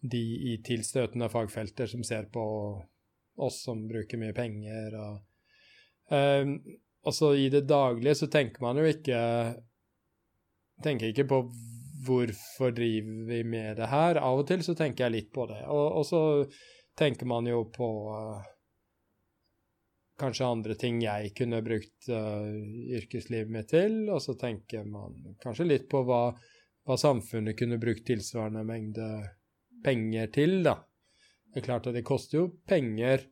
de 0.00 0.22
i 0.52 0.60
tilstøtende 0.64 1.28
fagfelter 1.28 1.90
som 1.90 2.04
ser 2.06 2.30
på 2.32 2.44
oss 3.40 3.58
som 3.66 3.82
bruker 3.88 4.20
mye 4.20 4.36
penger. 4.36 4.96
og 4.96 6.14
uh, 6.14 6.54
altså 7.06 7.34
I 7.36 7.50
det 7.52 7.66
daglige 7.68 8.22
så 8.22 8.30
tenker 8.32 8.64
man 8.64 8.80
jo 8.80 8.88
ikke 8.88 9.20
tenker 10.80 11.12
ikke 11.12 11.28
på 11.28 11.44
hvorfor 12.06 12.72
driver 12.72 13.24
vi 13.28 13.42
med 13.44 13.76
det 13.76 13.88
her. 13.90 14.16
Av 14.16 14.40
og 14.40 14.46
til 14.48 14.62
så 14.64 14.74
tenker 14.76 15.06
jeg 15.06 15.16
litt 15.16 15.32
på 15.34 15.44
det. 15.50 15.60
Og, 15.68 16.00
og 16.00 16.06
så 16.08 16.22
tenker 16.98 17.26
man 17.26 17.46
jo 17.48 17.64
på 17.72 17.88
uh, 18.12 18.48
kanskje 20.20 20.46
andre 20.46 20.76
ting 20.78 21.00
jeg 21.02 21.32
kunne 21.36 21.62
brukt 21.64 22.10
uh, 22.12 22.46
yrkeslivet 22.98 23.52
mitt 23.52 23.70
til, 23.72 24.02
og 24.12 24.20
så 24.22 24.36
tenker 24.40 24.86
man 24.88 25.36
kanskje 25.42 25.68
litt 25.68 25.88
på 25.90 26.02
hva, 26.08 26.22
hva, 26.84 26.98
samfunnet 27.00 27.58
kunne 27.58 27.80
brukt 27.80 28.06
tilsvarende 28.08 28.64
mengde 28.68 29.10
penger 29.84 30.32
til, 30.34 30.60
da. 30.66 30.76
Det 31.50 31.62
er 31.62 31.66
klart 31.66 31.88
at 31.90 31.96
det 31.96 32.06
koster 32.06 32.42
jo 32.42 32.48
penger 32.68 33.24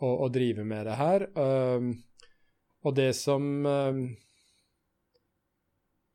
å, 0.00 0.08
å 0.24 0.30
drive 0.32 0.64
med 0.64 0.86
det 0.88 0.96
her. 0.96 1.26
Um, 1.34 1.92
og 2.86 2.94
det 2.96 3.10
som 3.18 3.66
um, 3.66 4.04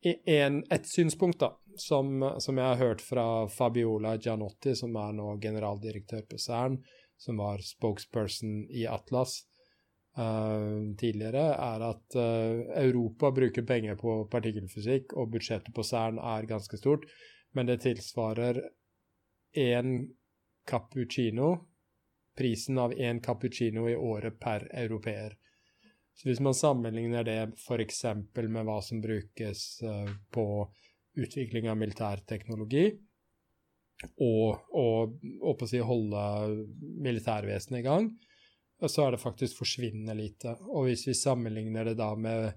en, 0.06 0.58
Et 0.70 0.88
synspunkt, 0.90 1.38
da, 1.42 1.52
som, 1.80 2.20
som, 2.38 2.58
jeg 2.58 2.66
har 2.66 2.80
hørt 2.80 3.02
fra 3.04 3.48
Fabiola 3.48 4.16
Gianotti, 4.16 4.74
som 4.76 4.96
er 5.00 5.12
nå 5.16 5.36
generaldirektør 5.42 6.24
på 6.30 6.38
CERN, 6.40 6.78
som 7.16 7.40
var 7.40 7.62
spokesperson 7.64 8.66
i 8.70 8.86
Atlas 8.90 9.38
uh, 10.18 10.82
tidligere, 11.00 11.46
er 11.54 11.86
at 11.88 12.18
uh, 12.18 12.66
Europa 12.82 13.30
bruker 13.36 13.66
penger 13.66 13.96
på 14.00 14.18
partikkelfysikk, 14.32 15.16
og 15.16 15.32
budsjettet 15.36 15.74
på 15.76 15.84
CERN 15.86 16.20
er 16.20 16.50
ganske 16.50 16.80
stort, 16.80 17.08
men 17.56 17.70
det 17.70 17.80
tilsvarer 17.86 18.60
én 19.56 19.96
cappuccino, 20.68 21.54
prisen 22.36 22.78
av 22.78 22.92
én 22.92 23.22
cappuccino 23.24 23.88
i 23.88 23.96
året 23.96 24.36
per 24.40 24.68
europeer. 24.76 25.38
Så 26.16 26.28
hvis 26.28 26.40
man 26.40 26.56
sammenligner 26.56 27.24
det 27.24 27.40
f.eks. 27.60 28.04
med 28.36 28.62
hva 28.64 28.80
som 28.84 29.00
brukes 29.04 29.64
uh, 29.84 30.10
på 30.32 30.46
utvikling 31.16 31.70
av 31.70 31.78
militærteknologi 31.80 32.86
og, 34.20 34.66
og, 34.76 35.16
og 35.40 35.62
å 35.64 35.68
si 35.68 35.80
holde 35.80 36.22
militærvesenet 37.04 37.80
i 37.80 37.86
gang, 37.86 38.10
så 38.84 39.06
er 39.06 39.14
det 39.14 39.22
faktisk 39.22 39.62
forsvinnende 39.62 40.16
lite. 40.18 40.52
Og 40.68 40.90
hvis 40.90 41.06
vi 41.08 41.16
sammenligner 41.16 41.90
det 41.90 41.96
da 42.00 42.10
med, 42.18 42.52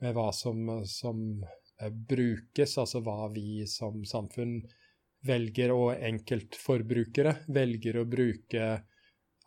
med 0.00 0.16
hva 0.16 0.30
som, 0.32 0.62
som 0.88 1.42
eh, 1.42 1.90
brukes, 1.92 2.78
altså 2.80 3.02
hva 3.04 3.28
vi 3.34 3.66
som 3.68 4.00
samfunn 4.08 4.62
velger, 5.28 5.74
og 5.74 5.98
enkeltforbrukere 6.08 7.34
velger 7.52 8.00
å 8.00 8.08
bruke 8.08 8.70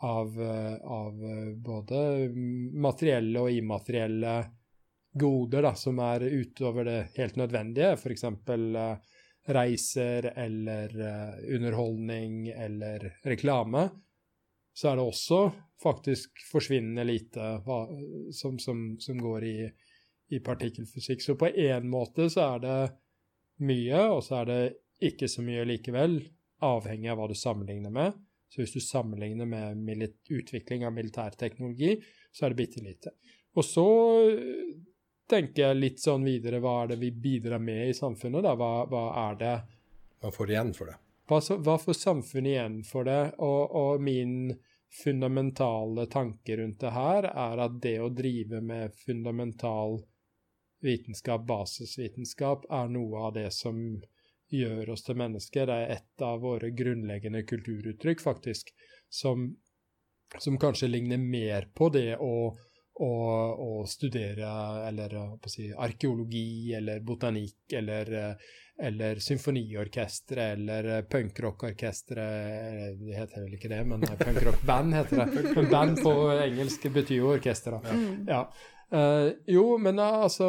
av, 0.01 0.41
eh, 0.41 0.77
av 0.77 1.25
eh, 1.25 1.51
både 1.57 2.03
materielle 2.85 3.47
og 3.47 3.57
immaterielle 3.57 4.35
goder 5.13 5.65
da, 5.67 5.73
som 5.75 5.99
er 6.03 6.23
utover 6.23 6.87
det 6.87 6.99
helt 7.17 7.39
nødvendige, 7.39 7.95
f.eks. 7.97 8.23
Uh, 8.23 8.95
reiser 9.51 10.31
eller 10.37 10.93
uh, 11.01 11.55
underholdning 11.55 12.47
eller 12.53 13.07
reklame, 13.25 13.89
så 14.73 14.91
er 14.91 14.99
det 14.99 15.05
også 15.05 15.39
faktisk 15.81 16.43
forsvinnende 16.51 17.03
lite 17.07 17.55
hva, 17.65 17.83
som, 18.35 18.59
som, 18.61 18.83
som, 19.01 19.17
går 19.19 19.45
i, 19.45 19.55
i 20.31 20.39
partikkelfysikk. 20.39 21.23
Så 21.25 21.35
på 21.39 21.49
én 21.49 21.89
måte 21.91 22.29
så 22.31 22.53
er 22.53 22.63
det 22.63 22.77
mye, 23.67 24.05
og 24.13 24.21
så 24.25 24.41
er 24.41 24.51
det 24.51 24.61
ikke 25.11 25.27
så 25.29 25.43
mye 25.43 25.65
likevel, 25.67 26.21
avhengig 26.61 27.09
av 27.09 27.19
hva 27.19 27.27
du 27.31 27.35
sammenligner 27.35 27.93
med. 27.93 28.15
Så 28.51 28.61
hvis 28.61 28.75
du 28.75 28.83
sammenligner 28.83 29.47
med 29.47 30.07
utvikling 30.29 30.85
av 30.85 30.93
militærteknologi, 30.93 31.95
så 32.31 32.45
er 32.45 32.53
det 32.53 32.59
bitte 32.59 32.83
lite. 32.83 33.13
Og 33.57 33.65
så 33.65 33.85
tenker 35.31 35.63
jeg 35.63 35.79
litt 35.79 36.01
sånn 36.03 36.25
videre, 36.27 36.59
hva 36.63 36.81
er 36.83 36.93
det 36.93 36.99
vi 37.01 37.11
bidrar 37.11 37.61
med 37.63 37.89
i 37.89 37.95
samfunnet? 37.97 38.43
da? 38.45 38.55
Hva, 38.59 38.73
hva 38.91 39.05
er 39.29 39.39
det 39.39 39.55
Hva 40.21 40.31
får 40.35 40.53
igjen 40.53 40.75
for 40.77 40.91
det? 40.91 40.97
Hva, 41.31 41.39
hva 41.63 41.77
får 41.79 41.97
samfunnet 41.97 42.51
igjen 42.51 42.77
for 42.83 43.07
det? 43.07 43.21
Og, 43.39 43.75
og, 43.81 44.03
min 44.03 44.53
fundamentale 44.91 46.05
tanke 46.11 46.57
rundt 46.59 46.81
det 46.83 46.91
her 46.91 47.29
er 47.31 47.61
at 47.63 47.77
det 47.83 47.95
å 48.03 48.09
drive 48.11 48.59
med 48.59 48.91
fundamental 49.05 50.01
vitenskap, 50.83 51.45
basisvitenskap, 51.47 52.65
er 52.67 52.89
noe 52.91 53.21
av 53.29 53.37
det 53.37 53.47
som 53.55 53.77
gjør 54.51 54.91
oss 54.91 55.05
til 55.07 55.19
mennesker. 55.21 55.69
Det 55.69 55.77
er 55.77 55.93
et 55.95 56.25
av 56.25 56.41
våre 56.43 56.73
grunnleggende 56.75 57.45
kulturuttrykk, 57.47 58.19
faktisk, 58.19 58.73
som, 59.07 59.47
som 60.37 60.59
kanskje 60.59 60.91
ligner 60.91 61.21
mer 61.21 61.69
på 61.75 61.87
det 61.95 62.17
å, 62.19 62.51
å, 62.99 63.11
og 63.55 63.87
studere 63.89 64.49
eller 64.89 65.15
si, 65.49 65.69
arkeologi 65.71 66.73
eller 66.77 66.99
botanikk 67.05 67.77
eller 67.79 68.35
eller 68.81 69.19
symfoniorkestre 69.21 70.43
eller 70.55 71.01
punkrockorkestre 71.01 72.23
Det 72.97 73.17
heter 73.17 73.43
vel 73.43 73.57
ikke 73.57 73.69
det, 73.69 73.81
men 73.85 74.01
punkrockband 74.01 74.95
heter 74.97 75.21
det. 75.21 75.43
Men 75.55 75.69
band 75.69 76.01
på 76.01 76.13
engelsk 76.33 76.87
betyr 76.93 77.19
jo 77.19 77.33
orkester. 77.35 77.77
Mm. 77.85 78.25
Ja. 78.29 78.47
Uh, 78.91 79.31
jo, 79.47 79.77
men 79.79 79.99
uh, 79.99 80.23
altså 80.25 80.47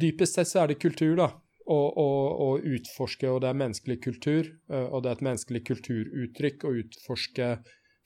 Dypest 0.00 0.34
sett 0.34 0.48
så 0.50 0.64
er 0.64 0.72
det 0.72 0.80
kultur, 0.82 1.14
da. 1.20 1.28
Å 1.68 2.48
utforske, 2.64 3.28
og 3.28 3.42
det 3.44 3.50
er 3.50 3.60
menneskelig 3.60 3.98
kultur. 4.04 4.48
Uh, 4.72 4.86
og 4.88 5.04
det 5.04 5.10
er 5.10 5.18
et 5.18 5.26
menneskelig 5.28 5.62
kulturuttrykk 5.68 6.64
å 6.64 6.74
utforske 6.82 7.50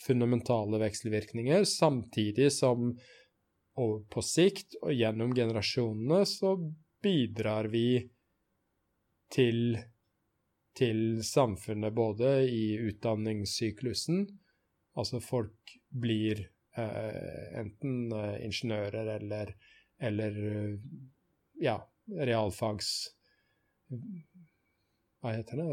fundamentale 0.02 0.80
vekselvirkninger, 0.82 1.64
samtidig 1.68 2.50
som 2.54 2.92
og 3.80 4.02
på 4.12 4.20
sikt 4.20 4.76
og 4.82 4.92
gjennom 4.92 5.32
generasjonene 5.32 6.26
så 6.28 6.56
bidrar 7.02 7.70
vi 7.72 8.02
til, 9.32 9.78
til 10.76 11.22
samfunnet 11.24 11.94
både 11.96 12.34
i 12.44 12.66
utdanningssyklusen 12.90 14.26
Altså 15.00 15.22
folk 15.24 15.72
blir 15.88 16.42
eh, 16.76 17.60
enten 17.60 18.12
eh, 18.12 18.42
ingeniører 18.44 19.14
eller, 19.16 19.54
eller 20.04 20.34
ja, 21.62 21.78
realfags... 22.12 22.90
Hva 25.22 25.32
heter 25.36 25.62
det? 25.62 25.70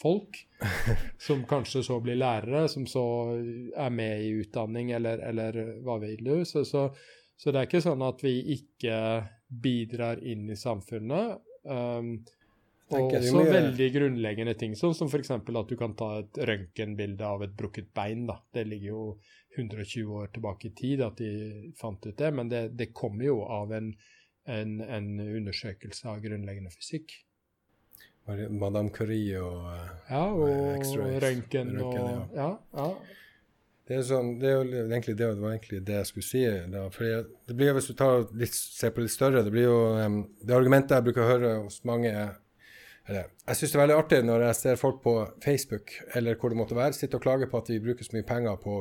Realfagsfolk. 0.00 0.46
som 1.18 1.44
kanskje 1.44 1.82
så 1.82 2.00
blir 2.00 2.16
lærere, 2.16 2.68
som 2.68 2.86
så 2.86 3.36
er 3.76 3.90
med 3.90 4.22
i 4.22 4.28
utdanning, 4.40 4.90
eller, 4.90 5.18
eller 5.18 5.80
hva 5.84 5.98
vil 5.98 6.24
du. 6.24 6.44
Så, 6.44 6.64
så, 6.64 6.90
så 7.36 7.50
det 7.50 7.60
er 7.60 7.68
ikke 7.68 7.84
sånn 7.84 8.02
at 8.02 8.22
vi 8.24 8.40
ikke 8.56 9.26
bidrar 9.48 10.22
inn 10.24 10.50
i 10.50 10.56
samfunnet. 10.56 11.40
Um, 11.64 12.20
og 12.90 13.14
også 13.14 13.44
veldig 13.46 13.86
grunnleggende 13.94 14.56
ting, 14.58 14.72
sånn 14.74 14.96
som 14.98 15.06
f.eks. 15.06 15.30
at 15.30 15.68
du 15.68 15.76
kan 15.78 15.92
ta 15.94 16.16
et 16.24 16.40
røntgenbilde 16.42 17.22
av 17.22 17.44
et 17.46 17.52
brukket 17.54 17.92
bein. 17.94 18.26
da. 18.26 18.40
Det 18.52 18.66
ligger 18.66 18.88
jo 18.88 19.04
120 19.56 20.10
år 20.10 20.32
tilbake 20.34 20.68
i 20.68 20.74
tid 20.74 21.02
at 21.06 21.18
de 21.18 21.70
fant 21.78 22.02
ut 22.06 22.16
det, 22.16 22.30
men 22.34 22.50
det, 22.50 22.68
det 22.74 22.90
kommer 22.92 23.28
jo 23.28 23.44
av 23.46 23.72
en, 23.76 23.92
en, 24.50 24.80
en, 24.82 25.10
undersøkelse 25.20 26.08
av 26.10 26.18
grunnleggende 26.24 26.74
fysikk. 26.74 27.14
Madame 28.28 28.90
Curie 28.94 29.40
og 29.42 29.64
Ja, 30.10 30.26
og 30.26 31.22
røntgen 31.22 31.72
og 31.80 31.96
ja. 32.34 32.50
ja. 32.76 32.90
Det 33.90 33.96
er, 33.98 34.04
sånn, 34.06 34.36
det, 34.38 34.46
er 34.46 34.60
jo 34.60 34.82
egentlig 34.84 35.16
det, 35.18 35.32
det 35.34 35.42
var 35.42 35.54
egentlig 35.56 35.80
det 35.82 35.96
jeg 35.96 36.06
skulle 36.06 36.26
si. 36.28 36.42
Da. 36.70 36.84
For 36.94 37.24
det 37.50 37.56
blir, 37.58 37.72
Hvis 37.74 37.88
du 37.90 37.96
tar 37.98 38.28
litt, 38.38 38.54
ser 38.54 38.92
på 38.94 39.02
litt 39.02 39.10
større 39.10 39.42
Det 39.42 39.50
blir 39.50 39.66
jo 39.66 39.80
um, 39.98 40.20
det 40.38 40.54
argumentet 40.54 40.94
jeg 40.94 41.08
bruker 41.08 41.24
å 41.24 41.32
høre 41.32 41.50
hos 41.64 41.80
mange 41.88 42.12
eller, 42.14 43.32
Jeg 43.48 43.58
syns 43.58 43.72
det 43.72 43.78
er 43.78 43.82
veldig 43.82 43.98
artig 43.98 44.20
når 44.28 44.44
jeg 44.46 44.58
ser 44.60 44.78
folk 44.78 45.00
på 45.02 45.14
Facebook 45.42 45.96
eller 46.14 46.38
hvor 46.38 46.52
det 46.52 46.60
måtte 46.60 46.78
være, 46.78 46.94
sitte 46.94 47.18
og 47.18 47.24
klage 47.24 47.48
på 47.50 47.58
at 47.58 47.72
vi 47.72 47.80
bruker 47.82 48.06
så 48.06 48.14
mye 48.14 48.26
penger 48.28 48.60
på, 48.62 48.74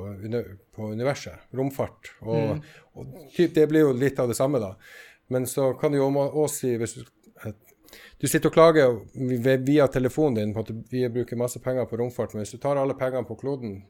på 0.75 0.89
universet, 0.93 1.47
romfart. 1.57 2.11
Og, 2.21 2.59
mm. 2.59 2.59
og 2.93 3.15
typ, 3.33 3.55
det 3.55 3.65
blir 3.71 3.87
jo 3.87 3.95
litt 3.97 4.19
av 4.21 4.29
det 4.29 4.37
samme, 4.37 4.61
da. 4.61 4.75
Men 5.33 5.47
så 5.49 5.71
kan 5.79 5.95
du 5.95 5.97
jo 5.97 6.11
også 6.11 6.53
si 6.53 6.75
hvis 6.77 6.99
du, 6.99 7.01
du 8.19 8.27
sitter 8.27 8.51
og 8.51 8.55
klager 8.55 8.97
via 9.65 9.87
telefonen 9.91 10.39
din 10.39 10.53
på 10.55 10.65
at 10.65 10.73
vi 10.91 11.05
bruker 11.13 11.39
masse 11.39 11.61
penger 11.63 11.87
på 11.89 11.99
romfart, 12.01 12.33
men 12.33 12.43
hvis 12.43 12.55
du 12.55 12.61
tar 12.61 12.79
alle 12.79 12.97
pengene 12.99 13.27
på 13.27 13.37
kloden 13.39 13.81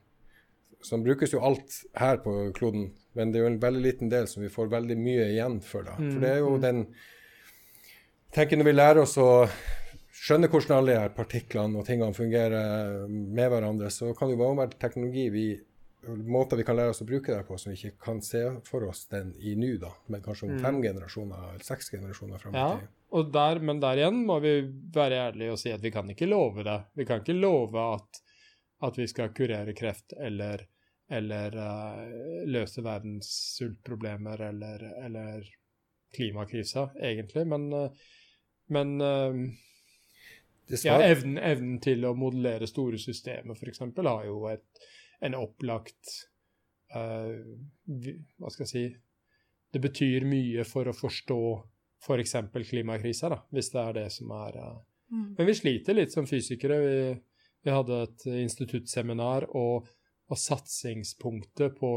som 0.86 1.04
brukes 1.04 1.34
jo 1.34 1.41
alt 1.43 1.82
her 2.00 2.22
på 2.24 2.34
kloden, 2.56 2.89
men 3.18 3.32
det 3.32 3.39
er 3.39 3.45
jo 3.45 3.54
en 3.54 3.62
veldig 3.62 3.82
liten 3.84 4.12
del 4.12 4.30
som 4.32 4.43
vi 4.43 4.52
får 4.52 4.72
veldig 4.72 4.95
mye 5.00 5.26
igjen 5.34 5.60
for. 5.66 5.84
da. 5.84 5.97
For 5.97 6.24
det 6.24 6.30
er 6.30 6.39
jo 6.39 6.54
mm. 6.56 6.62
den 6.64 6.86
tenker 8.32 8.60
Når 8.60 8.68
vi 8.68 8.76
lærer 8.76 9.02
oss 9.02 9.18
å 9.18 9.30
skjønne 10.14 10.47
hvordan 10.52 10.78
alle 10.78 10.93
de 10.93 11.02
her 11.02 11.16
partiklene 11.16 11.80
og 11.80 11.88
tingene 11.88 12.16
fungerer 12.16 13.08
med 13.10 13.50
hverandre, 13.52 13.89
så 13.91 14.14
kan 14.16 14.30
det 14.30 14.38
jo 14.38 14.54
være 14.54 14.78
teknologi 14.80 15.26
vi 15.34 15.47
måter 16.08 16.58
vi 16.58 16.64
kan 16.64 16.78
lære 16.78 16.93
oss 16.93 17.02
å 17.04 17.08
bruke 17.08 17.34
det 17.34 17.41
på, 17.47 17.58
som 17.60 17.74
vi 17.74 17.78
ikke 17.78 18.06
kan 18.06 18.22
se 18.24 18.41
for 18.68 18.86
oss 18.88 19.06
den 19.12 19.34
i 19.43 19.56
nå, 19.60 19.74
da, 19.82 19.91
men 20.08 20.24
kanskje 20.24 20.47
om 20.47 20.56
mm. 20.56 20.62
fem 20.64 20.80
generasjoner 20.84 21.50
eller 21.50 21.66
seks 21.66 21.91
generasjoner 21.91 22.41
fram 22.41 22.56
i 22.56 22.62
ja, 22.62 22.70
tid. 22.78 22.93
Der, 23.10 23.60
men 23.66 23.80
der 23.82 23.97
igjen 23.97 24.20
må 24.28 24.36
vi 24.43 24.51
være 24.93 25.18
ærlige 25.30 25.53
og 25.55 25.60
si 25.62 25.72
at 25.74 25.82
vi 25.82 25.89
kan 25.89 26.10
ikke 26.14 26.28
love 26.30 26.64
det. 26.64 26.80
Vi 26.95 27.05
kan 27.10 27.24
ikke 27.24 27.34
love 27.39 27.82
at 27.95 28.20
at 28.82 28.97
vi 28.97 29.07
skal 29.07 29.34
kurere 29.36 29.74
kreft 29.76 30.14
eller, 30.14 30.64
eller 31.12 31.55
uh, 31.55 32.47
løse 32.47 32.84
verdens 32.84 33.32
sultproblemer 33.57 34.41
eller, 34.49 34.86
eller 35.05 35.49
klimakrisa, 36.16 36.89
egentlig. 37.01 37.45
Men, 37.47 37.74
uh, 37.74 37.91
men 38.68 39.01
uh, 39.01 39.41
ja, 40.84 40.99
evnen, 41.03 41.38
evnen, 41.38 41.80
til 41.84 42.05
å 42.07 42.16
modellere 42.18 42.70
store 42.70 43.01
systemer, 43.01 43.57
f.eks., 43.57 43.84
har 43.84 44.26
jo 44.30 44.45
et, 44.51 44.88
en 45.22 45.36
opplagt 45.36 46.18
Hva 46.89 48.49
skal 48.49 48.64
jeg 48.64 48.70
si 48.70 48.84
Det 49.70 49.82
betyr 49.84 50.24
mye 50.26 50.64
for 50.66 50.89
å 50.89 50.93
forstå 50.95 51.41
f.eks. 52.00 52.36
Klimakrisa, 52.70 53.30
da, 53.32 53.41
hvis 53.56 53.72
det 53.74 53.82
er 53.82 53.97
det 53.97 54.06
som 54.16 54.32
er 54.36 54.60
mm. 54.60 55.34
Men 55.38 55.50
vi 55.50 55.58
sliter 55.58 55.97
litt 55.97 56.16
som 56.16 56.28
fysikere. 56.30 56.80
vi 56.84 57.02
vi 57.62 57.72
hadde 57.72 58.04
et 58.04 58.26
instituttseminar, 58.45 59.50
og, 59.58 59.88
og 60.30 60.39
satsingspunktet 60.39 61.76
på 61.80 61.89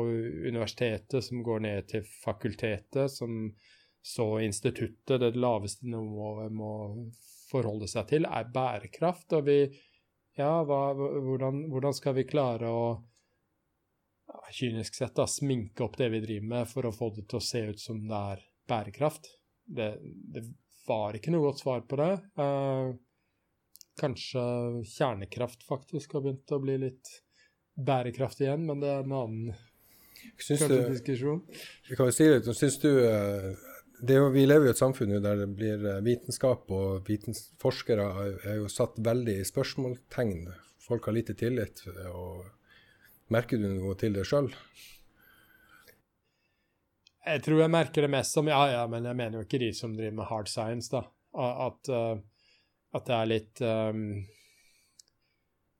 universitetet 0.48 1.24
som 1.24 1.42
går 1.46 1.62
ned 1.66 1.88
til 1.92 2.08
fakultetet, 2.24 3.12
som 3.12 3.52
så 4.02 4.26
instituttet, 4.42 5.20
det 5.22 5.36
laveste 5.38 5.86
nivået 5.86 6.50
må 6.50 6.72
forholde 7.52 7.86
seg 7.90 8.08
til, 8.10 8.26
er 8.26 8.50
bærekraft. 8.54 9.38
Og 9.38 9.48
vi 9.50 9.58
Ja, 10.32 10.62
hva, 10.64 10.94
hvordan, 10.96 11.66
hvordan, 11.68 11.92
skal 11.92 12.14
vi 12.16 12.22
klare 12.24 12.70
å 12.72 12.84
kynisk 14.56 14.96
sett 14.96 15.12
da, 15.18 15.26
sminke 15.28 15.84
opp 15.84 15.98
det 16.00 16.08
vi 16.08 16.22
driver 16.24 16.46
med, 16.54 16.70
for 16.70 16.88
å 16.88 16.92
få 16.96 17.10
det 17.12 17.26
til 17.28 17.36
å 17.36 17.44
se 17.44 17.60
ut 17.68 17.82
som 17.82 18.00
det 18.08 18.20
er 18.32 18.46
bærekraft? 18.72 19.28
Det, 19.64 19.94
det 20.02 20.44
var 20.86 21.16
ikke 21.16 21.32
noe 21.34 21.48
godt 21.48 21.62
svar 21.62 21.82
på 21.88 21.98
det. 22.00 22.12
Eh, 22.42 22.92
Kanskje 24.00 24.42
kjernekraft 24.88 25.66
faktisk 25.68 26.14
har 26.16 26.24
begynt 26.24 26.54
å 26.54 26.58
bli 26.62 26.78
litt 26.80 27.10
bærekraftig 27.76 28.46
igjen, 28.46 28.64
men 28.68 28.80
det 28.80 28.88
er 28.88 29.04
en 29.04 29.12
annen 29.18 29.52
du, 30.48 30.78
diskusjon. 30.88 31.42
Vi 31.90 31.98
kan 31.98 32.08
jo 32.08 32.14
si 32.16 32.28
litt, 32.30 32.48
Syns 32.56 32.78
du 32.80 32.88
eh, 33.04 33.50
jo, 34.08 34.30
Vi 34.32 34.46
lever 34.46 34.70
i 34.70 34.72
et 34.72 34.80
samfunn 34.80 35.12
der 35.22 35.42
det 35.42 35.50
blir 35.52 35.84
eh, 35.90 36.00
vitenskap, 36.04 36.70
og 36.72 37.10
forskere 37.62 38.08
er 38.48 38.62
jo 38.62 38.70
satt 38.72 38.96
veldig 38.96 39.36
i 39.42 39.46
spørsmålstegn. 39.46 40.48
Folk 40.82 41.06
har 41.06 41.18
lite 41.18 41.36
tillit. 41.38 41.84
og 42.10 42.48
Merker 43.32 43.60
du 43.60 43.68
noe 43.70 43.94
til 44.00 44.16
det 44.16 44.24
sjøl? 44.28 44.50
Jeg 47.22 47.42
tror 47.44 47.60
jeg 47.62 47.70
merker 47.70 48.04
det 48.04 48.10
mest 48.10 48.34
som 48.34 48.48
Ja, 48.50 48.64
ja, 48.72 48.82
men 48.90 49.04
jeg 49.06 49.18
mener 49.18 49.38
jo 49.38 49.46
ikke 49.46 49.62
de 49.62 49.70
som 49.76 49.94
driver 49.94 50.16
med 50.18 50.26
hard 50.30 50.50
science, 50.50 50.90
da. 50.90 51.04
At 51.32 51.88
uh, 51.88 52.18
at 52.92 53.08
det 53.08 53.14
er 53.16 53.28
litt 53.28 53.62
um, 53.64 54.02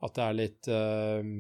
At 0.03 0.15
det 0.17 0.27
er 0.27 0.39
litt 0.39 0.71
um, 0.73 1.35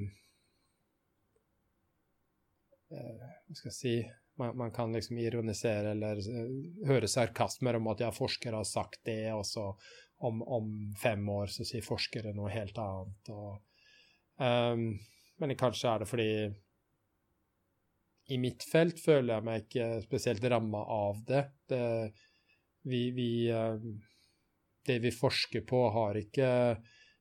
Hva 2.92 3.56
skal 3.56 3.70
jeg 3.70 3.78
si 3.78 3.94
man, 4.40 4.54
man, 4.56 4.70
kan 4.72 4.94
liksom 4.96 5.18
ironisere 5.20 5.90
eller 5.92 6.18
høre 6.88 7.08
sarkasmer 7.08 7.76
om 7.76 7.90
at 7.92 8.00
ja, 8.00 8.08
forskere 8.16 8.56
har 8.56 8.64
sagt 8.66 9.02
det, 9.04 9.28
og 9.36 9.44
så 9.44 9.66
om, 10.24 10.40
om, 10.40 10.70
fem 10.96 11.20
år 11.28 11.52
så 11.52 11.66
sier 11.68 11.84
forskere 11.84 12.32
noe 12.32 12.48
helt 12.50 12.78
annet. 12.80 13.28
Og, 13.28 13.60
um, 14.40 14.86
men 15.36 15.54
kanskje 15.60 15.92
er 15.92 16.00
det 16.00 16.08
fordi 16.08 16.30
i 18.30 18.38
mitt 18.38 18.64
felt 18.64 19.00
føler 19.02 19.34
jeg 19.34 19.46
meg 19.46 19.64
ikke 19.64 19.88
spesielt 20.04 20.44
ramma 20.50 20.82
av 20.94 21.22
det. 21.26 21.42
det 21.70 21.84
vi, 22.82 23.10
vi 23.14 23.30
um, 23.52 24.00
det 24.86 24.98
vi 25.02 25.12
forsker 25.14 25.64
på, 25.66 25.84
har 25.94 26.18
ikke 26.18 26.48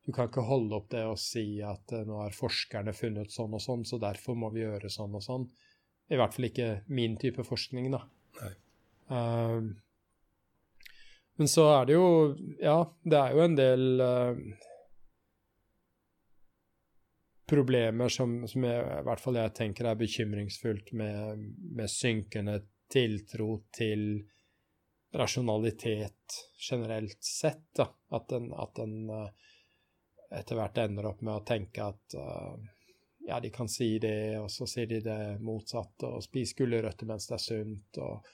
Du 0.01 0.09
kan 0.13 0.29
ikke 0.29 0.41
holde 0.41 0.73
opp 0.79 0.87
det 0.89 1.03
og 1.05 1.19
si 1.21 1.61
at 1.61 1.93
uh, 1.93 2.01
nå 2.07 2.23
har 2.23 2.33
forskerne 2.33 2.93
funnet 2.97 3.33
sånn 3.33 3.53
og 3.53 3.61
sånn, 3.61 3.85
så 3.85 3.99
derfor 4.01 4.37
må 4.37 4.49
vi 4.53 4.63
gjøre 4.63 4.89
sånn 4.89 5.13
og 5.17 5.21
sånn. 5.25 5.45
I 6.11 6.17
hvert 6.19 6.33
fall 6.35 6.49
ikke 6.49 6.71
min 6.89 7.17
type 7.21 7.45
forskning, 7.45 7.91
da. 7.93 8.01
Uh, 9.11 9.69
men 11.37 11.49
så 11.49 11.67
er 11.75 11.87
det 11.89 11.95
jo 11.97 12.07
Ja, 12.61 12.79
det 13.03 13.17
er 13.19 13.35
jo 13.35 13.45
en 13.45 13.57
del 13.59 14.01
uh, 14.01 14.41
problemer 17.51 18.11
som, 18.11 18.41
som 18.47 18.65
jeg, 18.65 18.81
i 18.81 19.05
hvert 19.07 19.23
fall 19.23 19.39
jeg 19.39 19.53
tenker 19.57 19.89
er 19.89 19.99
bekymringsfullt 19.99 20.93
med, 20.97 21.47
med 21.75 21.91
synkende 21.91 22.61
tiltro 22.91 23.57
til 23.75 24.23
rasjonalitet 25.15 26.37
generelt 26.69 27.19
sett. 27.23 27.67
Da. 27.75 27.89
At 28.15 28.31
den, 28.31 28.49
at 28.55 28.79
en 28.79 28.97
etter 30.31 30.55
hvert 30.55 30.79
ender 30.79 31.09
opp 31.11 31.23
med 31.27 31.35
å 31.35 31.45
tenke 31.47 31.83
at 31.91 32.15
ja, 33.27 33.39
de 33.43 33.51
kan 33.51 33.67
si 33.69 33.97
det, 33.99 34.39
og 34.39 34.47
så 34.51 34.67
sier 34.67 34.87
de 34.87 35.01
det 35.03 35.19
motsatte, 35.43 36.07
og 36.07 36.23
spis 36.23 36.55
gulrøtter 36.55 37.09
mens 37.09 37.27
det 37.27 37.35
er 37.35 37.43
sunt, 37.43 37.99
og 37.99 38.31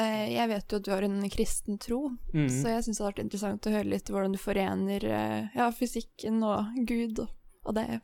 Eh, 0.00 0.32
jeg 0.32 0.48
vet 0.48 0.72
jo 0.72 0.78
at 0.78 0.86
du 0.86 0.92
har 0.92 1.04
en 1.04 1.18
kristen 1.32 1.80
tro, 1.82 2.00
mm. 2.32 2.46
så 2.48 2.74
jeg 2.74 2.84
syns 2.86 2.96
det 2.96 3.02
hadde 3.02 3.10
vært 3.10 3.24
interessant 3.24 3.66
å 3.66 3.74
høre 3.74 3.90
litt 3.90 4.12
hvordan 4.12 4.36
du 4.36 4.40
forener 4.40 5.04
eh, 5.04 5.50
ja, 5.56 5.66
fysikken 5.74 6.40
og 6.46 6.78
Gud 6.88 7.24
og, 7.24 7.34
og, 7.64 7.74
det. 7.76 8.00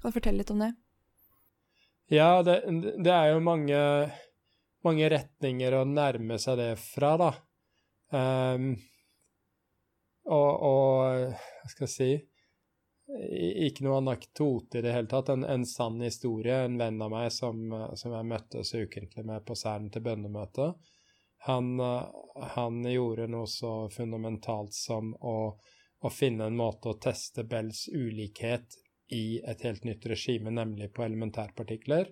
Kan 0.00 0.10
du 0.10 0.16
fortelle 0.16 0.42
litt 0.42 0.52
om 0.54 0.62
det? 0.64 0.72
Ja, 2.12 2.42
det, 2.46 2.60
det 3.02 3.12
er 3.12 3.32
jo 3.32 3.42
mange, 3.42 3.78
mange, 4.86 5.08
retninger 5.10 5.74
å 5.74 5.86
nærme 5.88 6.38
seg 6.38 6.60
det 6.60 6.70
fra, 6.78 7.16
da. 7.18 7.30
Um, 8.14 8.70
og, 10.30 10.50
og, 10.68 11.34
hva 11.34 11.70
skal 11.70 11.86
jeg 11.86 11.90
si 11.90 12.10
Ikke 13.66 13.82
noe 13.82 13.98
anekdote 13.98 14.78
i 14.78 14.84
det 14.86 14.94
hele 14.94 15.10
tatt. 15.10 15.32
En, 15.34 15.42
en, 15.46 15.66
sann 15.66 15.98
historie. 16.02 16.60
En 16.66 16.78
venn 16.78 17.02
av 17.02 17.10
meg 17.10 17.32
som, 17.34 17.66
som 17.98 18.14
jeg 18.14 18.30
møttes 18.30 18.74
ukentlig 18.74 19.26
med 19.26 19.46
på 19.46 19.58
Særen 19.58 19.90
til 19.94 20.06
bønnemøte 20.06 20.72
han, 21.46 21.80
han, 22.54 22.84
gjorde 22.84 23.28
noe 23.30 23.46
så 23.46 23.88
fundamentalt 23.92 24.74
som 24.74 25.12
å, 25.14 25.36
å, 26.00 26.10
finne 26.10 26.48
en 26.50 26.58
måte 26.58 26.90
å 26.90 26.98
teste 26.98 27.44
Bells 27.46 27.86
ulikhet 27.92 28.74
i 29.14 29.40
et 29.44 29.62
helt 29.62 29.84
nytt 29.86 30.06
regime, 30.06 30.50
nemlig 30.50 30.90
på 30.94 31.04
elementærpartikler. 31.04 32.10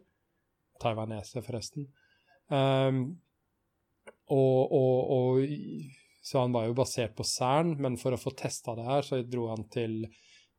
Taiwanese, 0.82 1.42
forresten. 1.42 1.88
Um, 2.50 3.04
og, 4.30 4.72
og, 4.72 5.10
og, 5.16 5.40
så 6.24 6.44
han 6.44 6.54
var 6.54 6.68
jo 6.68 6.76
basert 6.78 7.16
på 7.16 7.26
Cern, 7.28 7.74
men 7.82 7.98
for 8.00 8.14
å 8.14 8.20
få 8.20 8.32
testa 8.38 8.76
det 8.78 8.86
her, 8.86 9.02
så 9.06 9.22
dro 9.22 9.48
han 9.50 9.66
til, 9.72 10.04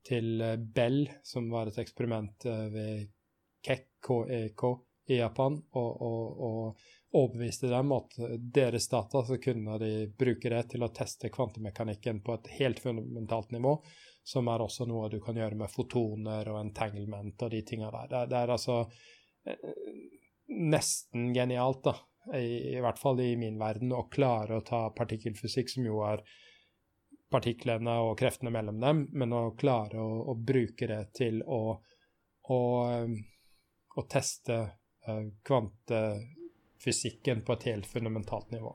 til 0.06 0.44
Bell, 0.76 1.06
som 1.26 1.50
var 1.54 1.72
et 1.72 1.80
eksperiment 1.82 2.46
eh, 2.50 2.68
ved 2.74 3.08
KEK, 3.66 3.90
KEK 4.06 4.66
i 5.10 5.20
Japan, 5.20 5.58
og, 5.78 6.02
og 6.02 7.16
overbeviste 7.16 7.70
dem 7.72 7.94
at 7.96 8.18
deres 8.54 8.90
data 8.92 9.24
så 9.26 9.38
kunne 9.42 9.78
de 9.82 9.92
bruke 10.20 10.52
det 10.52 10.64
til 10.74 10.86
å 10.86 10.92
teste 10.94 11.32
kvantemekanikken 11.34 12.22
på 12.26 12.36
et 12.38 12.52
helt 12.60 12.82
fundamentalt 12.84 13.54
nivå, 13.56 13.78
som 14.26 14.47
er 14.49 14.63
også 14.63 14.88
noe 14.89 15.09
du 15.13 15.19
kan 15.21 15.38
gjøre 15.38 15.57
med 15.59 15.69
fotoner 15.69 16.47
og 16.49 16.57
entanglement 16.63 17.43
og 17.45 17.51
de 17.53 17.61
tinga 17.61 17.91
der. 17.93 18.07
Det, 18.09 18.21
det, 18.32 18.39
er 18.39 18.53
altså 18.55 18.78
eh, 19.45 19.76
nesten 20.73 21.30
genialt, 21.36 21.84
da, 21.86 21.93
I, 22.34 22.73
i, 22.73 22.80
hvert 22.82 22.97
fall 22.97 23.21
i 23.21 23.36
min 23.38 23.59
verden, 23.61 23.93
å 23.93 24.07
klare 24.09 24.57
å 24.57 24.65
ta 24.65 24.88
partikkelfysikk, 24.97 25.69
som 25.76 25.86
jo 25.86 26.01
er 26.07 26.26
partiklene 27.30 27.99
og 28.07 28.17
kreftene 28.17 28.53
mellom 28.53 28.82
dem, 28.82 29.03
men 29.13 29.34
å 29.34 29.43
klare 29.59 30.01
å, 30.01 30.09
å 30.32 30.36
bruke 30.38 30.89
det 30.89 31.03
til 31.21 31.43
å, 31.45 31.78
å, 32.49 32.59
å 33.95 34.07
teste 34.09 34.57
kvantefysikken 35.45 37.43
kvante 37.43 37.45
på 37.45 37.53
et 37.59 37.69
helt 37.69 37.86
fundamentalt 37.93 38.49
nivå. 38.57 38.73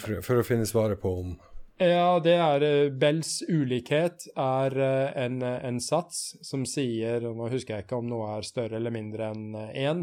For, 0.00 0.22
for 0.24 0.40
å 0.40 0.46
finne 0.46 0.66
svaret 0.66 1.00
på 1.02 1.12
om 1.20 1.36
Ja, 1.78 2.18
det 2.18 2.34
er 2.34 2.64
uh, 2.64 2.92
Bells 2.98 3.38
ulikhet 3.46 4.26
er 4.34 4.74
uh, 4.74 5.12
en, 5.18 5.42
en, 5.42 5.78
sats 5.80 6.36
som 6.42 6.64
sier 6.66 7.22
Nå 7.22 7.46
husker 7.52 7.76
jeg 7.76 7.86
ikke 7.86 8.00
om 8.00 8.08
noe 8.10 8.32
er 8.34 8.46
større 8.46 8.80
eller 8.80 8.94
mindre 8.94 9.30
enn 9.30 9.54
én, 9.54 10.02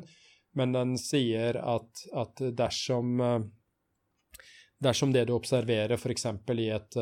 men 0.56 0.76
den 0.76 0.96
sier 1.02 1.60
at, 1.60 2.06
at 2.16 2.46
dersom 2.56 3.20
Dersom 4.86 5.14
det 5.16 5.24
du 5.28 5.32
observerer 5.34 5.96
f.eks. 5.96 6.26
i 6.52 6.66
et, 6.76 6.98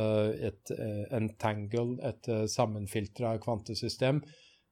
et 0.47 0.71
entangle, 1.11 1.97
et 2.05 2.29
sammenfiltra 2.47 3.31
kvantesystem, 3.41 4.19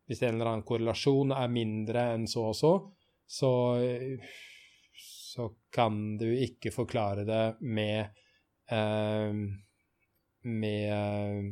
hvis 0.05 0.21
en 0.21 0.37
eller 0.37 0.51
annen 0.51 0.67
korrelasjon 0.69 1.33
er 1.33 1.49
mindre 1.49 2.03
enn 2.13 2.27
så 2.29 2.43
og 2.51 2.55
så, 2.55 2.71
så 3.25 3.51
så 5.33 5.51
kan 5.71 6.17
du 6.17 6.27
ikke 6.43 6.73
forklare 6.75 7.23
det 7.27 7.43
med 7.63 7.99
eh, 8.71 9.37
med 10.43 11.51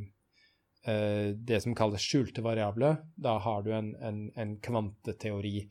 uh, 0.88 1.36
det 1.36 1.62
som 1.64 1.76
kalles 1.76 2.04
skjulte 2.04 2.44
variabler. 2.46 2.98
Da 3.16 3.38
har 3.44 3.64
du 3.64 3.74
en, 3.76 3.94
en, 3.96 4.26
en, 4.36 4.56
kvanteteori. 4.64 5.68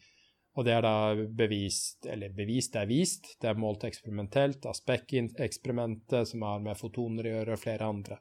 Og 0.59 0.67
det 0.67 0.75
er 0.75 0.83
da 0.83 1.27
bevist, 1.39 2.07
eller 2.11 2.35
bevist 2.35 2.75
er 2.77 2.89
vist, 2.91 3.35
det 3.39 3.51
er 3.51 3.61
målt 3.61 3.85
eksperimentelt 3.87 4.67
av 4.67 4.75
Speck-eksperimentet, 4.75 6.33
som 6.33 6.43
har 6.43 6.65
med 6.65 6.79
fotoner 6.79 7.29
å 7.29 7.35
gjøre, 7.37 7.55
og 7.55 7.63
flere 7.63 7.91
andre. 7.95 8.19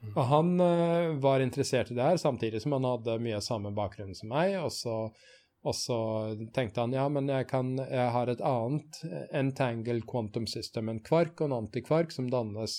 Mm. 0.00 0.12
Og 0.14 0.22
han 0.32 0.52
uh, 0.60 1.16
var 1.20 1.44
interessert 1.44 1.92
i 1.92 1.98
det 1.98 2.10
her, 2.12 2.20
samtidig 2.20 2.62
som 2.64 2.76
han 2.78 2.88
hadde 2.88 3.20
mye 3.20 3.40
av 3.40 3.44
samme 3.44 3.74
bakgrunn 3.76 4.16
som 4.16 4.32
meg. 4.32 4.56
Og 4.62 4.72
så 4.72 4.96
og 5.66 5.74
så 5.74 5.98
tenkte 6.54 6.84
han 6.84 6.94
ja, 6.94 7.08
men 7.10 7.26
jeg, 7.30 7.48
kan, 7.50 7.72
jeg 7.80 8.10
har 8.14 8.30
et 8.30 8.42
annet 8.44 9.00
entangled 9.34 10.04
quantum 10.06 10.46
system, 10.46 10.92
en 10.92 11.02
kvark 11.02 11.40
og 11.40 11.48
en 11.48 11.56
antikvark 11.64 12.14
som 12.14 12.28
dannes 12.30 12.78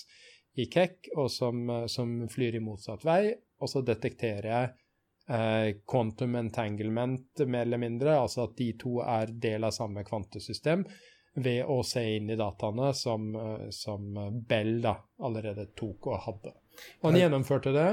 i 0.58 0.66
kekk, 0.70 1.12
og 1.16 1.30
som, 1.30 1.64
som, 1.90 2.20
flyr 2.30 2.58
i 2.58 2.62
motsatt 2.64 3.06
vei. 3.06 3.32
Og 3.62 3.70
så 3.70 3.82
detekterer 3.86 4.48
jeg 4.50 4.70
eh, 5.34 5.68
quantum 5.88 6.36
entanglement, 6.38 7.44
mer 7.46 7.66
eller 7.66 7.82
mindre, 7.82 8.16
altså 8.18 8.46
at 8.48 8.56
de 8.58 8.72
to 8.80 8.98
er 9.04 9.32
del 9.32 9.66
av 9.68 9.74
samme 9.76 10.04
kvantesystem, 10.06 10.86
ved 11.38 11.68
å 11.70 11.82
se 11.86 12.02
inn 12.16 12.30
i 12.34 12.38
dataene 12.38 12.90
som, 12.98 13.28
som 13.70 14.16
Bell 14.48 14.80
da, 14.82 14.96
allerede 15.22 15.68
tok 15.78 16.08
og 16.10 16.24
hadde. 16.24 16.54
Og 16.98 17.10
han 17.10 17.20
gjennomførte 17.20 17.74
det, 17.74 17.90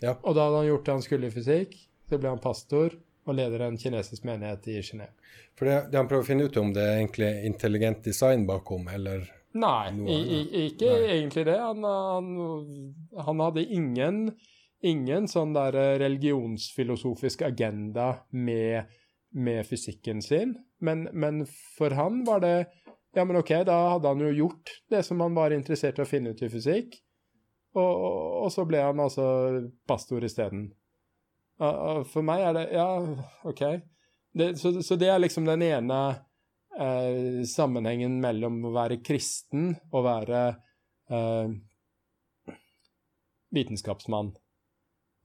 ja. 0.00 0.16
og 0.16 0.34
da 0.34 0.48
hadde 0.48 0.64
han 0.64 0.70
gjort 0.72 0.88
det 0.88 0.96
han 0.96 1.06
skulle 1.06 1.30
i 1.30 1.34
fysikk. 1.34 1.76
Så 2.10 2.18
ble 2.18 2.32
han 2.32 2.42
pastor 2.42 2.96
og 3.28 3.36
leder 3.38 3.62
en 3.62 3.76
kinesisk 3.78 4.24
menighet 4.26 4.66
i 4.72 4.80
Genéve. 4.82 5.12
For 5.58 5.68
det, 5.68 5.76
det, 5.92 5.98
han 6.00 6.08
prøver 6.10 6.24
å 6.24 6.26
finne 6.26 6.48
ut 6.48 6.56
om 6.58 6.72
det 6.74 6.82
er 6.82 6.96
egentlig 6.98 7.30
intelligent 7.46 8.02
design 8.04 8.46
bakom, 8.48 8.88
eller 8.90 9.28
Nei, 9.58 9.90
i, 10.06 10.16
i, 10.16 10.40
ikke 10.68 10.88
Nei. 10.92 11.10
egentlig 11.16 11.44
det. 11.48 11.56
Han, 11.58 11.84
han, 11.84 12.28
han 13.26 13.42
hadde 13.42 13.64
ingen, 13.66 14.20
ingen 14.86 15.26
sånn 15.30 15.56
der 15.56 15.74
religionsfilosofisk 16.02 17.42
agenda 17.48 18.12
med, 18.30 18.92
med 19.34 19.66
fysikken 19.66 20.22
sin, 20.22 20.54
men, 20.78 21.08
men, 21.12 21.42
for 21.78 21.96
han 21.98 22.22
var 22.28 22.44
det 22.46 22.56
Ja, 23.10 23.24
men 23.26 23.40
OK, 23.40 23.48
da 23.66 23.76
hadde 23.96 24.06
han 24.06 24.20
jo 24.22 24.28
gjort 24.30 24.70
det 24.92 25.00
som 25.02 25.18
han 25.18 25.34
var 25.34 25.50
interessert 25.50 25.98
i 25.98 26.04
å 26.04 26.06
finne 26.06 26.30
ut 26.30 26.42
i 26.46 26.48
fysikk, 26.52 26.94
og, 27.74 27.90
og, 27.90 28.20
og 28.44 28.52
så 28.54 28.62
ble 28.70 28.84
han 28.84 29.02
altså 29.02 29.24
pastor 29.90 30.22
isteden. 30.26 30.68
For 31.58 32.22
meg 32.24 32.44
er 32.46 32.54
det 32.56 32.62
Ja, 32.72 32.86
OK. 33.50 33.64
Det, 34.32 34.54
så, 34.62 34.72
så, 34.82 34.94
det 34.96 35.10
er 35.10 35.18
liksom 35.18 35.44
den 35.44 35.62
ene 35.66 35.98
eh, 36.80 37.40
sammenhengen 37.48 38.18
mellom 38.22 38.60
å 38.68 38.74
være 38.74 39.00
kristen 39.04 39.74
og 39.92 40.06
være 40.06 40.42
eh, 41.12 41.52
vitenskapsmann. 43.54 44.32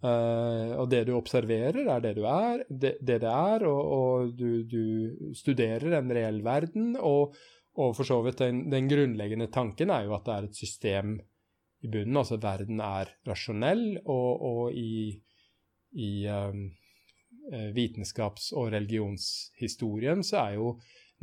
Eh, 0.05 0.71
og 0.75 0.89
det 0.91 1.05
du 1.07 1.15
observerer, 1.17 1.85
er 1.87 2.03
det 2.03 2.15
du 2.17 2.23
er, 2.29 2.65
det 2.69 2.95
det, 2.99 3.19
det 3.23 3.31
er, 3.31 3.67
og, 3.69 3.91
og 3.99 4.33
du, 4.37 4.63
du, 4.69 5.31
studerer 5.37 5.99
en 5.99 6.11
reell 6.13 6.41
verden. 6.45 6.95
Og, 6.99 7.37
og 7.79 7.95
for 7.97 8.07
så 8.07 8.21
vidt 8.25 8.43
den, 8.43 8.65
den, 8.73 8.89
grunnleggende 8.91 9.49
tanken 9.53 9.93
er 9.93 10.07
jo 10.07 10.17
at 10.17 10.27
det 10.27 10.35
er 10.35 10.49
et 10.49 10.59
system 10.59 11.15
i 11.85 11.91
bunnen. 11.91 12.19
Altså 12.19 12.39
verden 12.41 12.81
er 12.83 13.15
rasjonell, 13.27 13.87
og, 14.03 14.43
og 14.51 14.75
i 14.75 15.21
i 15.95 16.27
um, 16.27 16.65
vitenskaps- 17.75 18.51
og 18.51 18.71
religionshistorien, 18.73 20.23
så 20.25 20.41
er 20.41 20.57
jo 20.57 20.73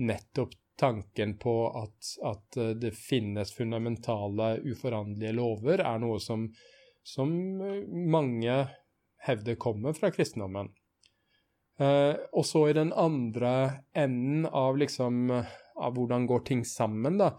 nettopp 0.03 0.55
tanken 0.81 1.37
på 1.39 1.57
at, 1.79 2.13
at, 2.27 2.57
eh, 2.57 2.75
det 2.83 2.95
finnes 2.99 3.55
fundamentale, 3.55 4.57
uforanderlige 4.67 5.37
lover, 5.37 5.83
er 5.85 6.01
noe 6.03 6.21
som, 6.21 6.49
som 7.07 7.33
eh, 7.63 7.83
mange 7.89 8.57
hevder 9.27 9.59
kommer 9.61 9.95
fra 9.95 10.11
kristendommen. 10.15 10.73
Eh, 11.81 12.15
og 12.33 12.47
så 12.47 12.67
i 12.69 12.77
den 12.77 12.93
andre 12.93 13.55
enden 13.95 14.47
av 14.47 14.81
liksom 14.81 15.31
av 15.33 15.97
hvordan 15.97 16.27
går 16.29 16.45
ting 16.49 16.65
sammen, 16.69 17.19
da, 17.21 17.33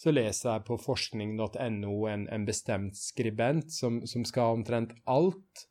så 0.00 0.12
leser 0.14 0.54
jeg 0.54 0.66
på 0.68 0.78
forskning.no 0.80 1.96
en, 2.08 2.28
en, 2.32 2.44
bestemt 2.48 2.96
skribent 2.96 3.72
som, 3.74 4.00
som 4.08 4.24
skal 4.24 4.60
omtrent 4.60 4.94
alt 5.10 5.66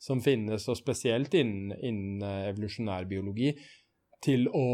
som 0.00 0.20
finnes, 0.24 0.64
og 0.68 0.78
spesielt 0.78 1.34
innen, 1.36 1.74
innen 1.80 2.24
eh, 2.24 2.50
evolusjonærbiologi, 2.52 3.54
til 4.24 4.46
å 4.48 4.66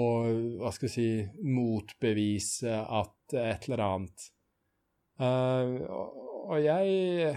hva 0.61 0.71
skal 0.75 0.89
jeg 0.89 0.95
si, 0.95 1.09
motbevise 1.43 2.77
at 2.85 3.35
et 3.35 3.67
eller 3.69 3.83
annet 3.87 4.29
uh, 5.23 5.75
Og 6.51 6.61
jeg 6.63 7.35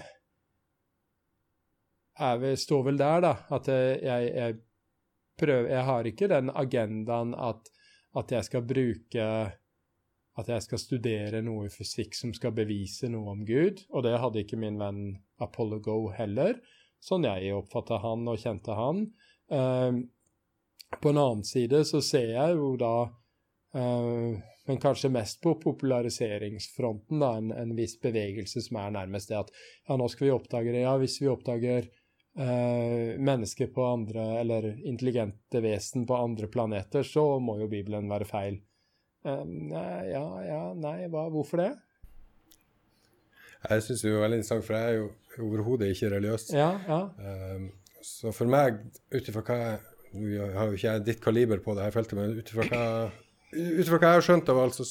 vel, 2.40 2.58
står 2.60 2.86
vel 2.90 3.02
der, 3.02 3.26
da, 3.26 3.34
at 3.58 3.70
jeg, 3.74 4.30
jeg, 4.30 4.62
prøver 5.42 5.70
Jeg 5.74 5.88
har 5.90 6.10
ikke 6.10 6.30
den 6.30 6.54
agendaen 6.54 7.34
at, 7.34 7.70
at 8.18 8.34
jeg 8.38 8.50
skal 8.50 8.66
bruke 8.70 9.28
at 10.34 10.50
jeg 10.50 10.66
skal 10.66 10.82
studere 10.82 11.44
noe 11.46 11.68
i 11.68 11.74
fysikk 11.74 12.16
som 12.18 12.32
skal 12.34 12.56
bevise 12.58 13.10
noe 13.12 13.36
om 13.36 13.44
Gud. 13.46 13.84
Og 13.94 14.06
det 14.06 14.16
hadde 14.18 14.42
ikke 14.42 14.58
min 14.58 14.80
venn 14.82 15.04
Apollo 15.44 15.78
Go 15.86 15.98
heller, 16.16 16.58
sånn 17.04 17.28
jeg 17.28 17.54
oppfatta 17.54 18.00
han 18.02 18.26
og 18.32 18.40
kjente 18.42 18.74
han. 18.78 19.04
Uh, 19.54 20.02
på 21.02 21.14
en 21.14 21.22
annen 21.22 21.46
side 21.48 21.84
så 21.90 22.02
ser 22.04 22.34
jeg 22.36 22.58
jo 22.58 22.74
da 22.80 22.96
uh, 23.78 24.42
men 24.66 24.80
kanskje 24.80 25.10
mest 25.10 25.42
på 25.42 25.56
populariseringsfronten, 25.56 27.20
da, 27.20 27.34
en, 27.38 27.52
en, 27.52 27.76
viss 27.76 27.98
bevegelse 28.02 28.62
som 28.64 28.80
er 28.80 28.94
nærmest 28.96 29.32
det 29.32 29.42
at 29.42 29.52
ja, 29.88 29.98
nå 30.00 30.08
skal 30.12 30.30
vi 30.30 30.36
oppdage 30.36 30.72
det. 30.72 30.86
Ja, 30.86 30.94
hvis 31.02 31.18
vi 31.20 31.28
oppdager 31.28 31.90
eh, 32.40 33.20
mennesker 33.20 33.74
på 33.76 33.84
andre, 33.86 34.24
eller 34.40 34.70
intelligente 34.88 35.60
vesen 35.64 36.08
på 36.08 36.16
andre 36.16 36.48
planeter, 36.48 37.04
så 37.04 37.26
må 37.44 37.58
jo 37.60 37.68
Bibelen 37.72 38.08
være 38.12 38.30
feil. 38.30 38.62
Eh, 39.28 39.44
ja, 40.14 40.28
ja, 40.48 40.64
nei, 40.80 41.10
hva, 41.12 41.28
hvorfor 41.34 41.66
det? 41.66 41.74
Jeg 43.68 43.84
syns 43.84 44.04
det 44.04 44.12
er 44.12 44.24
veldig 44.24 44.42
interessant, 44.42 44.68
for 44.68 44.80
jeg 44.80 44.94
er 44.94 45.02
jo 45.02 45.44
overhodet 45.44 45.92
ikke 45.92 46.16
religiøs. 46.16 46.50
Ja, 46.56 46.72
ja. 46.88 47.04
Um, 47.56 47.72
så 48.04 48.32
for 48.36 48.52
meg, 48.52 48.80
ut 49.12 49.28
ifra 49.32 49.44
hva 49.48 49.60
jeg 49.60 49.93
Nå 50.14 50.50
har 50.54 50.70
jo 50.70 50.78
ikke 50.78 50.92
jeg 50.92 51.06
ditt 51.08 51.24
kaliber 51.24 51.62
på 51.64 51.76
det 51.78 51.88
her 51.88 51.96
feltet, 51.96 52.18
men 52.20 52.38
ut 52.38 52.52
ifra 52.54 52.68
hva 52.70 52.84
hva 53.54 53.98
jeg 54.02 54.18
har 54.18 54.24
skjønt 54.26 54.50
av 54.50 54.60
alt, 54.64 54.78
så 54.78 54.86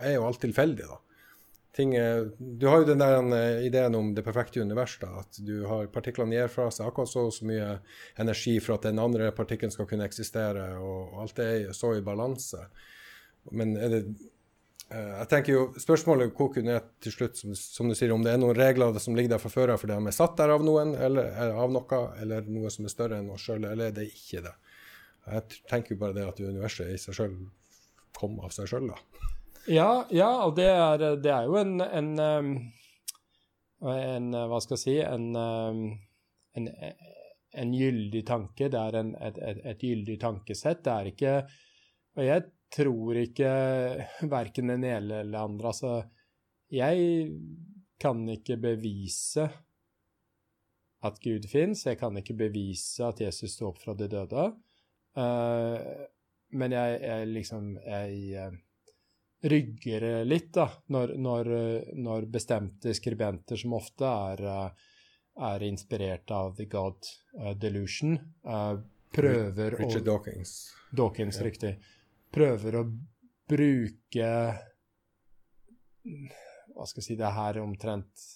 er 0.00 0.16
jo 0.16 0.26
alt 0.26 0.40
tilfeldig, 0.42 0.86
da. 0.86 0.98
Ting, 1.74 1.92
du 2.38 2.66
har 2.66 2.82
jo 2.82 2.86
den 2.88 2.98
der 2.98 3.16
uh, 3.22 3.62
ideen 3.62 3.94
om 3.94 4.08
det 4.14 4.24
perfekte 4.26 4.62
univers, 4.62 4.96
da, 5.02 5.22
at 5.22 5.38
du 5.46 5.64
har 5.70 5.90
partiklene 5.94 6.34
gir 6.34 6.50
fra 6.50 6.66
seg 6.74 6.88
akkurat 6.90 7.10
så, 7.10 7.28
så 7.30 7.46
mye 7.46 7.76
energi 8.22 8.56
for 8.58 8.74
at 8.74 8.88
den 8.88 8.98
andre 9.02 9.30
partikkelen 9.34 9.70
skal 9.74 9.86
kunne 9.90 10.08
eksistere, 10.08 10.66
og, 10.82 11.14
alt 11.22 11.38
er 11.42 11.70
så 11.76 11.94
i 11.94 12.02
balanse. 12.02 12.64
Men 13.54 13.76
er 13.78 13.94
det 13.94 14.02
Jeg 14.90 15.26
tenker 15.30 15.54
jo 15.54 15.60
Spørsmålet 15.78 16.32
koker 16.34 16.64
ned 16.66 16.86
til 17.02 17.14
slutt, 17.14 17.36
som, 17.38 17.54
som, 17.54 17.90
du 17.90 17.94
sier, 17.94 18.10
om 18.10 18.24
det 18.26 18.32
er 18.32 18.40
noen 18.42 18.56
regler 18.58 18.96
som 18.98 19.14
ligger 19.14 19.36
der 19.36 19.42
fra 19.42 19.52
før 19.52 19.74
av 19.74 19.82
fordi 19.82 19.94
de 19.94 20.10
er 20.10 20.16
satt 20.16 20.34
der 20.40 20.50
av 20.56 20.64
noen, 20.66 20.96
eller, 20.98 21.30
eller 21.30 21.60
av 21.62 21.70
noe, 21.74 22.00
eller 22.22 22.48
noe 22.50 22.72
som 22.74 22.88
er 22.88 22.94
større 22.94 23.20
enn 23.20 23.30
oss 23.30 23.46
sjøl, 23.46 23.68
eller 23.70 23.92
er 23.92 23.96
det 24.00 24.08
ikke 24.10 24.42
det? 24.48 24.56
Jeg 25.30 25.60
tenker 25.70 25.94
jo 25.94 26.00
bare 26.00 26.16
det 26.16 26.26
at 26.26 26.42
universet 26.42 26.90
i 26.90 26.98
seg 26.98 27.20
sjøl 27.20 27.38
kom 28.18 28.40
av 28.42 28.50
seg 28.54 28.66
sjøl, 28.72 28.90
da. 28.90 29.28
Ja, 29.70 29.90
ja, 30.10 30.30
og 30.46 30.56
det 30.58 30.68
er, 30.72 31.04
det 31.22 31.32
er 31.36 31.46
jo 31.46 31.58
en, 31.60 31.76
en, 31.84 32.10
en, 33.86 34.30
Hva 34.50 34.60
skal 34.64 34.78
jeg 34.78 34.82
si 34.82 34.94
En, 35.04 35.26
en, 36.56 36.70
en 37.60 37.74
gyldig 37.76 38.24
tanke. 38.26 38.70
Det 38.72 38.80
er 38.80 38.96
et, 39.02 39.38
et, 39.38 39.60
et, 39.74 39.84
gyldig 39.84 40.16
tankesett. 40.22 40.82
Det 40.86 40.94
er 40.94 41.10
ikke 41.12 41.34
Og 42.16 42.24
jeg 42.26 42.48
tror 42.70 43.18
ikke 43.18 43.50
verken 44.30 44.72
den 44.72 44.86
ene 44.86 45.22
eller 45.24 45.46
andre 45.46 45.72
Altså, 45.72 45.96
jeg 46.70 47.30
kan 48.00 48.22
ikke 48.30 48.56
bevise 48.62 49.48
at 51.04 51.20
Gud 51.24 51.46
fins. 51.48 51.84
Jeg 51.86 51.98
kan 52.00 52.16
ikke 52.20 52.36
bevise 52.38 53.04
at 53.06 53.20
Jesus 53.24 53.56
sto 53.56 53.70
opp 53.70 53.80
fra 53.82 53.94
de 53.96 54.08
døde. 54.10 54.48
Uh, 55.16 56.06
men 56.54 56.74
jeg, 56.74 56.98
jeg, 57.02 57.26
liksom 57.34 57.72
Jeg 57.82 58.44
uh, 58.44 58.58
rygger 59.50 60.06
litt, 60.28 60.50
da, 60.54 60.68
når, 60.92 61.14
når, 61.16 61.50
når, 61.96 62.28
bestemte 62.32 62.92
skribenter, 62.94 63.56
som 63.56 63.74
ofte 63.78 64.04
er, 64.04 64.42
uh, 64.44 64.90
er 65.50 65.64
inspirert 65.64 66.30
av 66.36 66.52
The 66.58 66.66
God 66.68 67.08
Delusion, 67.56 68.18
prøver 69.14 69.78
Richard 69.78 70.04
å 70.04 70.08
Dawkins. 70.10 70.52
Dawkins, 70.92 71.40
ja. 71.40 71.46
riktig. 71.48 71.72
Prøver 72.30 72.76
å 72.78 72.84
bruke 73.50 74.28
Hva 76.70 76.86
skal 76.86 77.02
jeg 77.02 77.06
si 77.08 77.16
Det 77.18 77.32
her 77.34 77.58
omtrent 77.62 78.26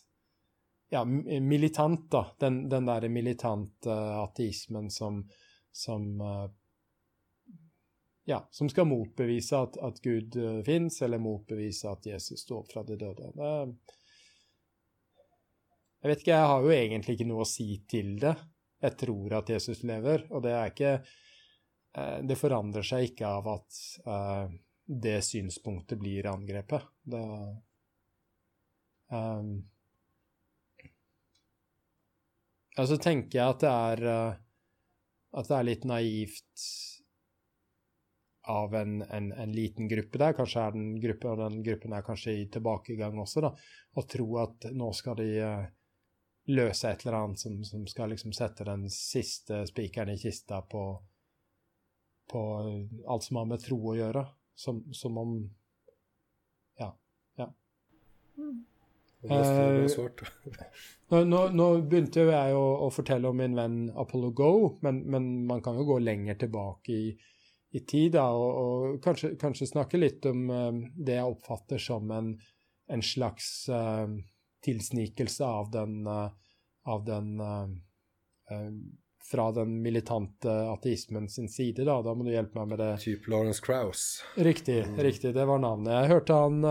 Ja, 0.91 1.05
militant, 1.05 2.09
da. 2.11 2.27
Den, 2.41 2.65
den 2.71 2.91
derre 2.91 3.09
militante 3.11 3.95
ateismen 4.21 4.91
som, 4.93 5.23
som 5.73 6.11
ja, 8.25 8.49
som 8.51 8.69
skal 8.69 8.87
motbevise 8.87 9.59
at, 9.59 9.77
at 9.77 10.01
Gud 10.01 10.37
uh, 10.37 10.59
eh, 10.59 10.63
fins, 10.65 11.03
eller 11.03 11.19
motbevise 11.19 11.91
at 11.91 12.07
Jesus 12.07 12.41
står 12.41 12.63
opp 12.63 12.73
fra 12.73 12.85
de 12.87 12.97
døde. 12.97 13.31
Det, 13.37 13.51
jeg 16.01 16.11
vet 16.11 16.23
ikke, 16.23 16.37
jeg 16.37 16.49
har 16.53 16.65
jo 16.65 16.73
egentlig 16.73 17.17
ikke 17.17 17.29
noe 17.29 17.45
å 17.45 17.49
si 17.49 17.69
til 17.89 18.15
det. 18.21 18.35
Jeg 18.85 18.97
tror 19.01 19.39
at 19.41 19.53
Jesus 19.55 19.83
lever, 19.89 20.27
og 20.31 20.45
det 20.45 20.53
er 20.53 20.73
ikke 20.73 20.95
Det 21.95 22.35
forandrer 22.35 22.83
seg 22.83 23.05
ikke 23.07 23.29
av 23.31 23.49
at 23.53 23.77
uh, 24.09 24.49
det 24.83 25.21
synspunktet 25.23 26.01
blir 26.01 26.27
angrepet. 26.27 26.89
Det 27.07 27.21
um, 29.15 29.53
Altså 32.75 32.97
tenker 32.99 33.39
jeg 33.39 33.47
at 33.55 33.61
det 33.63 33.71
er 33.71 34.09
at 35.35 35.51
det 35.51 35.57
er 35.57 35.67
litt 35.67 35.87
naivt 35.89 36.67
av 38.47 38.75
en, 38.75 38.99
en, 39.03 39.33
en, 39.33 39.53
liten 39.53 39.89
gruppe 39.89 40.21
der, 40.21 40.35
kanskje 40.37 40.67
er 40.67 40.75
den 40.77 40.91
gruppen, 41.01 41.31
og 41.33 41.41
den 41.41 41.63
gruppen 41.65 41.95
er 41.97 42.05
kanskje 42.05 42.35
i 42.39 42.45
tilbakegang 42.53 43.17
også, 43.21 43.41
da, 43.47 43.51
og 43.97 44.09
tro 44.11 44.27
at 44.43 44.69
nå 44.77 44.91
skal 44.97 45.17
de 45.19 45.31
løse 46.53 46.91
et 46.91 47.07
eller 47.07 47.19
annet 47.23 47.41
som, 47.41 47.57
som, 47.65 47.87
skal 47.89 48.13
liksom 48.13 48.35
sette 48.37 48.67
den 48.69 48.85
siste 48.93 49.63
spikeren 49.71 50.13
i 50.13 50.19
kista 50.21 50.61
på, 50.69 50.85
på 52.31 52.41
alt 53.07 53.27
som 53.27 53.41
har 53.41 53.49
med 53.51 53.63
tro 53.63 53.79
å 53.91 53.97
gjøre. 53.99 54.27
Som, 54.55 54.85
som 54.95 55.19
om 55.19 55.35
Ja. 56.79 56.93
ja. 57.37 57.49
Mm. 58.39 58.65
Uh, 59.25 59.89
nå, 61.09 61.25
nå, 61.25 61.39
nå, 61.57 61.67
begynte 61.89 62.27
jo 62.27 62.33
jeg 62.33 62.57
å, 62.57 62.65
å, 62.85 62.91
fortelle 62.93 63.31
om 63.31 63.39
min 63.41 63.55
venn 63.57 63.79
Apollo 63.97 64.31
Go, 64.37 64.51
men, 64.85 65.01
men, 65.09 65.29
man 65.49 65.63
kan 65.65 65.79
jo 65.81 65.87
gå 65.89 65.97
lenger 66.03 66.37
tilbake 66.43 66.93
i, 66.93 67.15
i 67.73 67.81
tid, 67.89 68.19
da, 68.19 68.27
og, 68.37 68.59
og 68.61 68.99
kanskje, 69.05 69.33
kanskje, 69.41 69.71
snakke 69.71 70.01
litt 70.01 70.29
om 70.29 70.45
uh, 70.53 70.83
det 70.93 71.17
jeg 71.17 71.37
oppfatter 71.37 71.81
som 71.81 72.13
en, 72.13 72.35
en 72.93 73.05
slags 73.05 73.49
uh, 73.73 74.13
tilsnikelse 74.65 75.49
av 75.49 75.73
den, 75.73 76.03
uh, 76.05 76.29
av 76.93 77.09
den 77.09 77.33
uh, 77.41 78.69
fra 79.31 79.49
den 79.57 79.79
militante 79.83 80.53
ateismen 80.73 81.29
sin 81.29 81.49
side, 81.49 81.85
da. 81.85 81.97
Da 82.03 82.15
må 82.15 82.27
du 82.27 82.33
hjelpe 82.33 82.59
meg 82.61 82.75
med 82.75 82.83
det. 82.83 82.91
Type 83.05 83.31
Lawrence 83.33 83.63
Krauss. 83.65 84.23
Riktig, 84.37 84.83
mm. 84.87 85.01
riktig. 85.07 85.35
Det 85.35 85.47
var 85.49 85.63
navnet. 85.63 85.95
Jeg 85.95 86.13
hørte 86.13 86.39
han, 86.45 86.69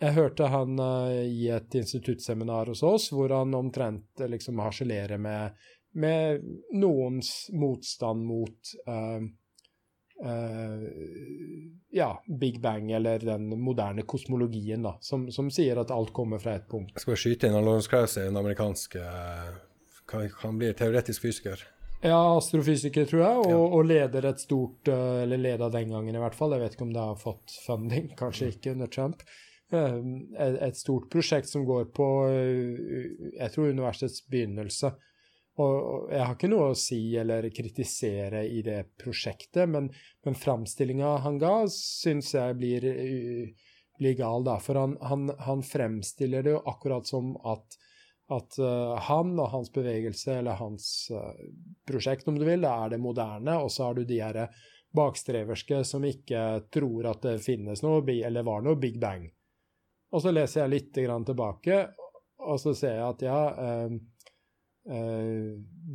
jeg 0.00 0.16
hørte 0.18 0.50
han 0.52 0.82
i 1.22 1.48
et 1.54 1.78
instituttseminar 1.78 2.72
hos 2.72 2.82
oss 2.84 3.08
hvor 3.14 3.32
han 3.32 3.54
omtrent 3.54 4.26
liksom 4.26 4.58
harselerer 4.64 5.22
med, 5.22 5.54
med 5.94 6.42
noens 6.74 7.32
motstand 7.54 8.26
mot 8.26 8.76
uh, 8.90 9.26
Uh, 10.24 10.88
ja, 11.90 12.24
Big 12.40 12.60
Bang 12.60 12.92
eller 12.92 13.18
den 13.18 13.60
moderne 13.60 14.02
kosmologien, 14.02 14.82
da, 14.82 14.98
som, 15.00 15.30
som, 15.32 15.50
sier 15.50 15.76
at 15.76 15.90
alt 15.92 16.12
kommer 16.16 16.40
fra 16.40 16.54
ett 16.56 16.68
punkt. 16.70 16.94
Jeg 16.96 17.04
skal 17.04 17.18
skyte 17.20 17.50
inn 17.50 17.56
at 17.58 17.64
Lawrence 17.64 17.90
Krause, 17.92 18.24
en 18.24 18.40
amerikansk 18.40 18.96
uh, 18.96 19.50
kan, 20.08 20.24
kan 20.40 20.56
bli 20.58 20.72
teoretisk 20.72 21.26
fysiker. 21.26 21.66
Ja, 22.06 22.20
astrofysiker, 22.36 23.08
tror 23.10 23.22
jeg, 23.22 23.40
og, 23.42 23.50
ja. 23.50 23.62
og 23.78 23.88
leder 23.88 24.28
et 24.30 24.42
stort 24.42 24.88
uh, 24.92 25.24
Eller 25.24 25.40
leda 25.42 25.66
den 25.74 25.90
gangen, 25.90 26.14
i 26.14 26.22
hvert 26.22 26.36
fall. 26.38 26.54
Jeg 26.54 26.62
vet 26.62 26.76
ikke 26.76 26.86
om 26.86 26.94
det 26.94 27.02
har 27.02 27.18
fått 27.18 27.56
funding, 27.66 28.12
kanskje 28.20 28.52
ikke 28.54 28.76
under 28.76 28.92
Trump. 28.92 29.26
Et, 29.74 30.56
et 30.62 30.78
stort 30.78 31.08
prosjekt 31.10 31.50
som 31.50 31.64
går 31.66 31.88
på, 31.96 32.06
jeg 32.30 33.50
tror, 33.50 33.72
universets 33.74 34.20
begynnelse. 34.30 34.92
Og 35.56 36.10
jeg 36.12 36.20
har 36.20 36.34
ikke 36.34 36.50
noe 36.52 36.72
å 36.72 36.76
si 36.76 37.00
eller 37.16 37.48
kritisere 37.54 38.42
i 38.44 38.60
det 38.64 38.82
prosjektet, 39.00 39.64
men, 39.72 39.88
men 40.26 40.36
framstillinga 40.36 41.14
han 41.24 41.38
ga, 41.40 41.54
syns 41.72 42.34
jeg 42.36 42.58
blir, 42.60 42.84
blir, 43.96 44.16
gal, 44.18 44.44
da. 44.44 44.58
For 44.60 44.76
han, 44.76 44.98
han, 45.00 45.30
han, 45.46 45.64
fremstiller 45.64 46.44
det 46.44 46.52
jo 46.58 46.62
akkurat 46.68 47.08
som 47.08 47.32
at, 47.48 47.78
at 48.32 48.58
uh, 48.58 48.96
han 49.06 49.38
og 49.38 49.50
hans 49.52 49.72
bevegelse, 49.72 50.38
eller 50.40 50.54
hans 50.58 51.10
uh, 51.14 51.34
prosjekt, 51.86 52.28
om 52.28 52.38
du 52.38 52.44
vil, 52.46 52.64
er 52.66 52.88
det 52.90 52.98
moderne, 53.02 53.58
og 53.62 53.70
så 53.70 53.84
har 53.88 53.94
du 53.94 54.04
de 54.04 54.22
her 54.22 54.48
bakstreverske 54.96 55.84
som 55.86 56.04
ikke 56.06 56.60
tror 56.72 57.06
at 57.12 57.22
det 57.22 57.44
finnes 57.44 57.82
noe, 57.84 58.02
eller 58.02 58.42
var 58.46 58.62
noe 58.66 58.76
Big 58.80 59.00
Bang. 59.00 59.30
Og 60.14 60.22
så 60.22 60.30
leser 60.34 60.60
jeg 60.64 60.72
litt 60.72 60.92
tilbake, 60.96 61.76
og 62.46 62.60
så 62.62 62.74
ser 62.74 62.94
jeg 62.98 63.06
at 63.06 63.22
ja 63.26 63.40
uh, 63.66 63.90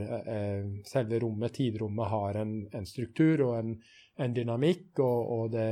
selve 0.89 1.19
rommet, 1.21 1.53
tidrommet, 1.59 2.07
har 2.09 2.39
en, 2.41 2.55
en 2.73 2.87
struktur 2.89 3.43
og 3.45 3.59
en, 3.59 3.75
en 4.17 4.37
dynamikk, 4.37 4.87
og, 4.99 5.33
og, 5.37 5.51
det 5.53 5.69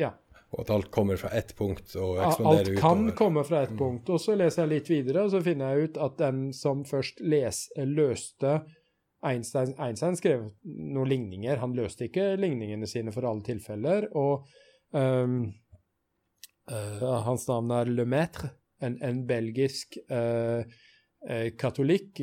Ja. 0.00 0.14
Og 0.50 0.64
at 0.64 0.70
alt 0.74 0.90
kommer 0.90 1.18
fra 1.20 1.28
ett 1.36 1.52
punkt 1.56 1.92
og 1.94 2.18
ekspanderer 2.18 2.72
utover. 2.72 2.74
Alt 2.74 2.80
kan 2.80 3.16
komme 3.18 3.44
fra 3.46 3.62
ett 3.62 3.70
mm. 3.70 3.78
punkt. 3.78 4.08
Og 4.10 4.18
så 4.18 4.34
leser 4.34 4.64
jeg 4.64 4.72
litt 4.72 4.90
videre, 4.90 5.22
og 5.22 5.30
så 5.30 5.42
finner 5.44 5.70
jeg 5.76 5.90
ut 5.90 6.00
at 6.02 6.16
den 6.18 6.40
som 6.56 6.82
først 6.88 7.22
les, 7.22 7.68
løste 7.76 8.56
Einstein, 9.26 9.74
Einstein 9.78 10.16
skrev 10.18 10.46
noen 10.64 11.08
ligninger. 11.10 11.60
Han 11.60 11.76
løste 11.76 12.08
ikke 12.08 12.32
ligningene 12.40 12.88
sine 12.90 13.12
for 13.14 13.28
alle 13.28 13.44
tilfeller. 13.46 14.08
Og 14.16 14.46
um, 14.96 15.42
uh, 16.72 17.10
hans 17.28 17.46
navn 17.50 17.70
er 17.76 17.92
Lemaitre, 17.92 18.54
en, 18.80 18.96
en 19.04 19.22
belgisk 19.28 19.98
uh, 20.08 20.64
uh, 21.28 21.48
katolikk. 21.58 22.20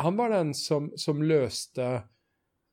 han 0.00 0.16
var 0.16 0.30
den 0.30 0.54
som, 0.54 0.90
som 0.96 1.22
løste 1.22 2.02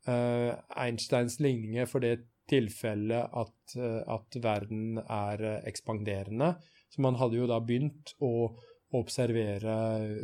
Einsteins 0.08 1.40
ligninger 1.44 1.86
for 1.86 2.00
det 2.00 2.22
tilfelle 2.48 3.22
at, 3.26 3.76
eh, 3.76 4.02
at, 4.08 4.40
verden 4.44 4.98
er 5.04 5.44
eh, 5.44 5.60
ekspanderende. 5.70 6.56
Så 6.90 7.04
man 7.04 7.20
hadde 7.20 7.40
jo 7.42 7.50
da 7.50 7.60
begynt 7.64 8.16
å 8.24 8.50
observere 8.96 9.76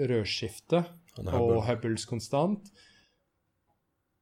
rødskiftet 0.08 1.20
og 1.36 1.58
Hubbles 1.68 2.08
konstant. 2.10 2.72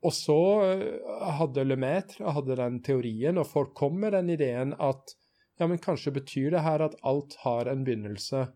Og 0.01 0.13
så 0.17 0.39
eh, 0.65 1.11
hadde 1.37 1.67
Lemaitre 1.67 2.33
hadde 2.37 2.57
den 2.59 2.81
teorien, 2.85 3.37
og 3.37 3.49
folk 3.49 3.75
kom 3.77 3.99
med 4.01 4.17
den 4.17 4.33
ideen 4.33 4.73
at 4.79 5.15
ja, 5.59 5.67
men 5.67 5.81
kanskje 5.81 6.15
betyr 6.15 6.55
det 6.55 6.65
her 6.65 6.81
at 6.81 6.97
alt 7.05 7.37
har 7.43 7.69
en 7.69 7.85
begynnelse. 7.85 8.47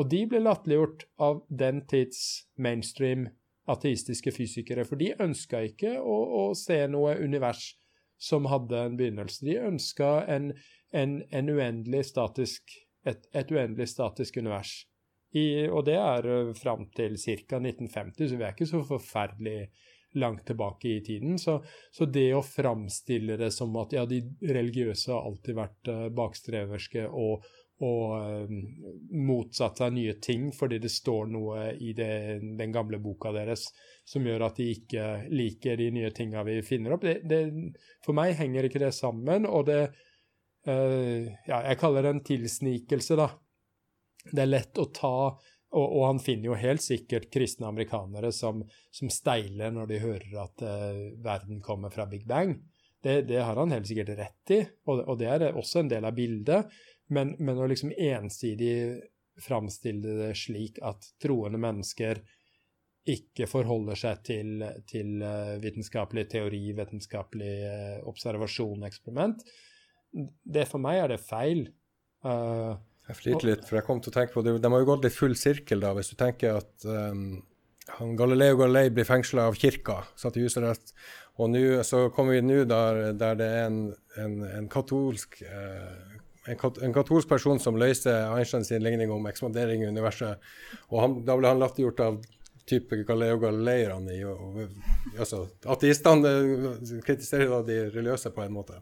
Og 0.00 0.08
de 0.08 0.22
ble 0.28 0.40
latterliggjort 0.40 1.04
av 1.20 1.42
den 1.52 1.82
tids 1.90 2.46
mainstream 2.56 3.26
ateistiske 3.70 4.32
fysikere, 4.32 4.86
for 4.88 5.00
de 5.00 5.12
ønska 5.20 5.60
ikke 5.68 5.98
å, 6.00 6.16
å 6.40 6.44
se 6.56 6.78
noe 6.88 7.18
univers 7.20 7.74
som 8.20 8.48
hadde 8.50 8.78
en 8.86 8.96
begynnelse. 8.96 9.44
De 9.44 9.58
ønska 9.60 10.12
en, 10.32 10.50
en, 10.96 11.18
en 11.28 11.52
uendelig 11.52 12.06
statisk, 12.10 12.72
et, 13.04 13.28
et, 13.36 13.52
uendelig 13.52 13.90
statisk 13.92 14.40
univers. 14.40 14.72
I, 15.36 15.68
og 15.68 15.84
det 15.86 15.94
er 16.00 16.26
fram 16.58 16.88
til 16.96 17.14
ca. 17.20 17.60
1950, 17.60 18.32
så 18.32 18.40
vi 18.40 18.44
er 18.46 18.56
ikke 18.56 18.72
så 18.72 18.82
forferdelig 18.88 19.60
langt 20.18 20.42
tilbake 20.48 20.96
i 20.96 21.02
tiden. 21.06 21.36
Så, 21.38 21.60
så, 21.94 22.08
det 22.10 22.32
å 22.34 22.42
framstille 22.42 23.36
det 23.38 23.52
som 23.54 23.76
at 23.78 23.94
ja, 23.94 24.02
de 24.10 24.24
religiøse 24.42 25.12
har 25.12 25.28
alltid 25.28 25.60
vært 25.60 25.92
bakstreverske 26.16 27.06
og, 27.06 27.46
og 27.80 28.12
uh, 28.12 28.50
motsatt 29.16 29.80
seg 29.80 29.94
nye 29.96 30.16
ting 30.22 30.50
fordi 30.52 30.80
det 30.82 30.92
står 30.92 31.30
noe 31.32 31.70
i 31.80 31.94
det, 31.96 32.40
den 32.58 32.74
gamle 32.74 33.00
boka 33.00 33.32
deres 33.32 33.70
som 34.08 34.26
gjør 34.26 34.44
at 34.48 34.58
de 34.60 34.66
ikke 34.74 35.06
liker 35.32 35.78
de 35.80 35.90
nye 35.94 36.10
tinga 36.14 36.42
vi 36.44 36.58
finner 36.66 36.96
opp. 36.96 37.06
Det, 37.06 37.20
det, 37.30 37.40
for 38.04 38.16
meg 38.16 38.34
henger 38.38 38.68
ikke 38.68 38.82
det 38.82 38.92
sammen, 38.96 39.48
og 39.48 39.68
det 39.70 39.82
uh, 40.68 41.30
Ja, 41.48 41.62
jeg 41.70 41.78
kaller 41.80 42.04
det 42.04 42.16
en 42.16 42.26
tilsnikelse, 42.26 43.16
da. 43.20 43.30
Det 44.30 44.44
er 44.44 44.52
lett 44.52 44.78
å 44.78 44.90
ta 44.92 45.14
og, 45.70 45.86
og, 45.86 46.02
han 46.08 46.18
finner 46.18 46.50
jo 46.50 46.58
helt 46.58 46.82
sikkert 46.82 47.28
kristne 47.30 47.68
amerikanere 47.68 48.32
som, 48.34 48.64
som 48.90 49.10
steiler 49.12 49.70
når 49.74 49.90
de 49.90 50.00
hører 50.02 50.38
at 50.42 50.64
uh, 50.66 51.02
verden 51.22 51.60
kommer 51.62 51.94
fra 51.94 52.08
Big 52.10 52.26
Bang. 52.26 52.56
Det, 53.00 53.22
det, 53.30 53.38
har 53.40 53.56
han 53.56 53.72
helt 53.72 53.86
sikkert 53.88 54.16
rett 54.18 54.52
i, 54.52 54.60
og, 54.90 55.04
og 55.06 55.20
det 55.20 55.28
er 55.30 55.46
også 55.54 55.84
en 55.84 55.92
del 55.92 56.04
av 56.04 56.16
bildet. 56.16 56.74
Men, 57.10 57.34
men 57.38 57.58
å 57.58 57.68
liksom 57.70 57.92
ensidig 57.94 58.74
framstille 59.40 60.18
det 60.18 60.34
slik 60.38 60.78
at 60.84 61.06
troende 61.22 61.60
mennesker 61.60 62.20
ikke 63.10 63.48
forholder 63.48 63.98
seg 63.98 64.22
til, 64.26 64.64
til 64.88 65.22
uh, 65.24 65.56
vitenskapelig 65.62 66.26
teori, 66.34 66.62
vitenskapelig 66.76 67.54
uh, 67.64 67.96
observasjon, 68.10 68.84
eksperiment. 68.86 69.42
Det 70.10 70.66
For 70.68 70.82
meg 70.82 71.00
er 71.00 71.14
det 71.14 71.20
feil. 71.24 71.64
Uh, 72.26 72.76
jeg 73.08 73.18
flirte 73.18 73.48
litt, 73.48 73.64
for 73.66 73.80
jeg 73.80 73.86
kom 73.86 74.02
til 74.02 74.12
å 74.12 74.18
tenke 74.18 74.36
på 74.36 74.44
det. 74.46 74.58
De 74.60 74.70
har 74.70 74.82
jo 74.82 74.90
gått 74.92 75.06
litt 75.08 75.16
full 75.16 75.34
sirkel, 75.38 75.80
da, 75.82 75.94
hvis 75.96 76.12
du 76.12 76.18
tenker 76.20 76.60
at 76.60 76.86
um, 76.86 77.40
Galileo 78.18 78.60
Galilei 78.60 78.92
blir 78.94 79.08
fengsla 79.08 79.48
av 79.50 79.58
kirka, 79.58 80.02
satt 80.20 80.36
i 80.38 80.44
husarrest. 80.44 80.94
Og 81.40 81.50
nu, 81.50 81.62
så 81.86 82.04
kommer 82.14 82.36
vi 82.36 82.44
nå 82.44 82.62
der, 82.68 83.00
der, 83.16 83.38
det 83.40 83.48
er 83.48 83.66
en, 83.70 83.80
en, 84.20 84.36
en 84.44 84.68
katolsk 84.70 85.40
en, 86.50 86.94
katolsk 86.94 87.28
person 87.30 87.60
som 87.62 87.78
løser 87.80 88.44
sin 88.64 88.82
ligning 88.82 89.12
om 89.12 89.26
ekspandering 89.30 89.84
i 89.84 89.88
universet. 89.90 90.42
Og 90.90 91.00
han, 91.02 91.16
da 91.24 91.38
ble 91.38 91.52
han 91.52 91.62
latterliggjort 91.62 92.04
av 92.06 92.20
type 92.70 92.96
Galileo 93.02 93.38
Galileierne 93.42 94.14
altså, 95.18 95.42
Ateistene 95.66 96.30
eh, 96.30 96.92
kritiserer 97.06 97.50
da 97.50 97.60
de 97.66 97.78
religiøse 97.90 98.30
på 98.34 98.44
en 98.44 98.54
måte. 98.54 98.78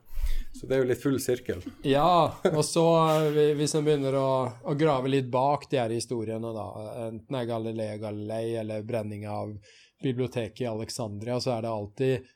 Så 0.53 0.69
det 0.69 0.77
er 0.77 0.83
jo 0.83 0.89
litt 0.91 1.03
full 1.03 1.19
sirkel. 1.23 1.63
Ja, 1.87 2.35
og 2.51 2.61
så 2.67 2.85
eh, 3.31 3.55
hvis 3.59 3.77
en 3.79 3.87
begynner 3.87 4.19
å, 4.19 4.31
å, 4.61 4.77
grave 4.79 5.13
litt 5.13 5.31
bak 5.33 5.69
de 5.71 5.81
her 5.81 5.95
historiene, 5.95 6.53
da, 6.55 6.69
enten 7.09 7.33
det 7.33 7.43
er 7.43 7.53
Galileo 7.53 8.01
Galilei 8.03 8.57
eller 8.61 8.87
brenning 8.89 9.29
av 9.31 9.55
biblioteket 10.03 10.67
i 10.67 10.71
Alexandria, 10.71 11.41
så 11.41 11.57
er 11.57 11.65
det 11.65 11.75
alltid 11.75 12.35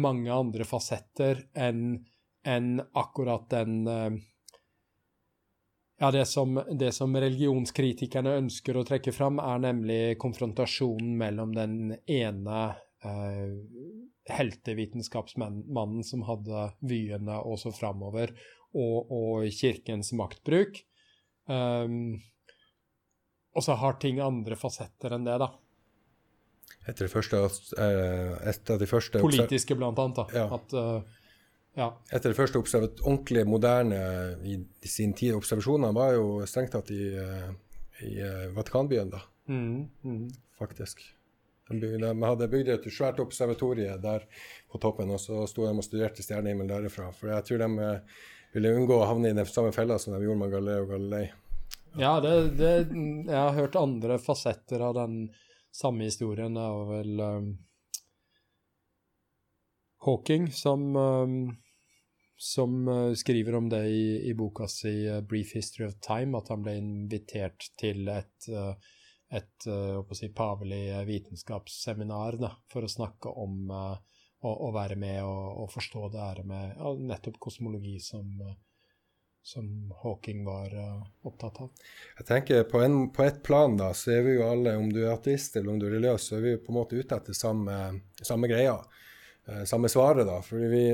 mange 0.00 0.32
andre 0.32 0.66
fasetter 0.68 1.46
enn 1.58 2.02
en 2.46 2.68
akkurat 2.96 3.48
den 3.50 3.80
uh, 3.88 4.12
ja, 6.00 6.10
det 6.10 6.24
som, 6.26 6.56
det 6.72 6.94
som, 6.96 7.16
religionskritikerne 7.16 8.38
ønsker 8.40 8.78
å 8.80 8.84
trekke 8.88 9.12
fram, 9.12 9.36
er 9.42 9.58
nemlig 9.60 10.00
konfrontasjonen 10.22 11.12
mellom 11.20 11.52
den 11.52 11.74
ene 12.08 12.60
eh, 13.04 13.52
heltevitenskapsmannen 14.32 16.00
som 16.06 16.24
hadde 16.24 16.70
vyene 16.88 17.36
også 17.44 17.74
framover, 17.76 18.32
og, 18.72 19.12
og, 19.12 19.44
kirkens 19.52 20.14
maktbruk. 20.16 20.80
Um, 21.50 22.16
og 23.52 23.66
så 23.66 23.76
har 23.76 24.00
ting 24.00 24.22
andre 24.24 24.56
fasetter 24.56 25.18
enn 25.18 25.28
det, 25.28 25.36
da. 25.42 25.50
Etter 26.88 27.10
det 27.10 27.12
første, 27.12 27.44
eh, 27.76 28.36
et 28.48 28.72
av 28.72 28.80
de 28.80 28.88
første 28.88 29.20
Politiske, 29.20 29.76
blant 29.76 30.00
annet. 30.00 30.22
da. 30.22 30.26
Ja. 30.32 30.48
At 30.56 30.72
uh, 30.72 31.19
ja. 31.74 31.86
Etter 32.10 32.32
det 32.32 32.38
første 32.38 32.60
ordentlig 32.82 33.44
moderne 33.46 34.00
i, 34.42 34.56
i, 34.58 34.88
sin 34.90 35.12
tid 35.16 35.36
observasjoner 35.38 35.94
var 35.94 36.16
jo 36.16 36.40
strengt 36.50 36.74
tatt 36.74 36.90
i, 36.94 37.04
eh, 37.14 37.46
i 38.08 38.16
uh, 38.24 38.48
Vatikanbyen, 38.56 39.12
da. 39.12 39.22
Mm, 39.48 39.86
mm. 40.04 40.24
Faktisk. 40.58 41.04
De, 41.70 41.92
de, 42.02 42.10
hadde 42.26 42.50
bygd 42.50 42.72
et 42.74 42.88
svært 42.90 43.22
observatorie 43.22 43.94
der 44.02 44.26
på 44.70 44.80
toppen, 44.82 45.12
og 45.14 45.22
så 45.22 45.44
sto 45.46 45.68
de 45.68 45.76
og 45.76 45.86
studerte 45.86 46.24
stjernehimmel 46.26 46.70
derifra. 46.70 47.12
For 47.14 47.30
jeg 47.30 47.46
tror 47.46 47.62
de 47.62 47.70
uh, 47.78 48.26
ville 48.56 48.74
unngå 48.74 48.98
å 48.98 49.06
havne 49.06 49.30
i 49.30 49.38
den 49.38 49.46
samme 49.46 49.70
fella 49.76 50.00
som 50.02 50.16
de 50.16 50.24
gjorde 50.24 50.42
med 50.42 50.56
Galileo 50.56 50.90
Galilei. 50.90 51.24
Ja, 51.98 52.16
det, 52.22 52.34
det, 52.58 52.74
jeg 52.90 53.38
har 53.38 53.54
hørt 53.54 53.78
andre 53.78 54.18
fasetter 54.22 54.82
av 54.90 54.98
den 54.98 55.16
samme 55.74 56.06
historien. 56.06 56.58
Det 56.58 56.70
var 56.74 56.94
vel 56.98 57.26
um 57.30 57.50
Hawking, 60.02 60.52
som, 60.52 60.96
um, 60.96 61.56
som 62.36 62.88
uh, 62.88 63.14
skriver 63.14 63.54
om 63.54 63.68
det 63.68 63.86
i, 63.86 64.30
i 64.30 64.34
boka 64.34 64.68
si 64.68 65.08
uh, 65.08 65.20
'Brief 65.20 65.54
History 65.54 65.86
of 65.86 65.94
Time', 66.00 66.38
at 66.38 66.48
han 66.48 66.62
ble 66.64 66.76
invitert 66.80 67.66
til 67.76 68.08
et, 68.08 68.48
uh, 68.48 68.72
et 69.30 69.66
si, 70.16 70.30
pavelig 70.32 71.04
vitenskapsseminar 71.06 72.40
da, 72.40 72.54
for 72.72 72.86
å 72.86 72.88
snakke 72.90 73.28
om 73.28 73.68
å, 73.70 73.84
å, 74.48 74.70
være 74.72 74.96
med 74.96 75.20
og, 75.22 75.44
og, 75.62 75.68
forstå 75.74 76.08
det 76.14 76.24
her 76.24 76.40
med 76.48 76.80
nettopp 77.04 77.36
kosmologi 77.38 78.00
som, 78.02 78.32
som 79.44 79.68
Hawking 80.00 80.42
var 80.48 80.74
opptatt 81.28 81.60
av. 81.62 81.84
Jeg 82.18 82.26
tenker 82.32 82.64
på, 82.72 82.80
en, 82.82 82.98
på 83.14 83.28
et 83.28 83.38
plan 83.46 83.76
da, 83.78 83.92
så 83.94 84.16
er 84.16 84.26
vi 84.26 84.34
jo 84.40 84.48
alle, 84.48 84.74
om 84.80 84.90
du 84.90 85.04
er 85.04 85.12
ateist 85.12 85.60
eller 85.60 85.76
om 85.76 85.78
du 85.78 85.86
er 85.86 85.94
religiøs, 86.00 86.26
så 86.26 86.40
er 86.40 86.48
vi 86.48 86.56
jo 86.56 86.64
på 86.64 86.74
en 86.74 86.80
måte 86.80 86.98
ute 86.98 87.20
etter 87.20 87.36
samme, 87.36 87.78
samme 88.18 88.50
greia. 88.50 88.80
Eh, 89.48 89.64
samme 89.64 89.88
svaret, 89.88 90.26
da. 90.26 90.40
For 90.42 90.56
vi, 90.70 90.84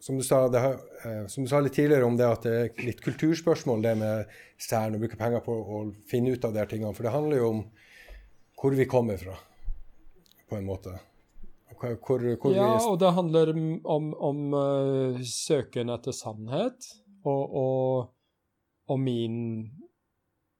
som 0.00 0.18
du, 0.18 0.24
sa, 0.24 0.44
har, 0.48 0.76
eh, 1.04 1.24
som 1.26 1.44
du 1.44 1.50
sa 1.50 1.60
litt 1.64 1.74
tidligere 1.74 2.06
om 2.06 2.18
det 2.18 2.28
at 2.28 2.44
det 2.46 2.54
er 2.54 2.84
litt 2.84 3.00
kulturspørsmål, 3.04 3.82
det 3.82 3.94
med 4.00 4.36
Cern, 4.60 4.96
å 4.96 5.00
bruke 5.02 5.18
penger 5.20 5.42
på 5.44 5.54
å 5.54 5.80
finne 6.10 6.34
ut 6.34 6.44
av 6.44 6.54
de 6.54 6.62
her 6.62 6.70
tingene. 6.70 6.94
For 6.94 7.06
det 7.06 7.14
handler 7.14 7.40
jo 7.40 7.50
om 7.56 7.64
hvor 8.60 8.76
vi 8.76 8.86
kommer 8.88 9.18
fra, 9.20 9.34
på 10.48 10.60
en 10.60 10.68
måte. 10.68 10.94
Hvor, 11.74 11.96
hvor 11.98 12.54
ja, 12.54 12.68
vi... 12.76 12.84
og 12.86 13.00
det 13.02 13.10
handler 13.16 13.50
om, 13.52 14.12
om 14.14 14.54
uh, 14.54 15.24
søken 15.26 15.90
etter 15.92 16.14
sannhet. 16.16 16.86
Og, 17.26 17.56
og, 17.56 18.12
og 18.88 19.00
min 19.00 19.36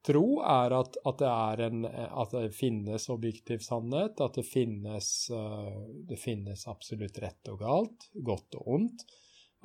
tro 0.05 0.27
er 0.45 0.75
at, 0.77 0.97
at, 1.05 1.21
det 1.21 1.65
en, 1.65 1.85
at, 1.85 2.31
det 2.31 2.53
finnes 2.55 3.09
objektiv 3.09 3.63
sannhet, 3.65 4.21
at 4.21 4.37
det 4.37 4.45
finnes, 4.47 5.09
uh, 5.33 5.81
det 6.09 6.19
finnes, 6.21 6.67
absolutt 6.69 7.19
rett 7.23 7.51
og 7.53 7.59
galt, 7.63 8.07
godt 8.13 8.59
og 8.59 8.71
ondt, 8.77 9.05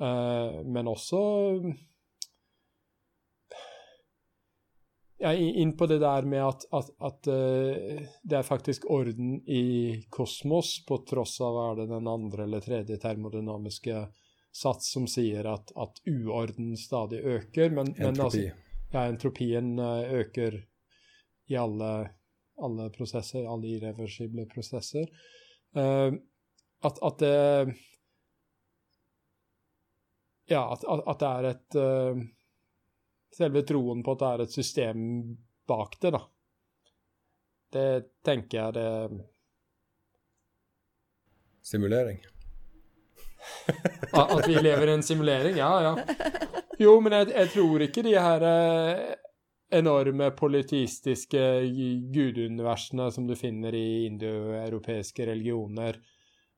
uh, 0.01 0.61
men 0.65 0.89
også 0.91 1.21
jeg 5.21 5.37
er 5.37 5.59
inn 5.61 5.75
på 5.77 5.85
det 5.85 5.99
der 6.01 6.25
med 6.25 6.41
at, 6.41 6.65
at, 6.73 6.89
at 7.05 7.29
uh, 7.29 8.01
det 8.23 8.39
er 8.39 8.47
faktisk 8.47 8.87
orden 8.89 9.37
i 9.45 10.01
kosmos, 10.09 10.79
på 10.87 11.03
tross 11.09 11.37
av 11.45 11.61
er 11.67 11.83
det 11.83 11.91
den 11.93 12.09
andre 12.09 12.47
eller 12.47 12.65
tredje 12.65 12.97
termodynamiske 13.01 14.07
sats 14.51 14.89
som 14.93 15.05
sier 15.07 15.47
at, 15.47 15.71
at 15.79 16.01
uorden 16.09 16.73
stadig 16.77 17.21
øker. 17.21 17.69
Men. 17.69 17.93
Men 17.97 18.19
altså, 18.19 18.49
ja, 18.91 19.05
entropien 19.05 19.79
eh, 19.79 20.13
øker 20.21 20.57
i 21.47 21.55
alle, 21.55 22.09
alle 22.61 22.89
prosesser, 22.89 23.47
alle 23.47 23.67
irreversible 23.67 24.45
prosesser. 24.51 25.07
Uh, 25.75 26.13
at, 26.83 26.97
at, 27.01 27.19
det 27.19 27.75
Ja, 30.51 30.73
at, 30.73 30.83
at, 30.83 31.19
det 31.19 31.29
er 31.29 31.45
et 31.47 31.77
uh, 31.79 32.23
Selve 33.31 33.61
troen 33.63 34.01
på 34.03 34.17
at 34.17 34.19
det 34.19 34.31
er 34.31 34.43
et 34.43 34.55
system 34.57 35.05
bak 35.67 35.95
det, 36.03 36.11
da. 36.11 36.19
Det 37.71 37.87
tenker 38.27 38.57
jeg 38.57 38.73
det 38.75 38.89
Simulering? 41.63 42.19
At 44.11 44.47
vi 44.47 44.59
lever 44.59 44.87
i 44.89 44.93
en 44.97 45.03
simulering? 45.03 45.55
Ja, 45.57 45.71
ja. 45.81 46.60
Jo, 46.81 46.95
men 47.03 47.13
jeg, 47.13 47.29
jeg 47.35 47.49
tror 47.53 47.83
ikke 47.85 48.01
de 48.05 48.13
her 48.17 48.43
eh, 48.47 49.01
enorme 49.77 50.31
politistiske 50.33 51.41
guduniversene 52.13 53.05
som 53.13 53.27
du 53.29 53.35
finner 53.37 53.75
i 53.77 54.07
indoeuropeiske 54.07 55.27
religioner, 55.29 55.99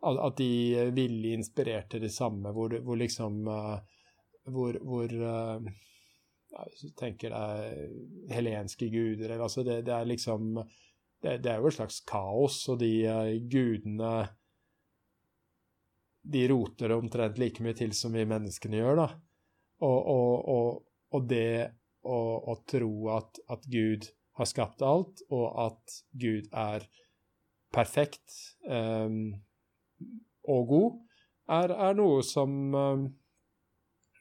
at, 0.03 0.19
at 0.27 0.37
de 0.39 0.85
villig 0.95 1.33
inspirerte 1.37 1.99
det 1.99 2.11
samme, 2.15 2.53
hvor, 2.55 2.77
hvor 2.83 2.99
liksom 2.99 3.47
uh, 3.47 3.81
Hvor, 4.43 4.75
hvor 4.83 5.07
du 5.07 6.89
tenker 6.99 7.31
deg 7.31 8.31
helenske 8.35 8.89
guder 8.91 9.29
eller, 9.29 9.45
altså 9.45 9.63
det, 9.63 9.85
det, 9.87 9.93
er 9.95 10.09
liksom 10.09 10.57
det, 10.59 11.37
det, 11.37 11.51
er 11.51 11.61
jo 11.61 11.69
et 11.69 11.77
slags 11.77 12.01
kaos, 12.03 12.57
og 12.67 12.81
de 12.81 12.91
gudene 13.47 14.27
de 16.23 16.43
roter 16.51 16.91
omtrent 16.91 17.39
like 17.39 17.63
mye 17.63 17.77
til 17.79 17.95
som 17.95 18.11
vi 18.11 18.25
menneskene 18.27 18.83
gjør, 18.83 18.99
da. 18.99 19.07
Og, 19.83 20.09
og, 20.09 20.83
og, 21.13 21.25
det 21.29 21.73
å, 22.07 22.19
å, 22.51 22.55
tro 22.69 22.91
at, 23.15 23.39
at, 23.51 23.65
Gud 23.71 24.07
har 24.39 24.49
skapt 24.49 24.83
alt, 24.85 25.23
og 25.33 25.47
at 25.65 25.97
Gud 26.19 26.47
er 26.51 26.85
perfekt 27.73 28.37
um, 28.67 29.33
og 30.49 30.63
god, 30.69 30.95
er, 31.53 31.73
er 31.89 31.97
noe 31.97 32.23
som 32.25 32.55
um, 32.73 33.05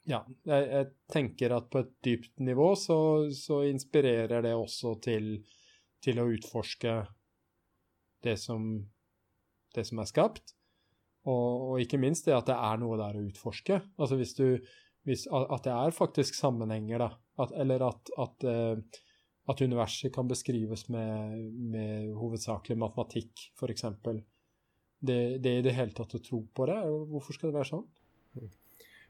Ja, 0.09 0.25
jeg, 0.49 0.67
jeg, 0.67 0.87
tenker 1.13 1.53
at 1.55 1.69
på 1.71 1.79
et 1.85 1.93
dypt 2.03 2.41
nivå 2.43 2.73
så, 2.79 2.97
så 3.31 3.61
inspirerer 3.69 4.43
det 4.43 4.57
også 4.59 4.97
til, 5.05 5.37
til 6.03 6.19
å 6.19 6.27
utforske 6.33 6.97
det 8.27 8.35
som, 8.43 8.73
det 9.75 9.85
som 9.87 10.03
er 10.03 10.11
skapt. 10.11 10.57
Og, 11.23 11.71
og, 11.71 11.77
ikke 11.83 12.01
minst 12.03 12.27
det 12.27 12.35
at 12.35 12.49
det 12.51 12.57
er 12.59 12.81
noe 12.83 12.99
der 12.99 13.19
å 13.19 13.23
utforske. 13.29 13.79
Altså 13.95 14.19
hvis 14.19 14.35
du 14.39 14.47
hvis, 15.09 15.27
At 15.33 15.65
det 15.65 15.73
er 15.73 15.95
faktisk 15.97 16.35
sammenhenger, 16.39 16.99
da. 17.03 17.11
At, 17.43 17.55
eller 17.59 17.87
at, 17.89 18.13
at, 18.19 18.45
uh, 18.47 19.01
at, 19.51 19.63
universet 19.63 20.13
kan 20.15 20.29
beskrives 20.29 20.89
med, 20.89 21.39
med 21.73 22.13
hovedsakelig 22.15 22.79
matematikk, 22.79 23.49
f.eks. 23.59 23.85
Det, 25.03 25.19
det 25.43 25.57
i 25.59 25.63
det 25.65 25.75
hele 25.75 25.95
tatt 25.97 26.15
å 26.15 26.23
tro 26.23 26.45
på 26.55 26.69
det, 26.71 26.79
hvorfor 27.11 27.35
skal 27.35 27.51
det 27.51 27.59
være 27.59 27.71
sånn? 27.73 27.87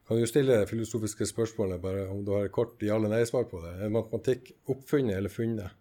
Kan 0.08 0.18
du 0.18 0.26
stille 0.26 0.56
det 0.62 0.70
filosofiske 0.70 1.28
spørsmålet, 1.28 1.82
bare 1.82 2.08
om 2.10 2.24
du 2.24 2.32
har 2.34 2.48
et 2.48 2.54
kort 2.54 2.80
ja- 2.82 2.96
eller 2.96 3.12
nei-svar 3.12 3.44
på 3.50 3.60
det? 3.62 3.76
Er 3.84 3.92
matematikk 3.92 4.54
oppfunnet 4.72 5.18
eller 5.18 5.30
funnet? 5.30 5.78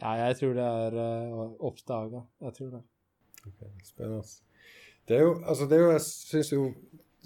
Ja, 0.00 0.16
jeg 0.26 0.36
tror 0.40 0.56
det 0.56 0.64
er 0.64 0.98
uh, 0.98 1.54
oppdaga. 1.64 2.26
Jeg 2.48 2.58
tror 2.58 2.74
det. 2.74 2.82
Okay, 3.46 3.70
spennende. 3.84 4.24
Det 5.06 5.18
er 5.18 5.26
jo, 5.26 5.36
altså 5.46 5.68
det 5.70 5.78
er 5.78 5.84
jo, 5.84 5.90
jeg 5.94 6.04
synes 6.06 6.52
jo 6.52 6.62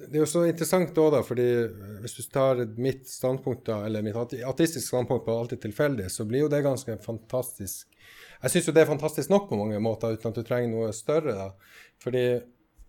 det 0.00 0.16
er 0.16 0.22
jo 0.22 0.28
så 0.28 0.46
interessant 0.48 0.96
òg, 1.00 1.10
da, 1.12 1.20
fordi 1.24 1.46
eh, 1.60 1.96
hvis 2.00 2.16
du 2.16 2.22
tar 2.32 2.62
mitt 2.80 3.08
standpunkt 3.08 3.66
da, 3.68 3.82
eller 3.86 4.04
mitt 4.04 4.16
artistiske 4.16 4.88
standpunkt 4.88 5.26
på 5.26 5.34
alt 5.36 5.52
er 5.56 5.60
tilfeldig, 5.60 6.08
så 6.12 6.24
blir 6.28 6.46
jo 6.46 6.52
det 6.52 6.62
ganske 6.64 6.96
fantastisk. 7.04 7.90
Jeg 8.40 8.54
syns 8.54 8.70
jo 8.70 8.74
det 8.76 8.84
er 8.84 8.88
fantastisk 8.88 9.32
nok 9.32 9.50
på 9.50 9.58
mange 9.60 9.80
måter, 9.84 10.16
uten 10.16 10.32
at 10.32 10.38
du 10.38 10.46
trenger 10.46 10.72
noe 10.72 10.94
større. 10.96 11.34
da. 11.36 11.74
Fordi 12.00 12.24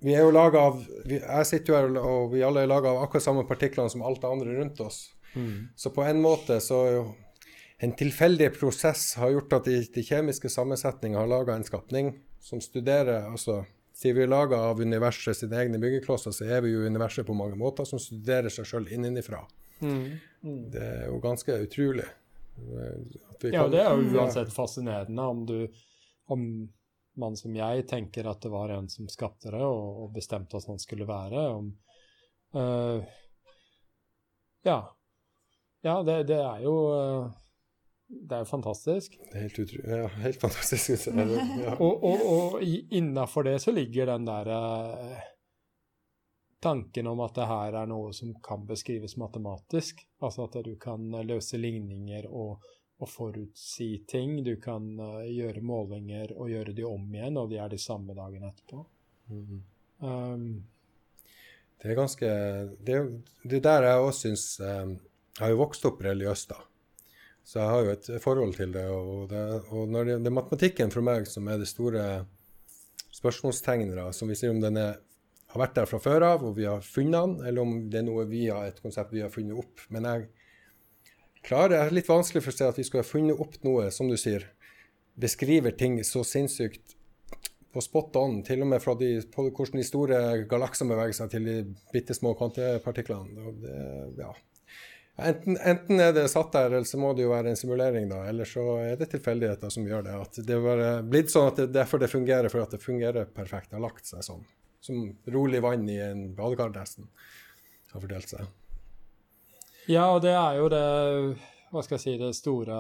vi 0.02 0.16
er 0.16 0.24
jo 0.24 0.32
laga 0.34 0.62
av 0.70 0.80
vi, 1.06 1.20
Jeg 1.20 1.48
sitter 1.50 1.74
jo 1.74 1.80
her, 1.80 1.98
og 2.00 2.32
vi 2.32 2.46
alle 2.48 2.64
er 2.64 2.72
laga 2.72 2.94
av 2.94 3.04
akkurat 3.04 3.26
samme 3.26 3.44
partiklene 3.50 3.92
som 3.92 4.06
alt 4.08 4.22
det 4.24 4.32
andre 4.32 4.56
rundt 4.56 4.80
oss. 4.82 5.04
Mm. 5.36 5.68
Så 5.76 5.92
på 5.94 6.06
en 6.08 6.24
måte 6.24 6.62
så 6.64 6.80
er 6.88 6.96
jo 6.96 7.04
en 7.82 7.94
tilfeldig 7.98 8.52
prosess 8.56 9.16
har 9.18 9.34
gjort 9.34 9.54
at 9.58 9.68
de, 9.68 9.82
de 9.94 10.06
kjemiske 10.06 10.50
sammensetningene 10.54 11.20
har 11.20 11.30
laga 11.30 11.58
en 11.58 11.66
skapning 11.66 12.14
som 12.42 12.62
studerer 12.62 13.28
altså, 13.30 13.64
Siden 13.94 14.18
vi 14.18 14.24
er 14.24 14.32
laga 14.32 14.60
av 14.72 14.80
universet 14.82 15.38
sine 15.38 15.58
egne 15.62 15.80
byggeklosser, 15.82 16.34
så 16.36 16.48
er 16.48 16.64
vi 16.66 16.72
jo 16.74 16.86
universet 16.88 17.28
på 17.28 17.36
mange 17.38 17.58
måter, 17.60 17.86
som 17.88 18.00
studerer 18.00 18.50
seg 18.54 18.68
sjøl 18.68 18.88
innenfra. 18.94 19.44
Mm. 19.82 20.18
Mm. 20.42 20.62
Det 20.72 20.84
er 20.86 21.08
jo 21.10 21.20
ganske 21.24 21.58
utrolig. 21.66 22.08
ja, 23.52 23.66
det 23.72 23.82
er 23.82 23.90
jo 23.96 24.12
uansett 24.16 24.54
fascinerende 24.54 25.24
om 25.34 25.46
du 25.50 25.58
om 26.32 26.70
man 27.20 27.36
som 27.38 27.56
jeg 27.56 27.86
tenker 27.90 28.28
at 28.30 28.42
det 28.44 28.52
var 28.54 28.72
en 28.72 28.88
som 28.90 29.10
skapte 29.12 29.52
det 29.52 29.62
og, 29.66 30.06
og 30.06 30.14
bestemte 30.16 30.58
at 30.58 30.68
han 30.70 30.80
skulle 30.80 31.08
være. 31.10 31.44
Om, 31.58 31.72
uh, 32.56 33.04
ja. 34.68 34.80
Ja, 35.82 35.96
det, 36.06 36.18
det, 36.30 36.40
er 36.40 36.64
jo 36.64 36.76
uh, 36.94 37.32
det 38.12 38.36
er 38.36 38.44
jo 38.44 38.50
fantastisk. 38.50 39.18
Det 39.32 39.38
er 39.38 39.46
helt 39.48 39.60
utrolig. 39.64 39.84
Ja, 39.88 40.08
helt 40.26 40.42
fantastisk. 40.42 41.08
Ja. 41.64 41.76
og 41.80 42.04
og, 42.04 42.24
og 42.32 42.64
innafor 42.92 43.48
det 43.48 43.62
så 43.64 43.72
ligger 43.72 44.12
den 44.12 44.26
der 44.28 44.50
eh, 44.52 45.22
tanken 46.62 47.08
om 47.08 47.20
at 47.20 47.36
det 47.36 47.48
her 47.50 47.78
er 47.82 47.90
noe 47.90 48.12
som 48.14 48.34
kan 48.44 48.66
beskrives 48.70 49.18
matematisk. 49.18 50.04
Altså 50.22 50.46
at 50.46 50.60
du 50.66 50.76
kan 50.82 51.10
løse 51.26 51.58
ligninger 51.58 52.28
og, 52.30 52.62
og 53.02 53.10
forutsi 53.10 54.04
ting. 54.08 54.42
Du 54.46 54.56
kan 54.62 54.92
uh, 55.00 55.24
gjøre 55.26 55.64
målinger 55.66 56.36
og 56.38 56.52
gjøre 56.54 56.76
de 56.78 56.86
om 56.88 57.08
igjen, 57.16 57.40
og 57.42 57.50
de 57.52 57.62
er 57.64 57.72
de 57.72 57.82
samme 57.82 58.16
dagen 58.18 58.46
etterpå. 58.46 58.84
Mm. 59.32 59.64
Um, 60.02 60.46
det 61.82 61.92
er 61.92 61.98
ganske 61.98 62.28
Det 62.86 62.96
det 63.48 63.60
der 63.64 63.86
jeg 63.86 64.02
òg 64.02 64.10
syns 64.18 64.46
um, 64.60 64.96
Jeg 65.38 65.44
har 65.46 65.52
jo 65.54 65.60
vokst 65.62 65.86
opp 65.88 66.02
religiøst, 66.04 66.50
da. 66.52 66.71
Så 67.44 67.60
jeg 67.60 67.70
har 67.72 67.86
jo 67.86 67.94
et 67.94 68.10
forhold 68.24 68.54
til 68.56 68.74
det. 68.76 68.86
Og 68.90 69.30
det, 69.32 69.46
og 69.72 69.96
det, 69.96 70.18
det, 70.22 70.30
er 70.30 70.36
matematikken 70.36 70.94
for 70.94 71.06
meg 71.06 71.28
som 71.30 71.50
er 71.50 71.62
det 71.62 71.70
store 71.70 72.06
spørsmålstegnet, 73.12 74.00
som 74.16 74.32
vi 74.32 74.38
sier 74.40 74.54
om 74.54 74.62
den 74.64 74.80
er, 74.80 75.02
har 75.52 75.60
vært 75.66 75.76
der 75.82 75.90
fra 75.90 76.00
før 76.00 76.24
av, 76.30 76.46
og 76.48 76.56
vi 76.56 76.68
har 76.70 76.86
funnet 76.86 77.18
den, 77.18 77.48
eller 77.50 77.66
om 77.66 77.74
det 77.92 78.00
er 78.00 78.08
noe 78.08 78.24
vi 78.30 78.46
har, 78.48 78.70
et 78.70 78.80
konsept 78.82 79.12
vi 79.14 79.24
har 79.24 79.34
funnet 79.34 79.60
opp. 79.60 79.84
Men 79.92 80.08
jeg 80.08 80.30
klarer, 81.44 81.74
det 81.74 81.82
er 81.82 81.98
litt 81.98 82.10
vanskelig 82.10 82.46
for 82.46 82.54
å 82.54 82.60
se 82.62 82.70
at 82.72 82.80
vi 82.80 82.88
skulle 82.88 83.04
ha 83.04 83.10
funnet 83.10 83.44
opp 83.44 83.60
noe, 83.68 83.90
som 83.92 84.10
du 84.10 84.16
sier, 84.20 84.48
beskriver 85.20 85.76
ting 85.76 86.00
så 86.08 86.24
sinnssykt 86.24 86.96
på 87.72 87.84
spot 87.84 88.16
on, 88.20 88.40
til 88.48 88.64
og 88.64 88.72
med 88.72 88.84
fra 88.84 88.96
de, 89.00 89.14
hvordan 89.36 89.80
de 89.80 89.88
store 89.88 90.22
galaksene 90.52 90.92
beveger 90.92 91.18
seg 91.20 91.32
til 91.32 91.48
de 91.48 91.58
bitte 91.94 92.16
små 92.16 92.34
kvantepartiklene. 92.40 93.52
Det, 93.62 93.76
ja. 94.20 94.32
Enten, 95.20 95.58
enten, 95.58 96.00
er 96.00 96.14
det 96.16 96.24
satt 96.32 96.54
der, 96.56 96.72
eller 96.72 96.88
så 96.88 96.98
må 96.98 97.12
det 97.14 97.26
jo 97.26 97.34
være 97.34 97.52
en 97.52 97.60
simulering, 97.60 98.08
da. 98.10 98.24
Eller 98.30 98.48
så 98.48 98.64
er 98.82 98.96
det 98.98 99.10
tilfeldigheter 99.12 99.74
som 99.74 99.86
gjør 99.86 100.06
det. 100.08 100.16
At 100.24 100.40
det 100.48 100.58
er 100.58 101.04
blitt 101.06 101.34
sånn 101.34 101.50
at 101.52 101.60
det 101.60 101.68
derfor 101.76 102.02
det 102.02 102.10
fungerer, 102.10 102.50
for 102.54 102.64
at 102.64 102.74
det 102.74 102.82
fungerer 102.82 103.28
perfekt. 103.30 103.70
Det 103.70 103.78
har 103.78 103.86
lagt 103.86 104.08
seg 104.08 104.24
sånn. 104.26 104.46
Som 104.82 105.12
rolig 105.30 105.62
vann 105.62 105.86
i 105.92 106.00
en 106.02 106.32
badekar, 106.38 106.72
nesten. 106.74 107.10
Har 107.92 108.02
fordelt 108.02 108.32
seg. 108.32 108.48
Ja, 109.90 110.08
og 110.16 110.24
det 110.24 110.34
er 110.38 110.58
jo 110.60 110.70
det 110.72 110.86
Hva 111.74 111.82
skal 111.84 111.98
jeg 111.98 112.04
si 112.04 112.12
Det 112.22 112.28
store 112.38 112.76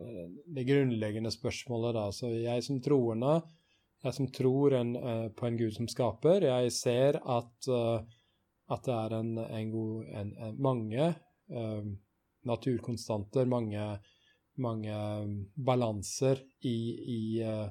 eh, 0.00 0.28
Det 0.56 0.64
grunnleggende 0.66 1.32
spørsmålet, 1.32 1.94
da. 1.96 2.06
Så 2.16 2.32
jeg 2.34 2.64
som 2.66 2.80
troende, 2.82 3.38
jeg 4.04 4.16
som 4.16 4.30
tror 4.32 4.74
en, 4.78 4.94
eh, 4.96 5.26
på 5.36 5.46
en 5.46 5.58
Gud 5.60 5.76
som 5.76 5.88
skaper, 5.88 6.48
jeg 6.48 6.72
ser 6.74 7.20
at 7.20 7.70
uh, 7.70 8.00
at 8.70 8.86
det 8.86 8.94
er 8.94 9.16
en, 9.18 9.34
en 9.38 9.70
god, 9.72 10.06
en, 10.20 10.32
mange 10.62 11.08
uh, 11.50 11.90
naturkonstanter, 12.46 13.48
mange, 13.50 13.86
mange 14.62 14.96
balanser 15.56 16.42
i, 16.60 16.78
i, 17.16 17.22
uh, 17.42 17.68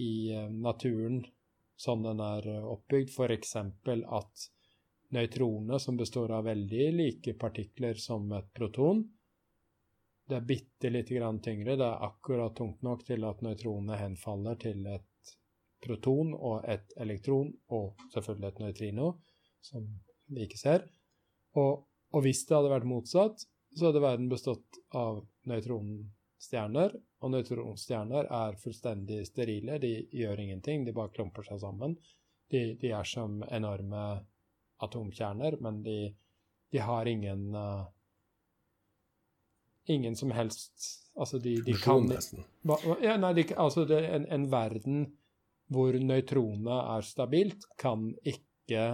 i 0.00 0.12
uh, 0.32 0.48
naturen 0.48 1.22
sånn 1.82 2.04
den 2.06 2.20
er 2.22 2.48
oppbygd. 2.62 3.10
F.eks. 3.10 3.56
at 3.58 4.46
nøytronene, 5.12 5.80
som 5.82 5.98
består 5.98 6.32
av 6.38 6.46
veldig 6.48 6.86
like 6.96 7.34
partikler 7.40 7.98
som 8.00 8.30
et 8.38 8.52
proton, 8.54 9.02
det 10.28 10.38
er 10.38 10.46
bitte 10.48 10.90
lite 10.92 11.18
grann 11.18 11.42
tyngre. 11.44 11.76
Det 11.76 11.84
er 11.84 12.06
akkurat 12.06 12.54
tungt 12.56 12.84
nok 12.86 13.02
til 13.04 13.26
at 13.28 13.42
nøytronene 13.44 13.98
henfaller 13.98 14.56
til 14.62 14.86
et 14.88 15.34
proton 15.82 16.32
og 16.38 16.64
et 16.70 16.94
elektron, 17.02 17.50
og 17.74 17.98
selvfølgelig 18.14 18.52
et 18.52 18.62
nøytrino 18.62 19.10
som 19.62 19.86
vi 20.32 20.46
ikke 20.46 20.60
ser. 20.60 20.86
Og, 21.58 21.84
og, 22.12 22.20
hvis 22.24 22.44
det 22.48 22.56
hadde 22.56 22.72
vært 22.72 22.88
motsatt, 22.88 23.46
så 23.76 23.88
hadde 23.88 24.02
verden 24.04 24.28
bestått 24.32 24.80
av 24.96 25.22
nøytronstjerner. 25.48 26.96
Og 27.22 27.32
nøytronstjerner 27.32 28.28
er 28.28 28.58
fullstendig 28.60 29.22
sterile. 29.28 29.78
De 29.82 29.94
gjør 30.12 30.42
ingenting, 30.42 30.86
de 30.86 30.96
bare 30.96 31.12
klumper 31.14 31.46
seg 31.46 31.62
sammen. 31.62 31.96
De, 32.52 32.74
de, 32.80 32.92
er 32.92 33.08
som 33.08 33.40
enorme 33.48 34.02
atomkjerner, 34.82 35.56
men 35.62 35.80
de, 35.86 35.98
de 36.72 36.82
har 36.82 37.08
ingen 37.08 37.50
uh, 37.56 37.88
Ingen 39.90 40.14
som 40.14 40.30
helst 40.30 40.84
Altså, 41.18 41.40
de, 41.42 41.56
de 41.66 41.74
kan 41.74 42.06
ja, 43.02 43.16
nei, 43.18 43.32
de, 43.34 43.42
altså 43.58 43.82
det, 43.84 43.98
en, 44.14 44.28
en 44.32 44.44
verden 44.52 45.00
hvor 45.72 45.96
nøytronene 45.96 46.78
er 46.94 47.04
stabilt, 47.04 47.66
kan 47.80 48.12
ikke 48.24 48.84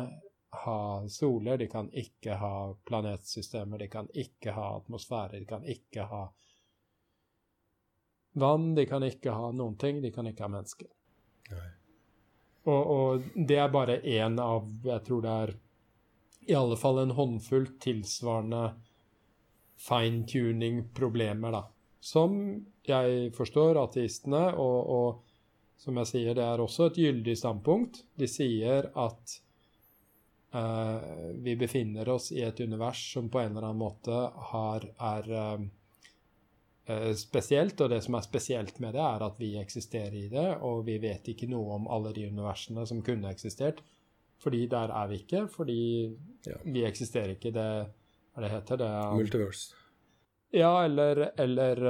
ha 0.50 1.08
soler, 1.08 1.58
de 1.58 1.66
kan 1.68 1.90
ikke 1.92 2.38
ha 2.40 2.74
planetsystemer, 2.88 3.78
de 3.78 3.88
kan 3.88 4.08
ikke 4.14 4.54
ha 4.56 4.76
atmosfære, 4.76 5.38
de 5.38 5.46
kan 5.46 5.64
ikke 5.64 6.06
ha 6.08 6.22
vann, 8.38 8.74
de 8.74 8.86
kan 8.86 9.04
ikke 9.04 9.34
ha 9.34 9.50
noen 9.52 9.76
ting, 9.76 10.02
de 10.02 10.12
kan 10.14 10.26
ikke 10.26 10.46
ha 10.46 10.52
mennesker. 10.52 10.88
Og, 12.68 12.90
og, 12.92 13.30
det 13.48 13.56
er 13.56 13.70
bare 13.72 13.94
én 14.04 14.34
av 14.42 14.66
Jeg 14.84 15.00
tror 15.06 15.22
det 15.24 15.30
er 15.44 15.54
i 16.48 16.56
alle 16.56 16.76
fall 16.80 16.98
en 17.00 17.14
håndfull 17.16 17.66
tilsvarende 17.80 18.62
fine-tuning-problemer, 19.78 21.52
da. 21.52 21.62
Som 22.00 22.38
jeg 22.88 23.32
forstår 23.36 23.78
ateistene, 23.82 24.46
og, 24.56 24.78
og 24.88 25.80
som 25.80 26.00
jeg 26.00 26.10
sier, 26.10 26.32
det 26.38 26.46
er 26.46 26.62
også 26.62 26.88
et 26.88 27.00
gyldig 27.02 27.36
standpunkt. 27.36 28.00
De 28.16 28.28
sier 28.30 28.88
at 28.96 29.36
vi 31.44 31.52
befinner 31.60 32.08
oss 32.08 32.30
i 32.32 32.40
et 32.40 32.60
univers 32.64 33.02
som 33.12 33.26
på 33.28 33.42
en 33.42 33.50
eller 33.50 33.66
annen 33.68 33.82
måte 33.82 34.20
har, 34.48 34.86
er 34.96 35.28
uh, 35.28 35.66
Eh, 36.88 37.12
spesielt, 37.12 37.80
og 37.84 37.90
det 37.92 38.00
som 38.00 38.16
er 38.16 38.24
spesielt 38.24 38.78
med 38.80 38.94
det, 38.96 39.04
er 39.04 39.22
at 39.26 39.34
vi 39.36 39.50
eksisterer 39.60 40.14
i 40.16 40.28
det, 40.32 40.46
og 40.64 40.86
vi 40.86 40.96
vet 41.02 41.26
ikke 41.28 41.48
noe 41.50 41.74
om 41.76 41.88
alle 41.92 42.14
de 42.16 42.24
universene 42.30 42.86
som 42.88 43.02
kunne 43.04 43.28
eksistert. 43.28 43.82
Fordi 44.40 44.62
der 44.72 44.94
er 44.96 45.10
vi 45.10 45.18
ikke, 45.20 45.42
fordi 45.52 45.82
ja. 46.46 46.56
vi 46.64 46.86
eksisterer 46.88 47.34
ikke. 47.34 47.52
Det 47.52 47.68
hva 48.32 48.44
det 48.44 48.52
heter 48.54 48.80
det? 48.80 48.88
Er, 48.88 49.16
Multiverse. 49.18 49.74
Ja, 50.54 50.72
eller, 50.84 51.26
eller 51.36 51.82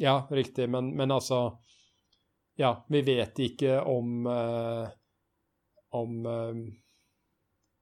Ja, 0.00 0.14
riktig, 0.30 0.70
men, 0.70 0.94
men, 0.96 1.10
altså 1.10 1.58
Ja, 2.56 2.84
vi 2.88 3.02
vet 3.04 3.38
ikke 3.38 3.80
om 3.82 4.24
om 5.90 6.14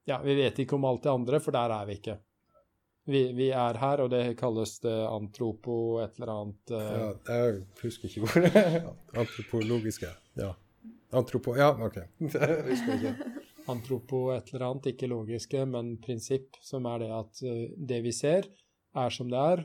Ja, 0.08 0.20
vi 0.24 0.34
vet 0.38 0.58
ikke 0.62 0.78
om 0.78 0.86
alt 0.88 1.04
det 1.04 1.12
andre, 1.12 1.40
for 1.44 1.52
der 1.54 1.74
er 1.74 1.88
vi 1.88 1.98
ikke. 1.98 2.16
Vi, 3.08 3.20
vi, 3.32 3.48
er 3.56 3.76
her, 3.80 4.02
og 4.04 4.10
det 4.12 4.22
kalles 4.40 4.74
det 4.84 4.94
antropo 5.08 5.74
et 6.02 6.16
eller 6.18 6.32
annet 6.34 6.72
uh... 6.76 6.80
Ja, 6.80 7.10
jeg 7.28 7.62
husker 7.82 8.08
ikke 8.08 8.24
hvor 8.26 8.48
Antropologiske. 9.22 10.10
Ja. 10.36 10.50
Antropo... 11.16 11.54
Ja, 11.56 11.70
OK. 11.72 11.96
jeg 12.20 12.64
husker 12.68 12.94
ikke. 12.98 13.14
Antropo 13.68 14.22
et 14.34 14.52
eller 14.52 14.66
annet, 14.68 14.90
ikke 14.92 15.08
logiske, 15.12 15.64
men 15.68 15.94
prinsipp, 16.04 16.56
som 16.64 16.88
er 16.88 17.04
det 17.04 17.10
at 17.16 17.44
uh, 17.48 17.62
det 17.92 18.02
vi 18.04 18.12
ser, 18.16 18.48
er 18.96 19.12
som 19.14 19.32
det 19.32 19.40
er 19.54 19.64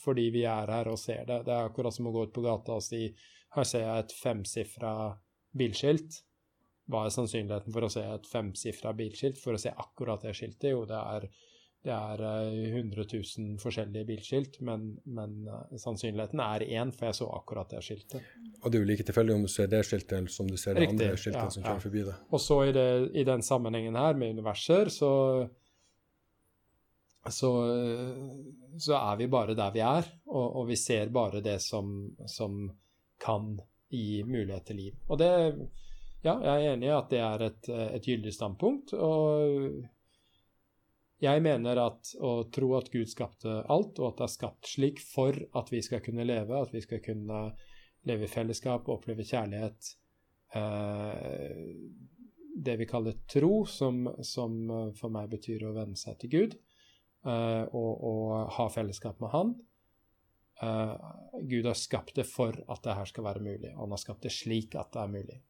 fordi 0.00 0.30
vi 0.34 0.44
er 0.48 0.72
her 0.72 0.88
og 0.90 0.98
ser 1.00 1.24
det. 1.28 1.42
Det 1.46 1.52
er 1.52 1.68
akkurat 1.68 1.94
som 1.94 2.08
å 2.08 2.14
gå 2.14 2.26
ut 2.26 2.34
på 2.34 2.44
gata 2.44 2.76
og 2.76 2.84
si 2.84 3.06
her 3.56 3.68
ser 3.68 3.84
jeg 3.84 4.04
et 4.04 4.14
femsifra 4.20 4.94
bilskilt. 5.56 6.20
Hva 6.86 7.06
er 7.06 7.14
sannsynligheten 7.14 7.74
for 7.74 7.86
å 7.86 7.90
se 7.90 8.04
et 8.06 8.30
femsifra 8.30 8.92
bilskilt? 8.96 9.40
For 9.42 9.56
å 9.56 9.60
se 9.60 9.72
akkurat 9.74 10.22
det 10.22 10.36
skiltet? 10.38 10.70
Jo, 10.70 10.84
det 10.88 10.98
er 11.00 11.28
det 11.86 11.94
er 11.94 12.22
100 12.74 13.00
eh, 13.00 13.10
000 13.38 13.58
forskjellige 13.62 14.06
bilskilt, 14.08 14.56
men, 14.66 14.88
men 15.04 15.36
eh, 15.46 15.76
sannsynligheten 15.78 16.40
er 16.42 16.64
én, 16.66 16.90
for 16.94 17.08
jeg 17.08 17.18
så 17.20 17.28
akkurat 17.36 17.70
det 17.70 17.82
skiltet. 17.86 18.24
Og 18.62 18.72
det 18.72 18.78
er 18.78 18.82
jo 18.82 18.88
like 18.88 19.06
tilfeldig 19.06 19.36
om 19.36 19.44
du 19.46 19.52
ser 19.52 19.70
det 19.70 19.84
skiltet, 19.86 20.16
eller 20.18 20.34
som 20.34 20.50
du 20.50 20.56
ser 20.58 20.74
det 20.74 20.88
andre 20.90 21.12
skiltet 21.14 21.44
ja, 21.44 21.52
som 21.54 21.62
kjører 21.62 21.78
ja. 21.78 21.84
forbi 21.84 22.02
det. 22.08 22.16
Og 22.32 22.42
så 22.42 22.58
i, 22.64 22.72
det, 22.74 22.88
i, 23.14 23.24
den 23.28 23.46
sammenhengen 23.46 24.00
her, 24.00 24.18
med 24.18 24.34
universer, 24.34 24.90
så, 24.90 25.12
så, 27.38 27.52
så 28.88 28.98
er 28.98 29.22
vi 29.22 29.30
bare 29.38 29.54
der 29.58 29.78
vi 29.78 29.86
er, 29.86 30.10
og, 30.26 30.46
og 30.62 30.68
vi 30.72 30.80
ser 30.80 31.14
bare 31.14 31.44
det 31.44 31.60
som, 31.62 31.94
som 32.26 32.64
kan 33.22 33.54
gi 33.94 34.24
mulighet 34.26 34.72
til 34.72 34.82
liv. 34.82 35.02
Og 35.06 35.22
det 35.22 35.30
Ja, 36.26 36.34
jeg 36.42 36.64
er 36.64 36.72
enig 36.74 36.88
i 36.88 36.96
at 36.96 37.12
det 37.12 37.20
er 37.22 37.42
et, 37.46 37.68
et 37.70 38.06
gyldig 38.06 38.32
standpunkt. 38.34 38.96
og 38.98 39.84
jeg 41.22 41.40
mener 41.40 41.78
at 41.80 42.10
å 42.20 42.30
tro 42.52 42.74
at 42.76 42.90
Gud 42.92 43.08
skapte 43.08 43.62
alt, 43.72 43.96
og 44.00 44.10
at 44.10 44.18
det 44.18 44.24
er 44.26 44.34
skapt 44.34 44.68
slik 44.68 45.00
for 45.00 45.36
at 45.56 45.70
vi 45.72 45.80
skal 45.84 46.02
kunne 46.04 46.26
leve, 46.28 46.58
at 46.60 46.74
vi 46.74 46.82
skal 46.84 47.00
kunne 47.04 47.46
leve 48.06 48.26
i 48.26 48.30
fellesskap 48.30 48.84
og 48.84 48.98
oppleve 48.98 49.24
kjærlighet 49.26 49.94
eh, 50.58 51.62
Det 52.68 52.76
vi 52.80 52.88
kaller 52.88 53.16
tro, 53.32 53.64
som, 53.64 54.04
som, 54.20 54.92
for 54.98 55.12
meg 55.12 55.32
betyr 55.32 55.64
å 55.66 55.74
venne 55.76 55.96
seg 55.96 56.20
til 56.20 56.34
Gud 56.36 56.58
eh, 56.58 57.64
og, 57.64 57.92
og, 57.96 58.36
ha 58.58 58.68
fellesskap 58.72 59.20
med 59.24 59.32
Han. 59.32 59.56
Eh, 60.60 60.94
Gud 61.48 61.72
har 61.72 61.80
skapt 61.80 62.16
det 62.20 62.28
for 62.28 62.60
at 62.68 62.84
det 62.84 63.00
her 63.00 63.08
skal 63.08 63.30
være 63.30 63.44
mulig, 63.44 63.72
og 63.72 63.86
han 63.86 63.96
har 63.96 64.04
skapt 64.04 64.28
det 64.28 64.36
slik 64.36 64.76
at 64.76 64.92
det 64.92 65.06
er 65.06 65.16
mulig. 65.16 65.40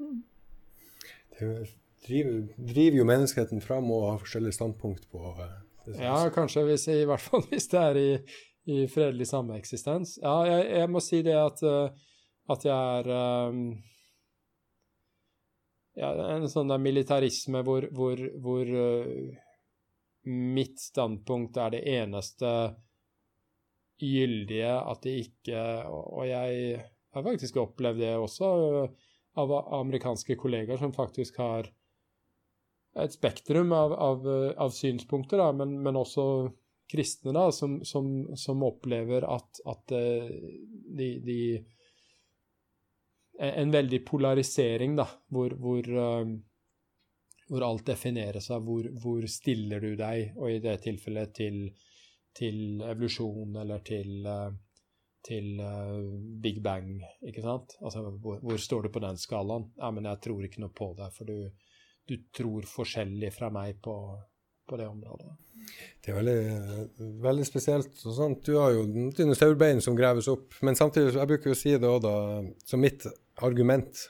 Det 0.00 1.46
er 1.46 1.70
driver, 2.06 2.46
driver 2.56 3.00
jo 3.00 3.08
menneskeheten 3.08 3.60
fram 3.64 3.90
og 3.92 4.06
har 4.08 4.22
forskjellige 4.22 4.56
standpunkt 4.56 5.06
på 5.12 5.34
uh, 5.36 5.50
Ja, 5.96 6.16
kanskje 6.34 6.64
hvis, 6.68 6.86
i 6.92 7.04
hvert 7.08 7.22
fall 7.24 7.44
hvis 7.50 7.68
det 7.72 7.82
er 7.82 8.00
i, 8.00 8.08
i 8.70 8.80
fredelig 8.90 9.30
sameksistens. 9.30 10.18
Ja, 10.22 10.34
jeg, 10.48 10.66
jeg, 10.78 10.90
må 10.92 11.02
si 11.04 11.22
det 11.26 11.36
at, 11.38 11.62
uh, 11.66 12.10
at 12.52 12.66
jeg 12.68 12.98
er 13.00 13.12
um, 13.50 13.62
ja, 15.98 16.12
En 16.36 16.48
sånn 16.48 16.70
der 16.70 16.80
militarisme 16.80 17.64
hvor, 17.66 17.88
hvor, 17.96 18.20
hvor 18.40 18.70
uh, 18.70 19.34
mitt 20.30 20.80
standpunkt 20.80 21.58
er 21.60 21.74
det 21.74 21.84
eneste 21.88 22.52
gyldige, 24.00 24.72
at 24.72 25.02
det 25.04 25.12
ikke 25.26 25.62
Og 25.90 26.22
jeg 26.24 26.76
har 27.12 27.24
faktisk 27.24 27.58
opplevd 27.60 28.00
det 28.00 28.14
også 28.16 28.48
av 29.38 29.52
amerikanske 29.74 30.34
kollegaer 30.36 30.80
som 30.80 30.92
faktisk 30.92 31.38
har 31.38 31.68
et 32.98 33.12
spektrum 33.14 33.72
av, 33.72 33.92
av, 33.92 34.28
av 34.58 34.70
synspunkter, 34.74 35.38
da, 35.38 35.52
men, 35.52 35.76
men, 35.82 35.98
også 35.98 36.24
kristne 36.90 37.34
da, 37.36 37.46
som, 37.54 37.80
som, 37.86 38.36
som 38.36 38.64
opplever 38.66 39.26
at, 39.28 39.60
at 39.70 39.94
eh, 39.94 40.32
de, 40.98 41.12
de, 41.26 41.42
En 43.40 43.70
veldig 43.72 44.02
polarisering, 44.04 44.98
da, 44.98 45.06
hvor, 45.32 45.54
hvor, 45.56 45.86
uh, 45.86 46.26
hvor 47.48 47.64
alt 47.64 47.86
defineres 47.88 48.50
av 48.52 48.66
hvor, 48.66 48.84
hvor, 49.00 49.24
stiller 49.32 49.80
du 49.80 49.94
deg, 49.96 50.34
og 50.36 50.50
i 50.50 50.58
det 50.60 50.74
tilfellet 50.84 51.32
til, 51.38 51.62
til 52.36 52.82
evolusjon 52.84 53.56
eller 53.62 53.80
til 53.86 54.28
uh, 54.28 54.50
til 55.26 55.60
uh, 55.60 56.00
Big 56.42 56.62
Bang, 56.64 57.02
ikke 57.26 57.44
sant? 57.44 57.76
Altså, 57.82 58.06
hvor, 58.22 58.40
hvor, 58.42 58.60
står 58.60 58.86
du 58.86 58.92
på 58.94 59.02
den 59.04 59.20
skalaen? 59.20 59.68
Ja, 59.80 59.90
men 59.94 60.08
jeg 60.08 60.22
tror 60.24 60.46
ikke 60.46 60.62
noe 60.64 60.74
på 60.74 60.92
det, 60.98 61.10
for 61.16 61.28
du, 61.28 61.50
du 62.08 62.16
tror 62.36 62.68
forskjellig 62.68 63.32
fra 63.34 63.50
meg 63.52 63.80
på, 63.84 63.96
på 64.68 64.80
det 64.80 64.88
området. 64.88 65.34
Det 66.00 66.12
er 66.12 66.16
veldig, 66.16 66.38
veldig 67.20 67.46
spesielt. 67.46 67.92
og 68.06 68.16
sånt. 68.16 68.40
Du 68.46 68.56
har 68.56 68.72
jo 68.74 68.86
dinosaurbein 69.16 69.82
som 69.84 69.98
graves 69.98 70.30
opp. 70.32 70.56
Men 70.64 70.78
samtidig, 70.78 71.14
jeg 71.18 71.30
bruker 71.30 71.52
jo 71.52 71.58
å 71.58 71.60
si 71.60 71.76
det 71.76 71.90
òg, 71.90 72.00
da, 72.06 72.14
som 72.66 72.82
mitt 72.82 73.04
argument 73.44 74.06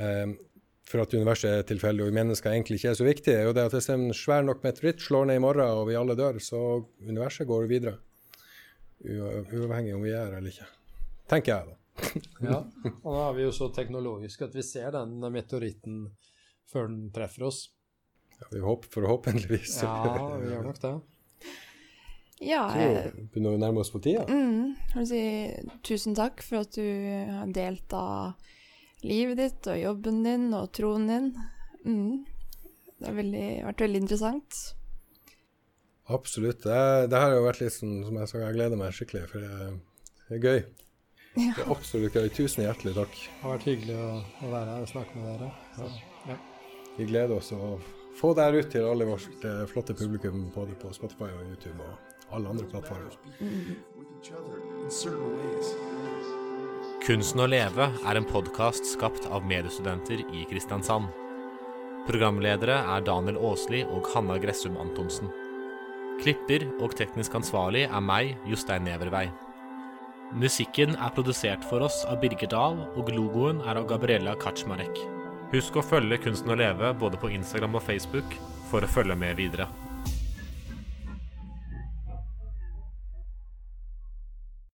eh, 0.00 0.32
for 0.88 1.04
at 1.04 1.14
universet 1.16 1.50
er 1.50 1.68
tilfeldig 1.68 2.06
og 2.06 2.16
mennesker 2.16 2.52
egentlig 2.52 2.80
ikke 2.80 2.90
er 2.92 2.98
så 2.98 3.06
viktig, 3.06 3.34
er 3.34 3.48
jo 3.48 3.54
det 3.56 3.68
at 3.68 3.76
hvis 3.76 3.90
en 3.92 4.08
svær 4.16 4.44
nok 4.46 4.64
meteoritt 4.64 5.04
slår 5.04 5.30
ned 5.30 5.40
i 5.40 5.44
morgen 5.44 5.78
og 5.80 5.88
vi 5.88 5.96
alle 5.98 6.16
dør, 6.18 6.40
så 6.42 6.60
universet 7.04 7.48
går 7.48 7.68
videre. 7.70 7.96
Uavhengig 9.04 9.94
om 9.96 10.04
vi 10.04 10.12
er 10.16 10.36
eller 10.38 10.50
ikke. 10.50 10.68
Tenker 11.30 11.52
jeg, 11.54 11.72
da. 11.72 11.80
ja, 12.48 12.58
og 13.04 13.10
da 13.14 13.20
er 13.28 13.34
vi 13.36 13.44
jo 13.44 13.52
så 13.54 13.68
teknologiske 13.74 14.48
at 14.48 14.54
vi 14.56 14.64
ser 14.66 14.94
den 14.96 15.20
meteoritten 15.22 16.08
før 16.70 16.88
den 16.90 17.10
treffer 17.14 17.46
oss. 17.48 17.68
Ja, 18.40 18.48
vi 18.50 18.62
håper 18.64 18.90
forhåpentligvis. 18.90 19.76
Ja, 19.84 19.98
vi 20.40 20.50
gjør 20.50 20.66
nok 20.66 20.80
det. 20.82 20.94
Ja, 22.42 22.64
jeg 22.76 23.28
begynner 23.30 23.54
å 23.54 23.60
nærme 23.62 23.84
oss 23.84 23.92
på 23.94 24.00
tida. 24.02 24.24
Mm, 24.26 24.74
si 25.06 25.20
tusen 25.86 26.16
takk 26.18 26.42
for 26.42 26.64
at 26.64 26.74
du 26.74 26.82
har 26.82 27.52
delt 27.54 27.94
av 27.94 28.34
livet 29.06 29.38
ditt 29.38 29.68
og 29.70 29.78
jobben 29.78 30.24
din 30.26 30.48
og 30.56 30.72
troen 30.74 31.06
din. 31.08 31.30
Mm. 31.86 32.24
Det 32.98 33.06
har 33.06 33.16
veldig, 33.20 33.46
vært 33.68 33.84
veldig 33.86 34.02
interessant. 34.02 34.58
Absolutt. 36.12 36.62
Det, 36.62 36.78
det 37.08 37.20
her 37.20 37.30
har 37.30 37.38
jo 37.38 37.44
vært 37.46 37.62
litt 37.64 37.72
sånn 37.72 38.00
som 38.04 38.16
jeg 38.20 38.30
sa, 38.30 38.40
jeg 38.42 38.56
gleder 38.58 38.80
meg 38.80 38.96
skikkelig, 38.96 39.26
for 39.30 39.44
det, 39.44 39.68
det 40.28 40.36
er 40.36 40.42
gøy. 40.42 40.64
Ja. 41.34 41.50
Det 41.56 41.64
er 41.64 41.70
absolutt 41.72 42.14
gøy. 42.14 42.28
Tusen 42.36 42.66
hjertelig 42.66 42.94
takk. 42.98 43.14
Det 43.16 43.40
har 43.42 43.54
vært 43.56 43.68
hyggelig 43.70 43.96
å, 43.98 44.10
å 44.22 44.50
være 44.52 44.74
her 44.74 44.84
og 44.84 44.90
snakke 44.92 45.18
med 45.18 45.30
dere. 45.32 45.50
Så, 45.74 45.88
ja. 46.28 46.36
Vi 46.94 47.08
gleder 47.08 47.36
oss 47.40 47.50
å 47.56 47.74
få 48.14 48.34
det 48.36 48.44
her 48.46 48.58
ut 48.60 48.68
til 48.70 48.86
alle 48.86 49.08
vårt 49.08 49.46
eh, 49.48 49.64
flotte 49.70 49.96
publikum 49.98 50.44
både 50.54 50.76
på 50.78 50.92
Spotify 50.94 51.32
og 51.34 51.48
YouTube 51.48 51.82
og 51.82 52.36
alle 52.36 52.52
andre 52.52 52.68
plattformer. 52.70 53.16
Kunsten 57.04 57.42
å 57.42 57.48
leve 57.50 57.90
er 58.06 58.20
en 58.20 58.28
podkast 58.28 58.86
skapt 58.94 59.26
av 59.26 59.44
mediestudenter 59.48 60.22
i 60.22 60.46
Kristiansand. 60.52 61.10
Programledere 62.06 62.78
er 62.94 63.04
Daniel 63.04 63.40
Aasli 63.40 63.82
og 63.88 64.06
Hanna 64.14 64.38
Gressum 64.38 64.78
Antonsen. 64.80 65.32
Klipper 66.22 66.66
og 66.80 66.94
teknisk 66.98 67.34
ansvarlig 67.36 67.86
er 67.88 68.04
meg, 68.04 68.34
Jostein 68.48 68.86
Nevervei. 68.86 69.26
Musikken 70.34 70.94
er 70.96 71.12
produsert 71.14 71.64
for 71.68 71.84
oss 71.86 72.00
av 72.10 72.20
Birger 72.22 72.50
Dahl, 72.50 72.80
og 72.98 73.10
logoen 73.14 73.60
er 73.62 73.78
av 73.78 73.88
Gabriella 73.90 74.34
Kaczmarek. 74.40 74.98
Husk 75.52 75.76
å 75.78 75.84
følge 75.84 76.18
Kunsten 76.24 76.50
å 76.50 76.58
leve 76.58 76.90
både 76.98 77.20
på 77.20 77.30
Instagram 77.34 77.78
og 77.78 77.84
Facebook 77.86 78.38
for 78.70 78.82
å 78.82 78.90
følge 78.90 79.14
med 79.18 79.36
videre. 79.38 79.68